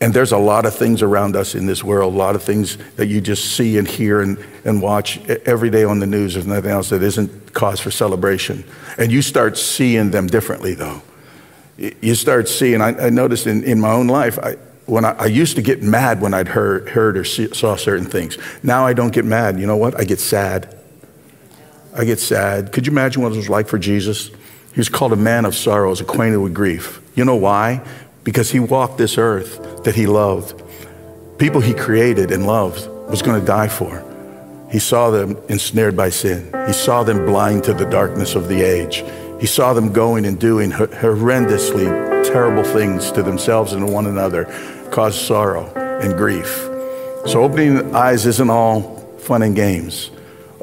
And 0.00 0.12
there's 0.12 0.32
a 0.32 0.38
lot 0.38 0.66
of 0.66 0.74
things 0.74 1.02
around 1.02 1.36
us 1.36 1.54
in 1.54 1.66
this 1.66 1.82
world, 1.82 2.12
a 2.12 2.16
lot 2.16 2.34
of 2.34 2.42
things 2.42 2.76
that 2.96 3.06
you 3.06 3.20
just 3.20 3.56
see 3.56 3.78
and 3.78 3.86
hear 3.86 4.20
and, 4.20 4.38
and 4.64 4.82
watch 4.82 5.18
every 5.46 5.70
day 5.70 5.84
on 5.84 5.98
the 5.98 6.06
news, 6.06 6.36
if 6.36 6.46
nothing 6.46 6.70
else, 6.70 6.90
that 6.90 7.02
isn't 7.02 7.54
cause 7.54 7.80
for 7.80 7.90
celebration. 7.90 8.64
And 8.98 9.10
you 9.10 9.22
start 9.22 9.56
seeing 9.56 10.10
them 10.10 10.26
differently, 10.26 10.74
though. 10.74 11.00
You 11.76 12.14
start 12.14 12.48
seeing, 12.48 12.80
I, 12.80 13.06
I 13.06 13.10
noticed 13.10 13.46
in, 13.46 13.64
in 13.64 13.80
my 13.80 13.92
own 13.92 14.06
life, 14.08 14.38
I, 14.38 14.56
when 14.86 15.04
I, 15.04 15.12
I, 15.12 15.26
used 15.26 15.56
to 15.56 15.62
get 15.62 15.82
mad 15.82 16.20
when 16.20 16.34
I'd 16.34 16.48
heard, 16.48 16.88
heard 16.90 17.16
or 17.16 17.24
see, 17.24 17.52
saw 17.54 17.74
certain 17.76 18.04
things. 18.04 18.36
Now 18.62 18.86
I 18.86 18.92
don't 18.92 19.12
get 19.12 19.24
mad. 19.24 19.58
You 19.58 19.66
know 19.66 19.76
what? 19.76 19.98
I 19.98 20.04
get 20.04 20.20
sad. 20.20 20.76
I 21.96 22.04
get 22.04 22.20
sad. 22.20 22.72
Could 22.72 22.86
you 22.86 22.92
imagine 22.92 23.22
what 23.22 23.32
it 23.32 23.36
was 23.36 23.48
like 23.48 23.68
for 23.68 23.78
Jesus? 23.78 24.30
He 24.74 24.80
was 24.80 24.88
called 24.88 25.12
a 25.12 25.16
man 25.16 25.44
of 25.44 25.54
sorrows, 25.54 26.00
acquainted 26.00 26.38
with 26.38 26.52
grief. 26.52 27.00
You 27.14 27.24
know 27.24 27.36
why? 27.36 27.80
Because 28.24 28.50
he 28.50 28.58
walked 28.58 28.98
this 28.98 29.18
earth 29.18 29.84
that 29.84 29.94
he 29.94 30.08
loved. 30.08 30.60
People 31.38 31.60
he 31.60 31.74
created 31.74 32.32
and 32.32 32.44
loved 32.44 32.88
was 33.08 33.22
going 33.22 33.40
to 33.40 33.46
die 33.46 33.68
for. 33.68 34.02
He 34.72 34.80
saw 34.80 35.10
them 35.10 35.36
ensnared 35.48 35.96
by 35.96 36.10
sin. 36.10 36.52
He 36.66 36.72
saw 36.72 37.04
them 37.04 37.24
blind 37.24 37.62
to 37.64 37.72
the 37.72 37.84
darkness 37.84 38.34
of 38.34 38.48
the 38.48 38.62
age. 38.62 39.04
He 39.40 39.46
saw 39.46 39.74
them 39.74 39.92
going 39.92 40.26
and 40.26 40.40
doing 40.40 40.72
horrendously 40.72 41.84
terrible 42.24 42.64
things 42.64 43.12
to 43.12 43.22
themselves 43.22 43.74
and 43.74 43.86
to 43.86 43.92
one 43.92 44.06
another 44.06 44.44
cause 44.90 45.20
sorrow 45.20 45.66
and 46.00 46.16
grief. 46.16 46.48
So 47.26 47.44
opening 47.44 47.94
eyes 47.94 48.26
isn't 48.26 48.50
all 48.50 48.96
fun 49.18 49.42
and 49.42 49.54
games. 49.54 50.10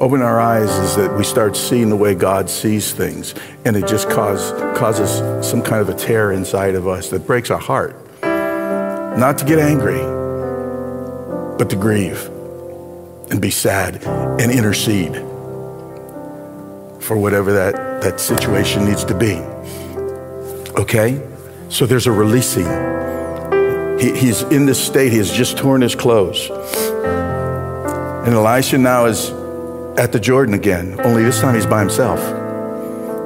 Opening 0.02 0.26
our 0.26 0.40
eyes 0.40 0.68
is 0.68 0.96
that 0.96 1.16
we 1.16 1.22
start 1.22 1.54
seeing 1.54 1.88
the 1.88 1.94
way 1.94 2.16
God 2.16 2.50
sees 2.50 2.90
things, 2.90 3.36
and 3.64 3.76
it 3.76 3.86
just 3.86 4.10
cause, 4.10 4.50
causes 4.76 5.48
some 5.48 5.62
kind 5.62 5.80
of 5.80 5.88
a 5.88 5.94
tear 5.94 6.32
inside 6.32 6.74
of 6.74 6.88
us 6.88 7.08
that 7.10 7.24
breaks 7.24 7.52
our 7.52 7.58
heart. 7.60 7.94
Not 8.20 9.38
to 9.38 9.44
get 9.44 9.60
angry, 9.60 10.00
but 11.56 11.70
to 11.70 11.76
grieve 11.76 12.26
and 13.30 13.40
be 13.40 13.52
sad 13.52 14.02
and 14.02 14.50
intercede 14.50 15.14
for 17.00 17.16
whatever 17.16 17.52
that, 17.52 18.02
that 18.02 18.18
situation 18.18 18.84
needs 18.84 19.04
to 19.04 19.16
be. 19.16 19.36
Okay? 20.80 21.24
So 21.68 21.86
there's 21.86 22.08
a 22.08 22.12
releasing 22.12 22.66
he, 24.00 24.18
he's 24.18 24.42
in 24.42 24.66
this 24.66 24.84
state. 24.84 25.12
He 25.12 25.18
has 25.18 25.30
just 25.30 25.58
torn 25.58 25.80
his 25.80 25.94
clothes. 25.94 26.50
And 26.50 28.34
Elisha 28.34 28.78
now 28.78 29.06
is 29.06 29.30
at 29.96 30.12
the 30.12 30.20
Jordan 30.20 30.54
again, 30.54 30.98
only 31.00 31.22
this 31.22 31.40
time 31.40 31.54
he's 31.54 31.66
by 31.66 31.80
himself. 31.80 32.20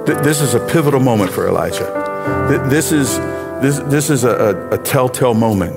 This 0.06 0.40
is 0.40 0.54
a 0.54 0.60
pivotal 0.68 1.00
moment 1.00 1.30
for 1.30 1.48
Elijah. 1.48 2.64
This 2.68 2.92
is, 2.92 3.18
this, 3.60 3.78
this 3.90 4.10
is 4.10 4.24
a, 4.24 4.30
a, 4.30 4.70
a 4.70 4.78
telltale 4.78 5.34
moment. 5.34 5.74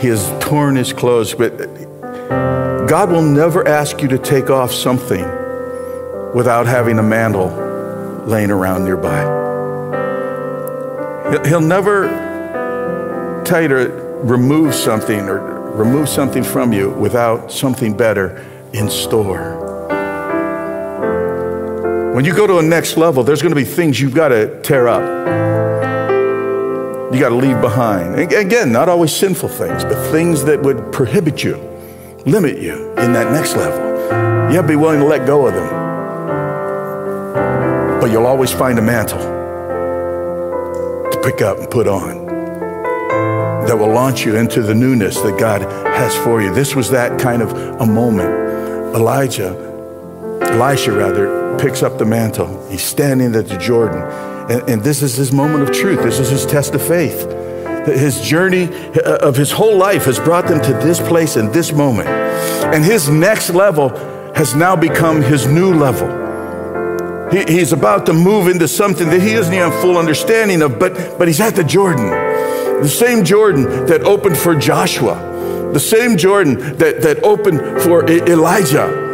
He 0.00 0.08
has 0.08 0.32
torn 0.40 0.76
his 0.76 0.92
clothes, 0.92 1.34
but 1.34 1.56
God 2.86 3.10
will 3.10 3.22
never 3.22 3.66
ask 3.66 4.00
you 4.02 4.08
to 4.08 4.18
take 4.18 4.50
off 4.50 4.72
something 4.72 5.24
without 6.34 6.66
having 6.66 6.98
a 6.98 7.02
mantle 7.02 7.48
laying 8.26 8.50
around 8.50 8.84
nearby. 8.84 9.22
He'll 11.46 11.60
never 11.60 13.42
tell 13.44 13.62
you 13.62 13.68
to 13.68 13.88
remove 14.22 14.74
something 14.74 15.28
or 15.28 15.55
remove 15.76 16.08
something 16.08 16.42
from 16.42 16.72
you 16.72 16.90
without 16.90 17.52
something 17.52 17.94
better 17.94 18.44
in 18.72 18.88
store. 18.88 19.62
When 22.14 22.24
you 22.24 22.34
go 22.34 22.46
to 22.46 22.58
a 22.58 22.62
next 22.62 22.96
level, 22.96 23.22
there's 23.22 23.42
going 23.42 23.54
to 23.54 23.60
be 23.60 23.64
things 23.64 24.00
you've 24.00 24.14
got 24.14 24.28
to 24.28 24.58
tear 24.62 24.88
up. 24.88 25.02
You 27.12 27.20
got 27.20 27.28
to 27.28 27.34
leave 27.34 27.60
behind. 27.60 28.18
Again, 28.18 28.72
not 28.72 28.88
always 28.88 29.14
sinful 29.14 29.50
things, 29.50 29.84
but 29.84 30.10
things 30.10 30.44
that 30.44 30.62
would 30.62 30.92
prohibit 30.92 31.44
you, 31.44 31.56
limit 32.24 32.58
you 32.58 32.88
in 32.92 33.12
that 33.12 33.30
next 33.32 33.54
level. 33.54 33.78
You 34.50 34.56
have 34.56 34.64
to 34.64 34.68
be 34.68 34.76
willing 34.76 35.00
to 35.00 35.06
let 35.06 35.26
go 35.26 35.46
of 35.46 35.54
them. 35.54 35.68
But 38.00 38.10
you'll 38.10 38.26
always 38.26 38.50
find 38.50 38.78
a 38.78 38.82
mantle 38.82 39.20
to 41.10 41.20
pick 41.22 41.42
up 41.42 41.58
and 41.58 41.70
put 41.70 41.86
on 41.86 42.25
that 43.66 43.76
will 43.76 43.92
launch 43.92 44.24
you 44.24 44.36
into 44.36 44.62
the 44.62 44.74
newness 44.74 45.20
that 45.20 45.38
God 45.38 45.62
has 45.62 46.16
for 46.16 46.40
you. 46.40 46.52
This 46.54 46.74
was 46.74 46.90
that 46.90 47.20
kind 47.20 47.42
of 47.42 47.52
a 47.80 47.86
moment. 47.86 48.30
Elijah, 48.94 49.50
Elisha 50.42 50.92
rather, 50.92 51.58
picks 51.58 51.82
up 51.82 51.98
the 51.98 52.04
mantle. 52.04 52.68
He's 52.70 52.82
standing 52.82 53.34
at 53.34 53.48
the 53.48 53.58
Jordan. 53.58 54.02
And, 54.50 54.68
and 54.70 54.82
this 54.82 55.02
is 55.02 55.16
his 55.16 55.32
moment 55.32 55.68
of 55.68 55.74
truth. 55.74 56.02
This 56.02 56.18
is 56.18 56.30
his 56.30 56.46
test 56.46 56.74
of 56.74 56.82
faith. 56.82 57.30
His 57.86 58.20
journey 58.20 58.64
uh, 58.64 59.18
of 59.18 59.36
his 59.36 59.52
whole 59.52 59.76
life 59.76 60.04
has 60.04 60.18
brought 60.18 60.48
them 60.48 60.60
to 60.62 60.72
this 60.72 60.98
place 61.00 61.36
and 61.36 61.52
this 61.52 61.72
moment. 61.72 62.08
And 62.08 62.84
his 62.84 63.08
next 63.08 63.50
level 63.50 63.90
has 64.34 64.54
now 64.54 64.76
become 64.76 65.22
his 65.22 65.46
new 65.46 65.72
level. 65.72 66.24
He, 67.30 67.44
he's 67.52 67.72
about 67.72 68.06
to 68.06 68.12
move 68.12 68.48
into 68.48 68.68
something 68.68 69.08
that 69.08 69.20
he 69.20 69.34
doesn't 69.34 69.52
even 69.52 69.70
have 69.70 69.80
full 69.80 69.98
understanding 69.98 70.62
of, 70.62 70.78
but, 70.78 71.18
but 71.18 71.26
he's 71.26 71.40
at 71.40 71.56
the 71.56 71.64
Jordan. 71.64 72.25
The 72.82 72.88
same 72.88 73.24
Jordan 73.24 73.64
that 73.86 74.02
opened 74.02 74.36
for 74.36 74.54
Joshua, 74.54 75.70
the 75.72 75.80
same 75.80 76.16
Jordan 76.16 76.76
that, 76.76 77.02
that 77.02 77.22
opened 77.22 77.82
for 77.82 78.06
Elijah. 78.08 79.04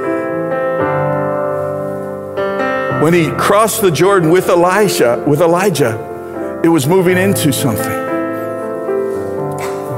When 3.03 3.15
he 3.15 3.31
crossed 3.33 3.83
the 3.83 3.91
Jordan 3.91 4.31
with 4.31 4.49
Elisha, 4.49 5.25
with 5.27 5.41
Elijah, 5.41 6.61
it 6.63 6.69
was 6.69 6.87
moving 6.87 7.17
into 7.17 7.53
something. 7.53 8.03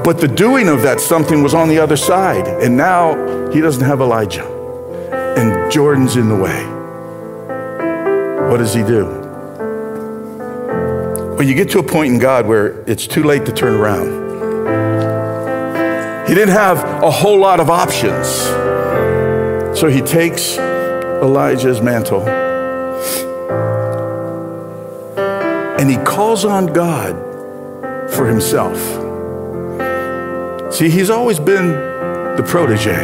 But 0.04 0.20
the 0.20 0.28
doing 0.28 0.68
of 0.68 0.82
that 0.82 1.00
something 1.00 1.42
was 1.42 1.54
on 1.54 1.70
the 1.70 1.78
other 1.78 1.96
side. 1.96 2.46
And 2.46 2.76
now 2.76 3.50
he 3.50 3.62
doesn't 3.62 3.84
have 3.84 4.02
Elijah. 4.02 4.46
And 5.36 5.72
Jordan's 5.72 6.16
in 6.16 6.28
the 6.28 6.36
way. 6.36 6.64
What 8.50 8.58
does 8.58 8.74
he 8.74 8.82
do? 8.82 9.23
When 11.44 11.50
you 11.50 11.56
get 11.62 11.68
to 11.72 11.78
a 11.78 11.82
point 11.82 12.10
in 12.10 12.18
God 12.18 12.46
where 12.46 12.82
it's 12.88 13.06
too 13.06 13.22
late 13.22 13.44
to 13.44 13.52
turn 13.52 13.74
around, 13.74 14.06
he 16.26 16.34
didn't 16.34 16.54
have 16.54 16.78
a 17.02 17.10
whole 17.10 17.38
lot 17.38 17.60
of 17.60 17.68
options. 17.68 18.26
So 19.78 19.88
he 19.88 20.00
takes 20.00 20.56
Elijah's 20.56 21.82
mantle 21.82 22.26
and 25.78 25.90
he 25.90 25.98
calls 25.98 26.46
on 26.46 26.68
God 26.68 27.14
for 28.10 28.26
himself. 28.26 28.78
See, 30.72 30.88
he's 30.88 31.10
always 31.10 31.38
been 31.38 31.72
the 32.38 32.44
protege. 32.48 32.96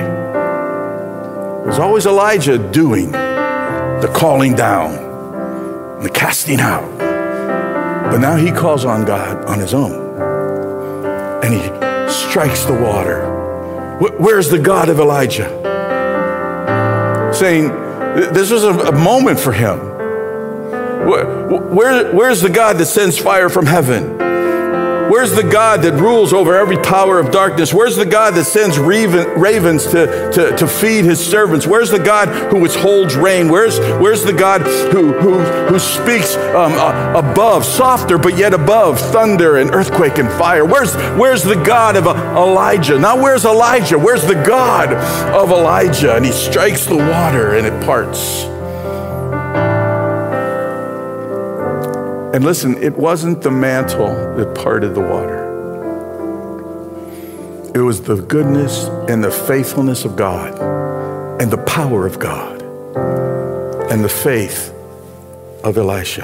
There's 1.64 1.78
always 1.78 2.06
Elijah 2.06 2.56
doing 2.56 3.12
the 3.12 4.10
calling 4.16 4.54
down, 4.54 6.02
the 6.02 6.08
casting 6.08 6.58
out. 6.58 6.89
But 8.10 8.18
now 8.18 8.36
he 8.36 8.50
calls 8.50 8.84
on 8.84 9.04
God 9.04 9.44
on 9.44 9.58
his 9.58 9.72
own. 9.72 9.92
And 11.44 11.54
he 11.54 11.62
strikes 12.10 12.64
the 12.64 12.74
water. 12.74 13.38
Where's 14.18 14.48
the 14.50 14.58
God 14.58 14.88
of 14.88 14.98
Elijah? 14.98 15.48
Saying, 17.32 17.68
this 18.32 18.50
was 18.50 18.64
a 18.64 18.92
moment 18.92 19.38
for 19.38 19.52
him. 19.52 19.78
Where, 21.06 22.12
where's 22.12 22.40
the 22.40 22.50
God 22.50 22.78
that 22.78 22.86
sends 22.86 23.16
fire 23.18 23.48
from 23.48 23.66
heaven? 23.66 24.29
Where's 25.10 25.32
the 25.32 25.42
God 25.42 25.82
that 25.82 25.94
rules 25.94 26.32
over 26.32 26.54
every 26.54 26.76
power 26.76 27.18
of 27.18 27.32
darkness? 27.32 27.74
Where's 27.74 27.96
the 27.96 28.06
God 28.06 28.34
that 28.34 28.44
sends 28.44 28.78
ravens 28.78 29.86
to, 29.86 30.30
to, 30.30 30.56
to 30.56 30.68
feed 30.68 31.04
his 31.04 31.18
servants? 31.18 31.66
Where's 31.66 31.90
the 31.90 31.98
God 31.98 32.28
who 32.28 32.60
withholds 32.60 33.16
rain? 33.16 33.48
Where's, 33.48 33.80
where's 34.00 34.22
the 34.22 34.32
God 34.32 34.60
who, 34.92 35.12
who, 35.14 35.40
who 35.40 35.80
speaks 35.80 36.36
um, 36.36 36.74
uh, 36.74 37.14
above, 37.16 37.64
softer, 37.64 38.18
but 38.18 38.38
yet 38.38 38.54
above 38.54 39.00
thunder 39.00 39.56
and 39.56 39.74
earthquake 39.74 40.18
and 40.18 40.28
fire? 40.28 40.64
Where's, 40.64 40.94
where's 41.18 41.42
the 41.42 41.56
God 41.56 41.96
of 41.96 42.06
uh, 42.06 42.12
Elijah? 42.36 42.96
Now, 42.96 43.20
where's 43.20 43.44
Elijah? 43.44 43.98
Where's 43.98 44.24
the 44.24 44.40
God 44.46 44.92
of 45.34 45.50
Elijah? 45.50 46.14
And 46.14 46.24
he 46.24 46.30
strikes 46.30 46.86
the 46.86 46.94
water 46.94 47.56
and 47.56 47.66
it 47.66 47.84
parts. 47.84 48.44
And 52.32 52.44
listen, 52.44 52.80
it 52.80 52.96
wasn't 52.96 53.42
the 53.42 53.50
mantle 53.50 54.06
that 54.36 54.54
parted 54.54 54.94
the 54.94 55.00
water. 55.00 55.48
It 57.74 57.80
was 57.80 58.02
the 58.02 58.22
goodness 58.22 58.84
and 59.08 59.24
the 59.24 59.32
faithfulness 59.32 60.04
of 60.04 60.14
God 60.14 60.56
and 61.42 61.50
the 61.50 61.58
power 61.58 62.06
of 62.06 62.20
God 62.20 62.62
and 63.90 64.04
the 64.04 64.08
faith 64.08 64.72
of 65.64 65.76
Elisha. 65.76 66.20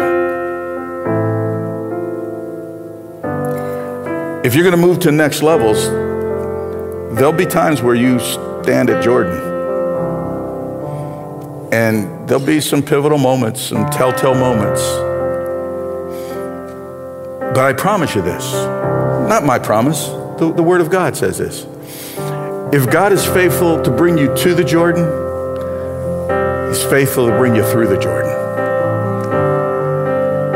If 4.45 4.55
you're 4.55 4.63
going 4.63 4.81
to 4.81 4.87
move 4.87 5.01
to 5.01 5.11
next 5.11 5.43
levels, 5.43 5.87
there'll 7.17 7.33
be 7.33 7.47
times 7.47 7.83
where 7.83 7.97
you 7.97 8.21
stand 8.21 8.91
at 8.91 9.03
Jordan. 9.03 9.41
And 11.73 12.29
there'll 12.29 12.47
be 12.47 12.61
some 12.61 12.81
pivotal 12.81 13.19
moments, 13.19 13.61
some 13.61 13.91
telltale 13.91 14.37
moments 14.37 15.06
but 17.57 17.65
I 17.65 17.73
promise 17.73 18.15
you 18.15 18.21
this 18.21 18.53
not 18.53 19.43
my 19.43 19.59
promise, 19.59 20.09
the, 20.39 20.53
the 20.55 20.63
Word 20.63 20.83
of 20.83 20.91
God 20.91 21.17
says 21.17 21.39
this. 21.39 21.65
If 22.71 22.91
God 22.91 23.13
is 23.13 23.25
faithful 23.25 23.83
to 23.83 23.91
bring 23.91 24.19
you 24.19 24.37
to 24.37 24.55
the 24.55 24.63
Jordan, 24.63 25.05
He's 26.69 26.85
faithful 26.85 27.27
to 27.27 27.33
bring 27.35 27.57
you 27.57 27.65
through 27.65 27.89
the 27.89 27.99
Jordan. 27.99 28.31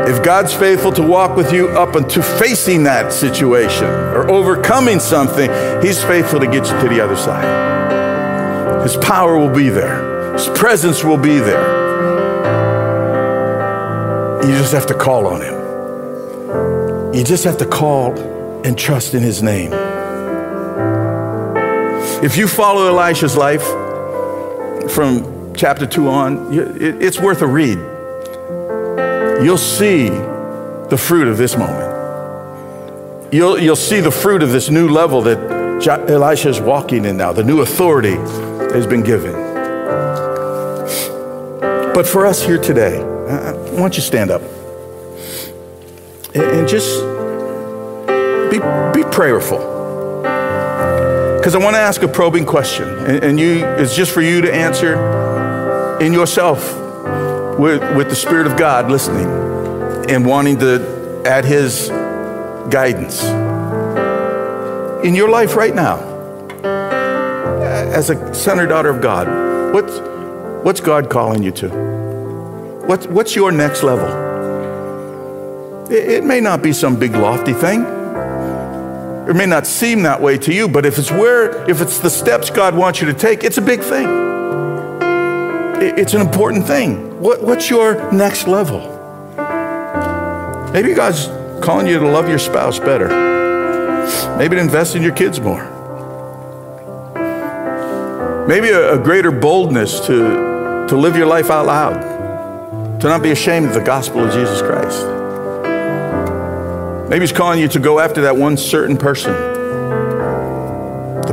If 0.07 0.23
God's 0.23 0.53
faithful 0.53 0.91
to 0.91 1.01
walk 1.01 1.35
with 1.35 1.51
you 1.51 1.69
up 1.69 1.95
into 1.95 2.21
facing 2.21 2.83
that 2.83 3.11
situation 3.11 3.85
or 3.85 4.29
overcoming 4.29 4.99
something, 4.99 5.49
He's 5.81 6.03
faithful 6.03 6.39
to 6.39 6.45
get 6.45 6.67
you 6.67 6.79
to 6.81 6.87
the 6.87 7.01
other 7.01 7.15
side. 7.15 8.83
His 8.83 8.95
power 8.97 9.39
will 9.39 9.53
be 9.53 9.69
there, 9.69 10.33
His 10.33 10.47
presence 10.49 11.03
will 11.03 11.17
be 11.17 11.39
there. 11.39 11.81
You 14.43 14.55
just 14.59 14.73
have 14.73 14.85
to 14.85 14.93
call 14.93 15.25
on 15.25 15.41
Him. 15.41 15.60
You 17.13 17.25
just 17.25 17.43
have 17.43 17.57
to 17.57 17.65
call 17.65 18.17
and 18.65 18.77
trust 18.77 19.13
in 19.13 19.21
his 19.21 19.43
name. 19.43 19.73
If 22.23 22.37
you 22.37 22.47
follow 22.47 22.87
Elisha's 22.87 23.35
life 23.35 23.63
from 24.89 25.53
chapter 25.53 25.85
2 25.85 26.07
on, 26.07 26.47
it's 26.53 27.19
worth 27.19 27.41
a 27.41 27.47
read. 27.47 27.79
You'll 29.43 29.57
see 29.57 30.07
the 30.07 30.97
fruit 30.97 31.27
of 31.27 31.37
this 31.37 31.57
moment. 31.57 33.33
You'll, 33.33 33.59
you'll 33.59 33.75
see 33.75 33.99
the 33.99 34.11
fruit 34.11 34.41
of 34.41 34.53
this 34.53 34.69
new 34.69 34.87
level 34.87 35.21
that 35.23 35.37
Elisha 36.09 36.47
is 36.47 36.61
walking 36.61 37.03
in 37.03 37.17
now, 37.17 37.33
the 37.33 37.43
new 37.43 37.59
authority 37.59 38.15
has 38.73 38.87
been 38.87 39.03
given. 39.03 39.33
But 41.93 42.07
for 42.07 42.25
us 42.25 42.41
here 42.41 42.57
today, 42.57 43.03
why 43.03 43.75
don't 43.75 43.97
you 43.97 44.01
stand 44.01 44.31
up? 44.31 44.41
And 46.61 46.69
just 46.69 47.01
be, 48.51 48.59
be 48.93 49.09
prayerful. 49.09 49.57
Because 51.37 51.55
I 51.55 51.57
want 51.57 51.75
to 51.75 51.79
ask 51.79 52.03
a 52.03 52.07
probing 52.07 52.45
question, 52.45 52.87
and, 52.87 53.23
and 53.23 53.39
you, 53.39 53.65
it's 53.65 53.95
just 53.95 54.11
for 54.11 54.21
you 54.21 54.41
to 54.41 54.53
answer 54.53 54.93
in 55.99 56.13
yourself 56.13 56.59
with, 57.57 57.81
with 57.97 58.09
the 58.09 58.15
Spirit 58.15 58.45
of 58.45 58.57
God 58.57 58.91
listening 58.91 59.25
and 60.07 60.23
wanting 60.23 60.59
to 60.59 61.23
add 61.25 61.45
His 61.45 61.89
guidance. 62.69 63.23
In 65.03 65.15
your 65.15 65.29
life 65.29 65.55
right 65.55 65.73
now, 65.73 65.97
as 66.63 68.11
a 68.11 68.33
son 68.35 68.59
or 68.59 68.67
daughter 68.67 68.89
of 68.89 69.01
God, 69.01 69.73
what's, 69.73 69.97
what's 70.63 70.79
God 70.79 71.09
calling 71.09 71.41
you 71.41 71.51
to? 71.53 71.69
What, 72.85 73.07
what's 73.07 73.35
your 73.35 73.51
next 73.51 73.81
level? 73.81 74.30
It, 75.91 76.23
may 76.23 76.39
not 76.39 76.61
be 76.61 76.71
some 76.71 76.97
big 76.97 77.11
lofty 77.11 77.51
thing. 77.51 77.81
It 79.27 79.35
may 79.35 79.45
not 79.45 79.67
seem 79.67 80.03
that 80.03 80.21
way 80.21 80.37
to 80.37 80.53
you, 80.53 80.69
but 80.69 80.85
if 80.85 80.97
it's 80.97 81.11
where, 81.11 81.69
if 81.69 81.81
it's 81.81 81.99
the 81.99 82.09
steps 82.09 82.49
God 82.49 82.75
wants 82.75 83.01
you 83.01 83.07
to 83.07 83.13
take, 83.13 83.43
it's 83.43 83.57
a 83.57 83.61
big 83.61 83.81
thing. 83.81 84.07
It's 85.81 86.13
an 86.13 86.21
important 86.21 86.65
thing. 86.65 87.19
What, 87.19 87.43
what's 87.43 87.69
your 87.69 88.09
next 88.13 88.47
level? 88.47 88.79
Maybe 90.71 90.93
God's 90.93 91.25
calling 91.61 91.87
you 91.87 91.99
to 91.99 92.07
love 92.07 92.29
your 92.29 92.39
spouse 92.39 92.79
better. 92.79 93.09
Maybe 94.37 94.55
to 94.55 94.61
invest 94.61 94.95
in 94.95 95.03
your 95.03 95.13
kids 95.13 95.41
more. 95.41 95.65
Maybe 98.47 98.69
a, 98.69 98.93
a 98.93 98.97
greater 99.03 99.31
boldness 99.31 99.99
to, 100.07 100.87
to 100.87 100.95
live 100.95 101.17
your 101.17 101.27
life 101.27 101.49
out 101.49 101.65
loud, 101.65 102.99
to 103.01 103.07
not 103.07 103.21
be 103.21 103.31
ashamed 103.31 103.67
of 103.67 103.73
the 103.73 103.83
gospel 103.83 104.23
of 104.23 104.33
Jesus 104.33 104.61
Christ. 104.61 105.20
Maybe 107.11 107.23
He's 107.23 107.33
calling 107.33 107.59
you 107.59 107.67
to 107.67 107.79
go 107.79 107.99
after 107.99 108.21
that 108.21 108.37
one 108.37 108.55
certain 108.55 108.95
person, 108.95 109.33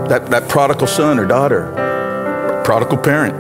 that, 0.09 0.27
that 0.29 0.49
prodigal 0.49 0.89
son 0.89 1.21
or 1.21 1.25
daughter, 1.25 1.71
prodigal 2.65 2.99
parent. 2.99 3.37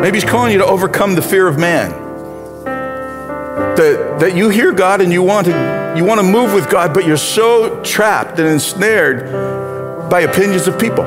Maybe 0.00 0.16
He's 0.16 0.30
calling 0.30 0.52
you 0.52 0.58
to 0.58 0.64
overcome 0.64 1.16
the 1.16 1.22
fear 1.22 1.48
of 1.48 1.58
man. 1.58 1.90
That, 3.74 4.18
that 4.20 4.36
you 4.36 4.48
hear 4.48 4.70
God 4.70 5.00
and 5.00 5.12
you 5.12 5.24
want, 5.24 5.48
to, 5.48 5.94
you 5.96 6.04
want 6.04 6.20
to 6.20 6.26
move 6.26 6.54
with 6.54 6.70
God, 6.70 6.94
but 6.94 7.04
you're 7.04 7.16
so 7.16 7.82
trapped 7.82 8.38
and 8.38 8.46
ensnared 8.46 9.28
by 10.08 10.20
opinions 10.20 10.68
of 10.68 10.78
people. 10.78 11.04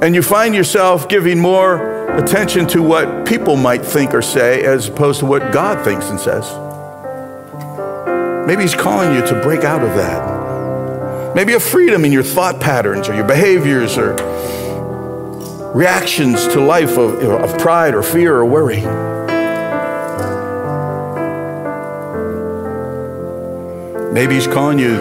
And 0.00 0.14
you 0.14 0.22
find 0.22 0.54
yourself 0.54 1.08
giving 1.08 1.40
more 1.40 1.93
attention 2.18 2.66
to 2.68 2.82
what 2.82 3.26
people 3.26 3.56
might 3.56 3.84
think 3.84 4.14
or 4.14 4.22
say 4.22 4.62
as 4.64 4.88
opposed 4.88 5.20
to 5.20 5.26
what 5.26 5.52
God 5.52 5.84
thinks 5.84 6.06
and 6.06 6.20
says. 6.20 6.44
Maybe 8.46 8.62
He's 8.62 8.74
calling 8.74 9.14
you 9.14 9.26
to 9.26 9.40
break 9.42 9.64
out 9.64 9.82
of 9.82 9.96
that. 9.96 11.34
Maybe 11.34 11.54
a 11.54 11.60
freedom 11.60 12.04
in 12.04 12.12
your 12.12 12.22
thought 12.22 12.60
patterns 12.60 13.08
or 13.08 13.14
your 13.14 13.26
behaviors 13.26 13.98
or 13.98 14.14
reactions 15.74 16.46
to 16.48 16.60
life 16.60 16.96
of, 16.96 17.18
of 17.18 17.58
pride 17.58 17.94
or 17.94 18.02
fear 18.02 18.36
or 18.36 18.44
worry. 18.44 18.80
Maybe 24.12 24.34
He's 24.36 24.46
calling 24.46 24.78
you 24.78 24.96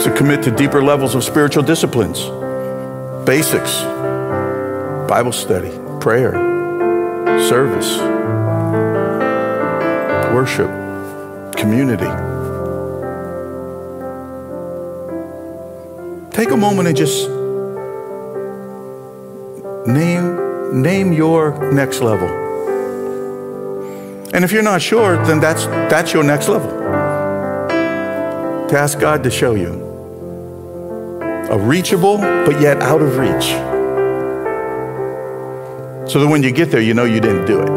to 0.00 0.14
commit 0.16 0.42
to 0.42 0.50
deeper 0.50 0.82
levels 0.82 1.14
of 1.14 1.22
spiritual 1.22 1.62
disciplines, 1.62 2.24
basics, 3.24 3.82
Bible 5.08 5.32
study, 5.32 5.70
prayer, 6.00 6.32
service, 7.48 7.98
worship, 10.32 10.70
community. 11.56 12.06
Take 16.30 16.50
a 16.50 16.56
moment 16.56 16.88
and 16.88 16.96
just 16.96 17.28
name, 19.88 20.82
name 20.82 21.12
your 21.12 21.72
next 21.72 22.00
level. 22.00 22.28
And 24.32 24.44
if 24.44 24.52
you're 24.52 24.62
not 24.62 24.80
sure, 24.80 25.16
then 25.24 25.40
that's, 25.40 25.66
that's 25.90 26.12
your 26.12 26.22
next 26.22 26.48
level. 26.48 26.70
To 28.68 28.78
ask 28.78 29.00
God 29.00 29.24
to 29.24 29.30
show 29.30 29.54
you 29.54 29.86
a 31.50 31.58
reachable, 31.58 32.18
but 32.18 32.60
yet 32.60 32.82
out 32.82 33.00
of 33.00 33.16
reach. 33.16 33.77
So 36.08 36.20
that 36.20 36.26
when 36.26 36.42
you 36.42 36.50
get 36.50 36.70
there, 36.70 36.80
you 36.80 36.94
know 36.94 37.04
you 37.04 37.20
didn't 37.20 37.44
do 37.44 37.60
it. 37.60 37.68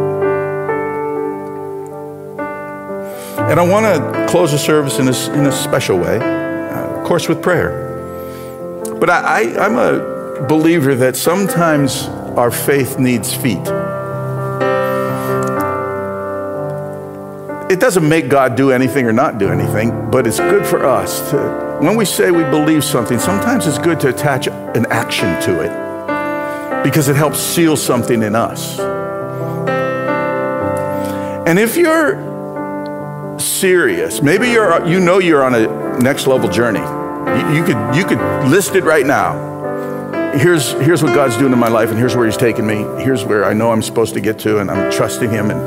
And 3.52 3.60
I 3.60 3.68
want 3.68 3.86
to 3.86 4.26
close 4.30 4.54
the 4.54 4.58
service 4.58 5.00
in 5.00 5.10
a, 5.10 5.38
in 5.38 5.48
a 5.48 5.52
special 5.52 5.98
way, 5.98 6.18
uh, 6.18 6.98
of 6.98 7.06
course, 7.06 7.28
with 7.28 7.44
prayer. 7.44 7.90
But 9.02 9.10
I, 9.10 9.42
I, 9.42 9.66
I'm 9.66 9.78
a 9.78 10.48
believer 10.48 10.96
that 10.96 11.18
sometimes 11.18 12.06
our 12.38 12.52
faith 12.52 12.98
needs 12.98 13.34
feet. 13.34 13.68
It 17.70 17.82
doesn't 17.82 18.08
make 18.08 18.30
God 18.30 18.56
do 18.56 18.72
anything 18.72 19.06
or 19.08 19.12
not 19.12 19.40
do 19.40 19.50
anything, 19.50 20.10
but 20.10 20.26
it's 20.26 20.40
good 20.40 20.66
for 20.66 20.86
us 20.86 21.32
to, 21.32 21.80
when 21.82 21.98
we 21.98 22.06
say 22.06 22.32
we 22.32 22.44
believe 22.44 22.86
something, 22.86 23.20
sometimes 23.20 23.68
it's 23.68 23.78
good 23.78 24.00
to 24.00 24.08
attach 24.08 24.48
an 24.48 24.86
action 24.86 25.42
to 25.42 25.60
it 25.60 25.81
because 26.84 27.08
it 27.08 27.16
helps 27.16 27.40
seal 27.40 27.78
something 27.78 28.24
in 28.24 28.36
us. 28.36 28.80
And 31.48 31.60
if 31.60 31.76
you're 31.76 33.40
serious, 33.40 34.22
maybe 34.22 34.50
you're, 34.50 34.86
you 34.88 35.00
know 35.00 35.20
you're 35.20 35.44
on 35.44 35.56
a 35.56 36.00
next 36.00 36.28
level 36.28 36.50
journey. 36.50 36.80
You, 36.80 37.58
you 37.58 37.64
could, 37.64 37.96
you 37.96 38.06
could 38.06 38.50
list 38.50 38.76
it 38.76 38.84
right 38.84 39.06
now 39.06 39.52
here's, 40.36 40.72
here's 40.74 41.04
what 41.04 41.14
God's 41.14 41.38
doing 41.38 41.54
in 41.54 41.60
my 41.60 41.68
life, 41.68 41.90
and 41.90 41.98
here's 41.98 42.16
where 42.16 42.26
He's 42.26 42.38
taking 42.38 42.66
me. 42.66 42.78
Here's 43.04 43.26
where 43.26 43.46
I 43.46 43.54
know 43.54 43.72
I'm 43.72 43.82
supposed 43.82 44.14
to 44.14 44.22
get 44.22 44.40
to, 44.40 44.60
and 44.60 44.72
I'm 44.72 44.92
trusting 44.92 45.30
Him. 45.30 45.52
And 45.52 45.60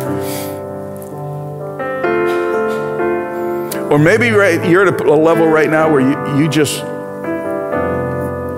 or 3.93 3.99
maybe 3.99 4.31
right, 4.31 4.69
you're 4.69 4.87
at 4.87 5.01
a 5.01 5.15
level 5.15 5.47
right 5.47 5.71
now 5.71 5.93
where 5.93 6.01
you, 6.01 6.43
you 6.43 6.49
just 6.49 6.79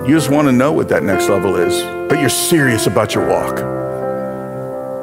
you 0.07 0.15
just 0.15 0.29
want 0.29 0.47
to 0.47 0.51
know 0.53 0.71
what 0.71 0.89
that 0.89 1.03
next 1.03 1.27
level 1.29 1.57
is, 1.57 1.83
but 2.09 2.19
you're 2.19 2.29
serious 2.29 2.87
about 2.87 3.13
your 3.13 3.27
walk. 3.27 3.59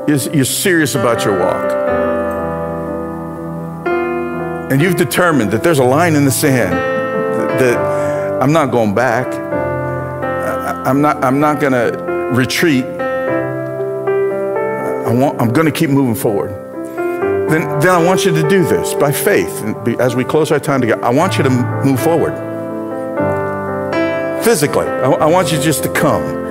You're, 0.09 0.45
serious 0.45 0.95
about 0.95 1.25
your 1.25 1.39
walk. 1.39 1.73
And 4.71 4.83
you've 4.83 4.97
determined 4.97 5.51
that 5.53 5.63
there's 5.63 5.79
a 5.79 5.85
line 5.85 6.15
in 6.15 6.25
the 6.25 6.31
sand 6.31 6.75
that, 7.61 7.95
I'm 8.43 8.53
not 8.53 8.71
going 8.71 8.95
back. 8.95 9.27
I'm 10.87 11.01
not, 11.01 11.25
I'm 11.25 11.41
not 11.41 11.61
going 11.61 11.73
to 11.73 11.97
retreat. 12.33 12.85
I 15.07 15.13
want, 15.13 15.41
I'm 15.41 15.53
going 15.53 15.67
to 15.67 15.73
keep 15.73 15.89
moving 15.89 16.15
forward. 16.15 16.51
Then, 17.51 17.63
then 17.81 17.89
I 17.89 18.05
want 18.05 18.25
you 18.25 18.33
to 18.33 18.49
do 18.49 18.65
this 18.65 18.93
by 18.95 19.13
faith. 19.13 19.63
As 20.01 20.17
we 20.17 20.25
close 20.25 20.51
our 20.51 20.59
time 20.59 20.81
together, 20.81 21.05
I 21.05 21.11
want 21.11 21.39
you 21.39 21.45
to 21.45 21.51
move 21.85 22.01
forward. 22.01 22.35
Physically, 24.45 24.87
I, 24.87 25.11
I 25.11 25.27
want 25.27 25.53
you 25.53 25.61
just 25.61 25.83
to 25.85 25.93
come 25.93 26.44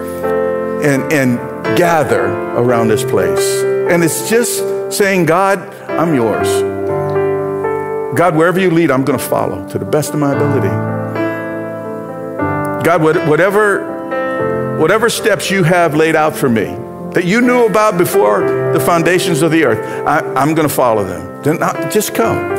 and, 0.83 1.11
and 1.13 1.37
gather 1.77 2.25
around 2.57 2.89
this 2.89 3.03
place. 3.03 3.63
And 3.89 4.03
it's 4.03 4.29
just 4.29 4.59
saying, 4.91 5.25
God, 5.25 5.59
I'm 5.89 6.13
yours. 6.13 6.47
God, 8.17 8.35
wherever 8.35 8.59
you 8.59 8.69
lead, 8.69 8.91
I'm 8.91 9.03
going 9.03 9.17
to 9.17 9.25
follow 9.25 9.67
to 9.69 9.79
the 9.79 9.85
best 9.85 10.13
of 10.13 10.19
my 10.19 10.33
ability. 10.33 10.69
God, 12.83 13.01
whatever 13.01 13.93
whatever 14.79 15.09
steps 15.09 15.49
you 15.49 15.63
have 15.63 15.95
laid 15.95 16.15
out 16.15 16.35
for 16.35 16.49
me 16.49 16.65
that 17.13 17.25
you 17.25 17.41
knew 17.41 17.65
about 17.65 17.97
before 17.97 18.41
the 18.73 18.79
foundations 18.79 19.41
of 19.41 19.51
the 19.51 19.63
earth, 19.63 20.07
I, 20.07 20.41
am 20.41 20.55
going 20.55 20.67
to 20.67 20.73
follow 20.73 21.03
them. 21.03 21.59
Not, 21.59 21.91
just 21.91 22.15
come. 22.15 22.49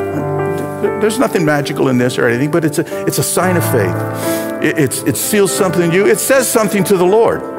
There's 1.01 1.19
nothing 1.19 1.45
magical 1.45 1.89
in 1.89 1.99
this 1.99 2.19
or 2.19 2.27
anything, 2.27 2.51
but 2.51 2.65
it's 2.65 2.79
a, 2.79 3.07
it's 3.07 3.19
a 3.19 3.23
sign 3.23 3.57
of 3.57 3.65
faith. 3.65 4.63
It, 4.63 4.79
it's, 4.79 5.03
it 5.03 5.17
seals 5.17 5.53
something 5.53 5.83
in 5.83 5.93
you. 5.93 6.07
It 6.07 6.19
says 6.19 6.51
something 6.51 6.85
to 6.85 6.97
the 6.97 7.05
Lord. 7.05 7.54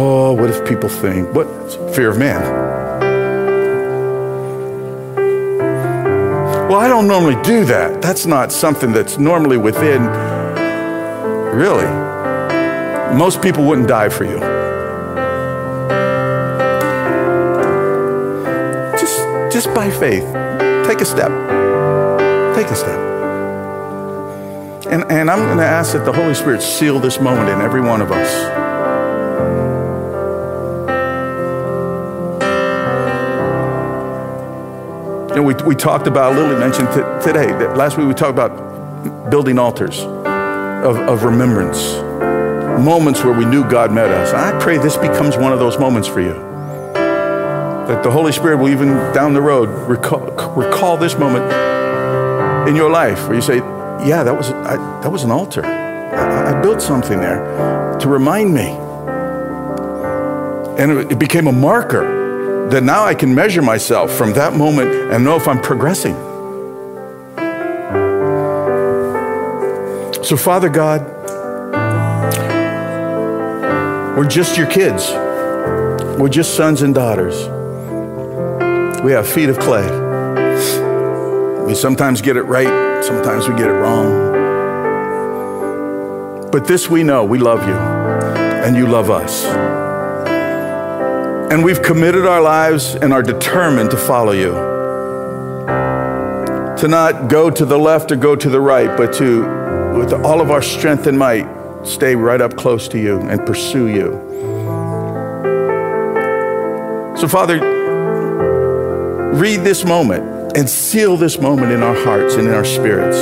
Oh, 0.00 0.32
what 0.32 0.48
if 0.48 0.64
people 0.64 0.88
think? 0.88 1.34
What? 1.34 1.46
Fear 1.94 2.10
of 2.10 2.18
man. 2.18 2.40
Well, 6.68 6.78
I 6.78 6.86
don't 6.86 7.08
normally 7.08 7.40
do 7.42 7.64
that. 7.64 8.00
That's 8.00 8.24
not 8.24 8.52
something 8.52 8.92
that's 8.92 9.18
normally 9.18 9.56
within, 9.56 10.06
really 11.52 12.08
most 13.14 13.40
people 13.40 13.64
wouldn't 13.64 13.88
die 13.88 14.08
for 14.08 14.24
you. 14.24 14.38
Just, 18.98 19.18
just 19.52 19.74
by 19.74 19.90
faith, 19.90 20.24
take 20.86 21.00
a 21.00 21.04
step. 21.04 21.30
Take 22.54 22.66
a 22.66 22.76
step. 22.76 22.98
And, 24.92 25.10
and 25.10 25.30
I'm 25.30 25.38
going 25.38 25.58
to 25.58 25.64
ask 25.64 25.92
that 25.92 26.04
the 26.04 26.12
Holy 26.12 26.34
Spirit 26.34 26.62
seal 26.62 26.98
this 26.98 27.20
moment 27.20 27.48
in 27.48 27.60
every 27.60 27.80
one 27.80 28.00
of 28.00 28.12
us. 28.12 28.67
Know, 35.38 35.44
we, 35.44 35.54
we 35.64 35.74
talked 35.74 36.06
about, 36.06 36.34
Lily 36.34 36.58
mentioned 36.58 36.88
t- 36.88 37.26
today, 37.26 37.46
that 37.46 37.76
last 37.76 37.96
week 37.96 38.08
we 38.08 38.14
talked 38.14 38.32
about 38.32 39.30
building 39.30 39.58
altars 39.58 40.00
of, 40.00 40.96
of 40.96 41.22
remembrance 41.22 41.96
moments 42.84 43.24
where 43.24 43.36
we 43.36 43.44
knew 43.44 43.68
God 43.68 43.92
met 43.92 44.08
us. 44.08 44.32
I 44.32 44.56
pray 44.60 44.78
this 44.78 44.96
becomes 44.96 45.36
one 45.36 45.52
of 45.52 45.58
those 45.58 45.78
moments 45.78 46.06
for 46.06 46.20
you. 46.20 46.34
That 46.94 48.02
the 48.02 48.10
Holy 48.10 48.32
Spirit 48.32 48.58
will 48.58 48.68
even 48.68 48.88
down 49.12 49.32
the 49.32 49.40
road 49.40 49.68
recall, 49.88 50.20
recall 50.54 50.96
this 50.96 51.16
moment 51.16 51.44
in 52.68 52.76
your 52.76 52.90
life 52.90 53.26
where 53.26 53.34
you 53.34 53.42
say, 53.42 53.56
Yeah, 53.56 54.22
that 54.22 54.36
was, 54.36 54.50
I, 54.50 54.76
that 55.02 55.10
was 55.10 55.24
an 55.24 55.30
altar. 55.30 55.64
I, 55.64 56.56
I 56.56 56.62
built 56.62 56.80
something 56.80 57.18
there 57.18 57.96
to 57.98 58.08
remind 58.08 58.54
me. 58.54 58.70
And 60.78 61.10
it 61.10 61.18
became 61.18 61.48
a 61.48 61.52
marker 61.52 62.17
that 62.70 62.82
now 62.82 63.04
I 63.04 63.14
can 63.14 63.34
measure 63.34 63.62
myself 63.62 64.12
from 64.12 64.34
that 64.34 64.52
moment 64.52 64.90
and 64.90 65.24
know 65.24 65.36
if 65.36 65.48
I'm 65.48 65.60
progressing. 65.60 66.14
So, 70.22 70.36
Father 70.36 70.68
God, 70.68 71.00
we're 74.18 74.28
just 74.28 74.58
your 74.58 74.66
kids. 74.66 75.10
We're 76.20 76.28
just 76.28 76.54
sons 76.54 76.82
and 76.82 76.94
daughters. 76.94 77.48
We 79.02 79.12
have 79.12 79.26
feet 79.26 79.48
of 79.48 79.58
clay. 79.58 79.86
We 81.64 81.74
sometimes 81.74 82.20
get 82.20 82.36
it 82.36 82.42
right, 82.42 83.02
sometimes 83.02 83.48
we 83.48 83.54
get 83.56 83.68
it 83.68 83.74
wrong. 83.74 84.36
But 86.50 86.66
this 86.66 86.90
we 86.90 87.02
know 87.02 87.24
we 87.24 87.38
love 87.38 87.66
you, 87.66 87.74
and 87.74 88.76
you 88.76 88.86
love 88.86 89.10
us. 89.10 89.77
And 91.50 91.64
we've 91.64 91.82
committed 91.82 92.26
our 92.26 92.42
lives 92.42 92.94
and 92.94 93.10
are 93.10 93.22
determined 93.22 93.90
to 93.92 93.96
follow 93.96 94.32
you. 94.32 94.52
To 96.76 96.88
not 96.88 97.28
go 97.28 97.48
to 97.50 97.64
the 97.64 97.78
left 97.78 98.12
or 98.12 98.16
go 98.16 98.36
to 98.36 98.50
the 98.50 98.60
right, 98.60 98.94
but 98.98 99.14
to, 99.14 99.40
with 99.96 100.12
all 100.12 100.42
of 100.42 100.50
our 100.50 100.60
strength 100.60 101.06
and 101.06 101.18
might, 101.18 101.48
stay 101.84 102.14
right 102.14 102.42
up 102.42 102.54
close 102.56 102.86
to 102.88 102.98
you 102.98 103.20
and 103.22 103.46
pursue 103.46 103.88
you. 103.88 104.10
So, 107.16 107.26
Father, 107.26 107.58
read 109.34 109.60
this 109.60 109.86
moment 109.86 110.56
and 110.56 110.68
seal 110.68 111.16
this 111.16 111.40
moment 111.40 111.72
in 111.72 111.82
our 111.82 111.96
hearts 112.04 112.34
and 112.34 112.46
in 112.46 112.52
our 112.52 112.64
spirits. 112.64 113.16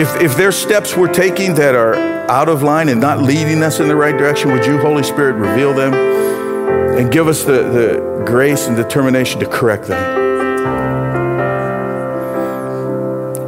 If, 0.00 0.20
if 0.20 0.36
there's 0.36 0.56
steps 0.56 0.96
we're 0.96 1.12
taking 1.12 1.54
that 1.54 1.76
are 1.76 2.21
out 2.32 2.48
of 2.48 2.62
line 2.62 2.88
and 2.88 2.98
not 2.98 3.20
leading 3.20 3.62
us 3.62 3.78
in 3.78 3.88
the 3.88 3.94
right 3.94 4.16
direction, 4.16 4.50
would 4.52 4.64
you, 4.64 4.78
Holy 4.78 5.02
Spirit, 5.02 5.34
reveal 5.34 5.74
them 5.74 5.92
and 5.92 7.12
give 7.12 7.28
us 7.28 7.44
the, 7.44 7.52
the 7.52 8.24
grace 8.24 8.68
and 8.68 8.74
determination 8.74 9.38
to 9.38 9.46
correct 9.46 9.84
them? 9.84 10.22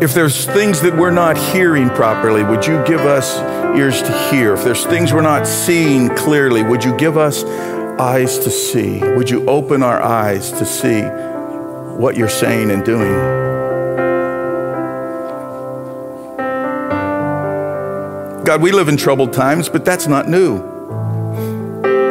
If 0.02 0.12
there's 0.12 0.44
things 0.44 0.82
that 0.82 0.94
we're 0.94 1.10
not 1.10 1.38
hearing 1.38 1.88
properly, 1.88 2.44
would 2.44 2.66
you 2.66 2.84
give 2.84 3.00
us 3.00 3.38
ears 3.74 4.02
to 4.02 4.12
hear? 4.28 4.52
If 4.52 4.64
there's 4.64 4.84
things 4.84 5.14
we're 5.14 5.22
not 5.22 5.46
seeing 5.46 6.14
clearly, 6.14 6.62
would 6.62 6.84
you 6.84 6.94
give 6.98 7.16
us 7.16 7.42
eyes 7.98 8.38
to 8.40 8.50
see? 8.50 9.00
Would 9.00 9.30
you 9.30 9.48
open 9.48 9.82
our 9.82 10.02
eyes 10.02 10.50
to 10.52 10.66
see 10.66 11.00
what 11.00 12.18
you're 12.18 12.28
saying 12.28 12.70
and 12.70 12.84
doing? 12.84 13.43
God, 18.44 18.60
we 18.60 18.72
live 18.72 18.88
in 18.88 18.98
troubled 18.98 19.32
times, 19.32 19.70
but 19.70 19.86
that's 19.86 20.06
not 20.06 20.28
new. 20.28 20.58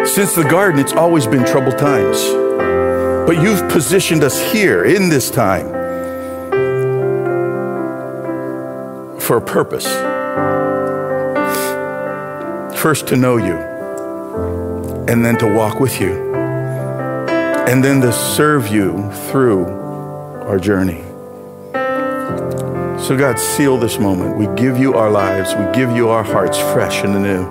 Since 0.04 0.34
the 0.34 0.44
garden, 0.50 0.80
it's 0.80 0.94
always 0.94 1.28
been 1.28 1.46
troubled 1.46 1.78
times. 1.78 2.18
But 3.28 3.40
you've 3.40 3.70
positioned 3.70 4.24
us 4.24 4.42
here 4.52 4.84
in 4.84 5.10
this 5.10 5.30
time 5.30 5.70
for 9.20 9.38
a 9.38 9.42
purpose. 9.42 9.86
First, 12.82 13.08
to 13.10 13.16
know 13.16 13.38
you, 13.38 13.56
and 15.08 15.24
then 15.24 15.38
to 15.38 15.54
walk 15.54 15.80
with 15.80 16.02
you, 16.02 16.34
and 16.34 17.84
then 17.84 18.02
to 18.02 18.12
serve 18.12 18.70
you 18.70 19.12
through 19.30 19.66
our 19.66 20.58
journey. 20.58 21.12
So, 23.04 23.18
God, 23.18 23.38
seal 23.38 23.78
this 23.78 23.99
moment. 23.99 24.38
We 24.38 24.47
give 24.56 24.78
you 24.78 24.93
our 24.93 25.12
lives, 25.12 25.54
we 25.56 25.66
give 25.74 25.93
you 25.93 26.08
our 26.08 26.24
hearts 26.24 26.58
fresh 26.58 27.04
and 27.04 27.14
anew. 27.14 27.41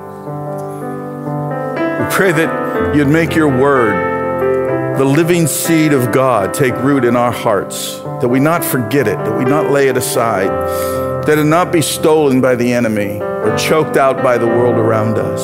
We 2.02 2.10
pray 2.10 2.32
that 2.32 2.96
you'd 2.96 3.08
make 3.08 3.34
your 3.34 3.48
word, 3.48 4.96
the 4.98 5.04
living 5.04 5.46
seed 5.46 5.92
of 5.92 6.10
God, 6.10 6.54
take 6.54 6.74
root 6.76 7.04
in 7.04 7.16
our 7.16 7.30
hearts, 7.30 7.98
that 7.98 8.28
we 8.28 8.40
not 8.40 8.64
forget 8.64 9.06
it, 9.06 9.18
that 9.18 9.38
we 9.38 9.44
not 9.44 9.70
lay 9.70 9.88
it 9.88 9.96
aside, 9.98 10.48
that 11.26 11.36
it 11.36 11.44
not 11.44 11.70
be 11.70 11.82
stolen 11.82 12.40
by 12.40 12.54
the 12.54 12.72
enemy 12.72 13.20
or 13.20 13.54
choked 13.58 13.98
out 13.98 14.22
by 14.22 14.38
the 14.38 14.46
world 14.46 14.76
around 14.76 15.18
us, 15.18 15.42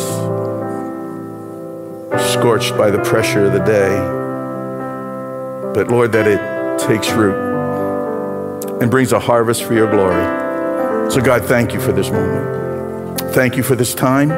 scorched 2.32 2.74
by 2.78 2.90
the 2.90 3.02
pressure 3.04 3.44
of 3.44 3.52
the 3.52 3.58
day. 3.58 3.94
But 5.74 5.88
Lord, 5.88 6.12
that 6.12 6.26
it 6.26 6.78
takes 6.78 7.10
root 7.10 7.47
and 8.80 8.90
brings 8.90 9.12
a 9.12 9.18
harvest 9.18 9.64
for 9.64 9.74
your 9.74 9.90
glory. 9.90 11.10
So, 11.10 11.20
God, 11.20 11.44
thank 11.44 11.72
you 11.72 11.80
for 11.80 11.92
this 11.92 12.10
moment. 12.10 13.20
Thank 13.32 13.56
you 13.56 13.62
for 13.62 13.74
this 13.74 13.94
time. 13.94 14.30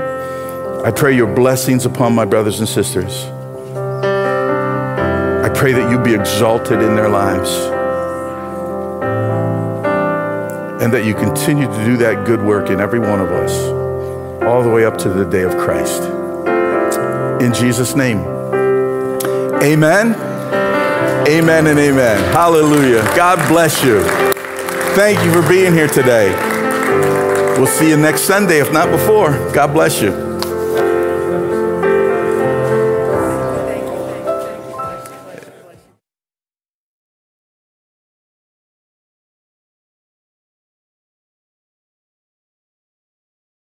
I 0.85 0.91
pray 0.91 1.15
your 1.15 1.35
blessings 1.35 1.85
upon 1.85 2.15
my 2.15 2.25
brothers 2.25 2.59
and 2.61 2.69
sisters. 2.69 3.25
I 5.45 5.51
pray 5.55 5.73
that 5.73 5.91
you 5.91 5.99
be 5.99 6.15
exalted 6.15 6.81
in 6.81 6.97
their 6.97 7.09
lives 7.09 7.51
and 10.83 10.93
that 10.95 11.05
you 11.05 11.15
continue 11.15 11.67
to 11.67 11.85
do 11.85 11.97
that 11.99 12.25
good 12.25 12.41
work 12.41 12.71
in 12.71 12.81
every 12.81 12.99
one 12.99 13.21
of 13.21 13.29
us, 13.31 13.53
all 14.43 14.63
the 14.63 14.71
way 14.71 14.87
up 14.87 14.97
to 14.99 15.11
the 15.11 15.25
day 15.25 15.43
of 15.43 15.57
Christ. 15.59 16.03
In 17.43 17.53
Jesus' 17.53 17.95
name, 17.95 18.21
amen. 19.63 20.30
Amen 21.31 21.69
and 21.69 21.79
amen. 21.79 22.19
Hallelujah. 22.33 23.03
God 23.15 23.39
bless 23.49 23.85
you. 23.85 24.03
Thank 24.97 25.25
you 25.25 25.33
for 25.33 25.49
being 25.49 25.73
here 25.73 25.87
today. 25.87 26.35
We'll 27.57 27.69
see 27.69 27.89
you 27.89 27.97
next 27.97 28.23
Sunday, 28.23 28.59
if 28.59 28.73
not 28.73 28.91
before. 28.91 29.31
God 29.53 29.73
bless 29.73 30.03
you. 30.03 30.30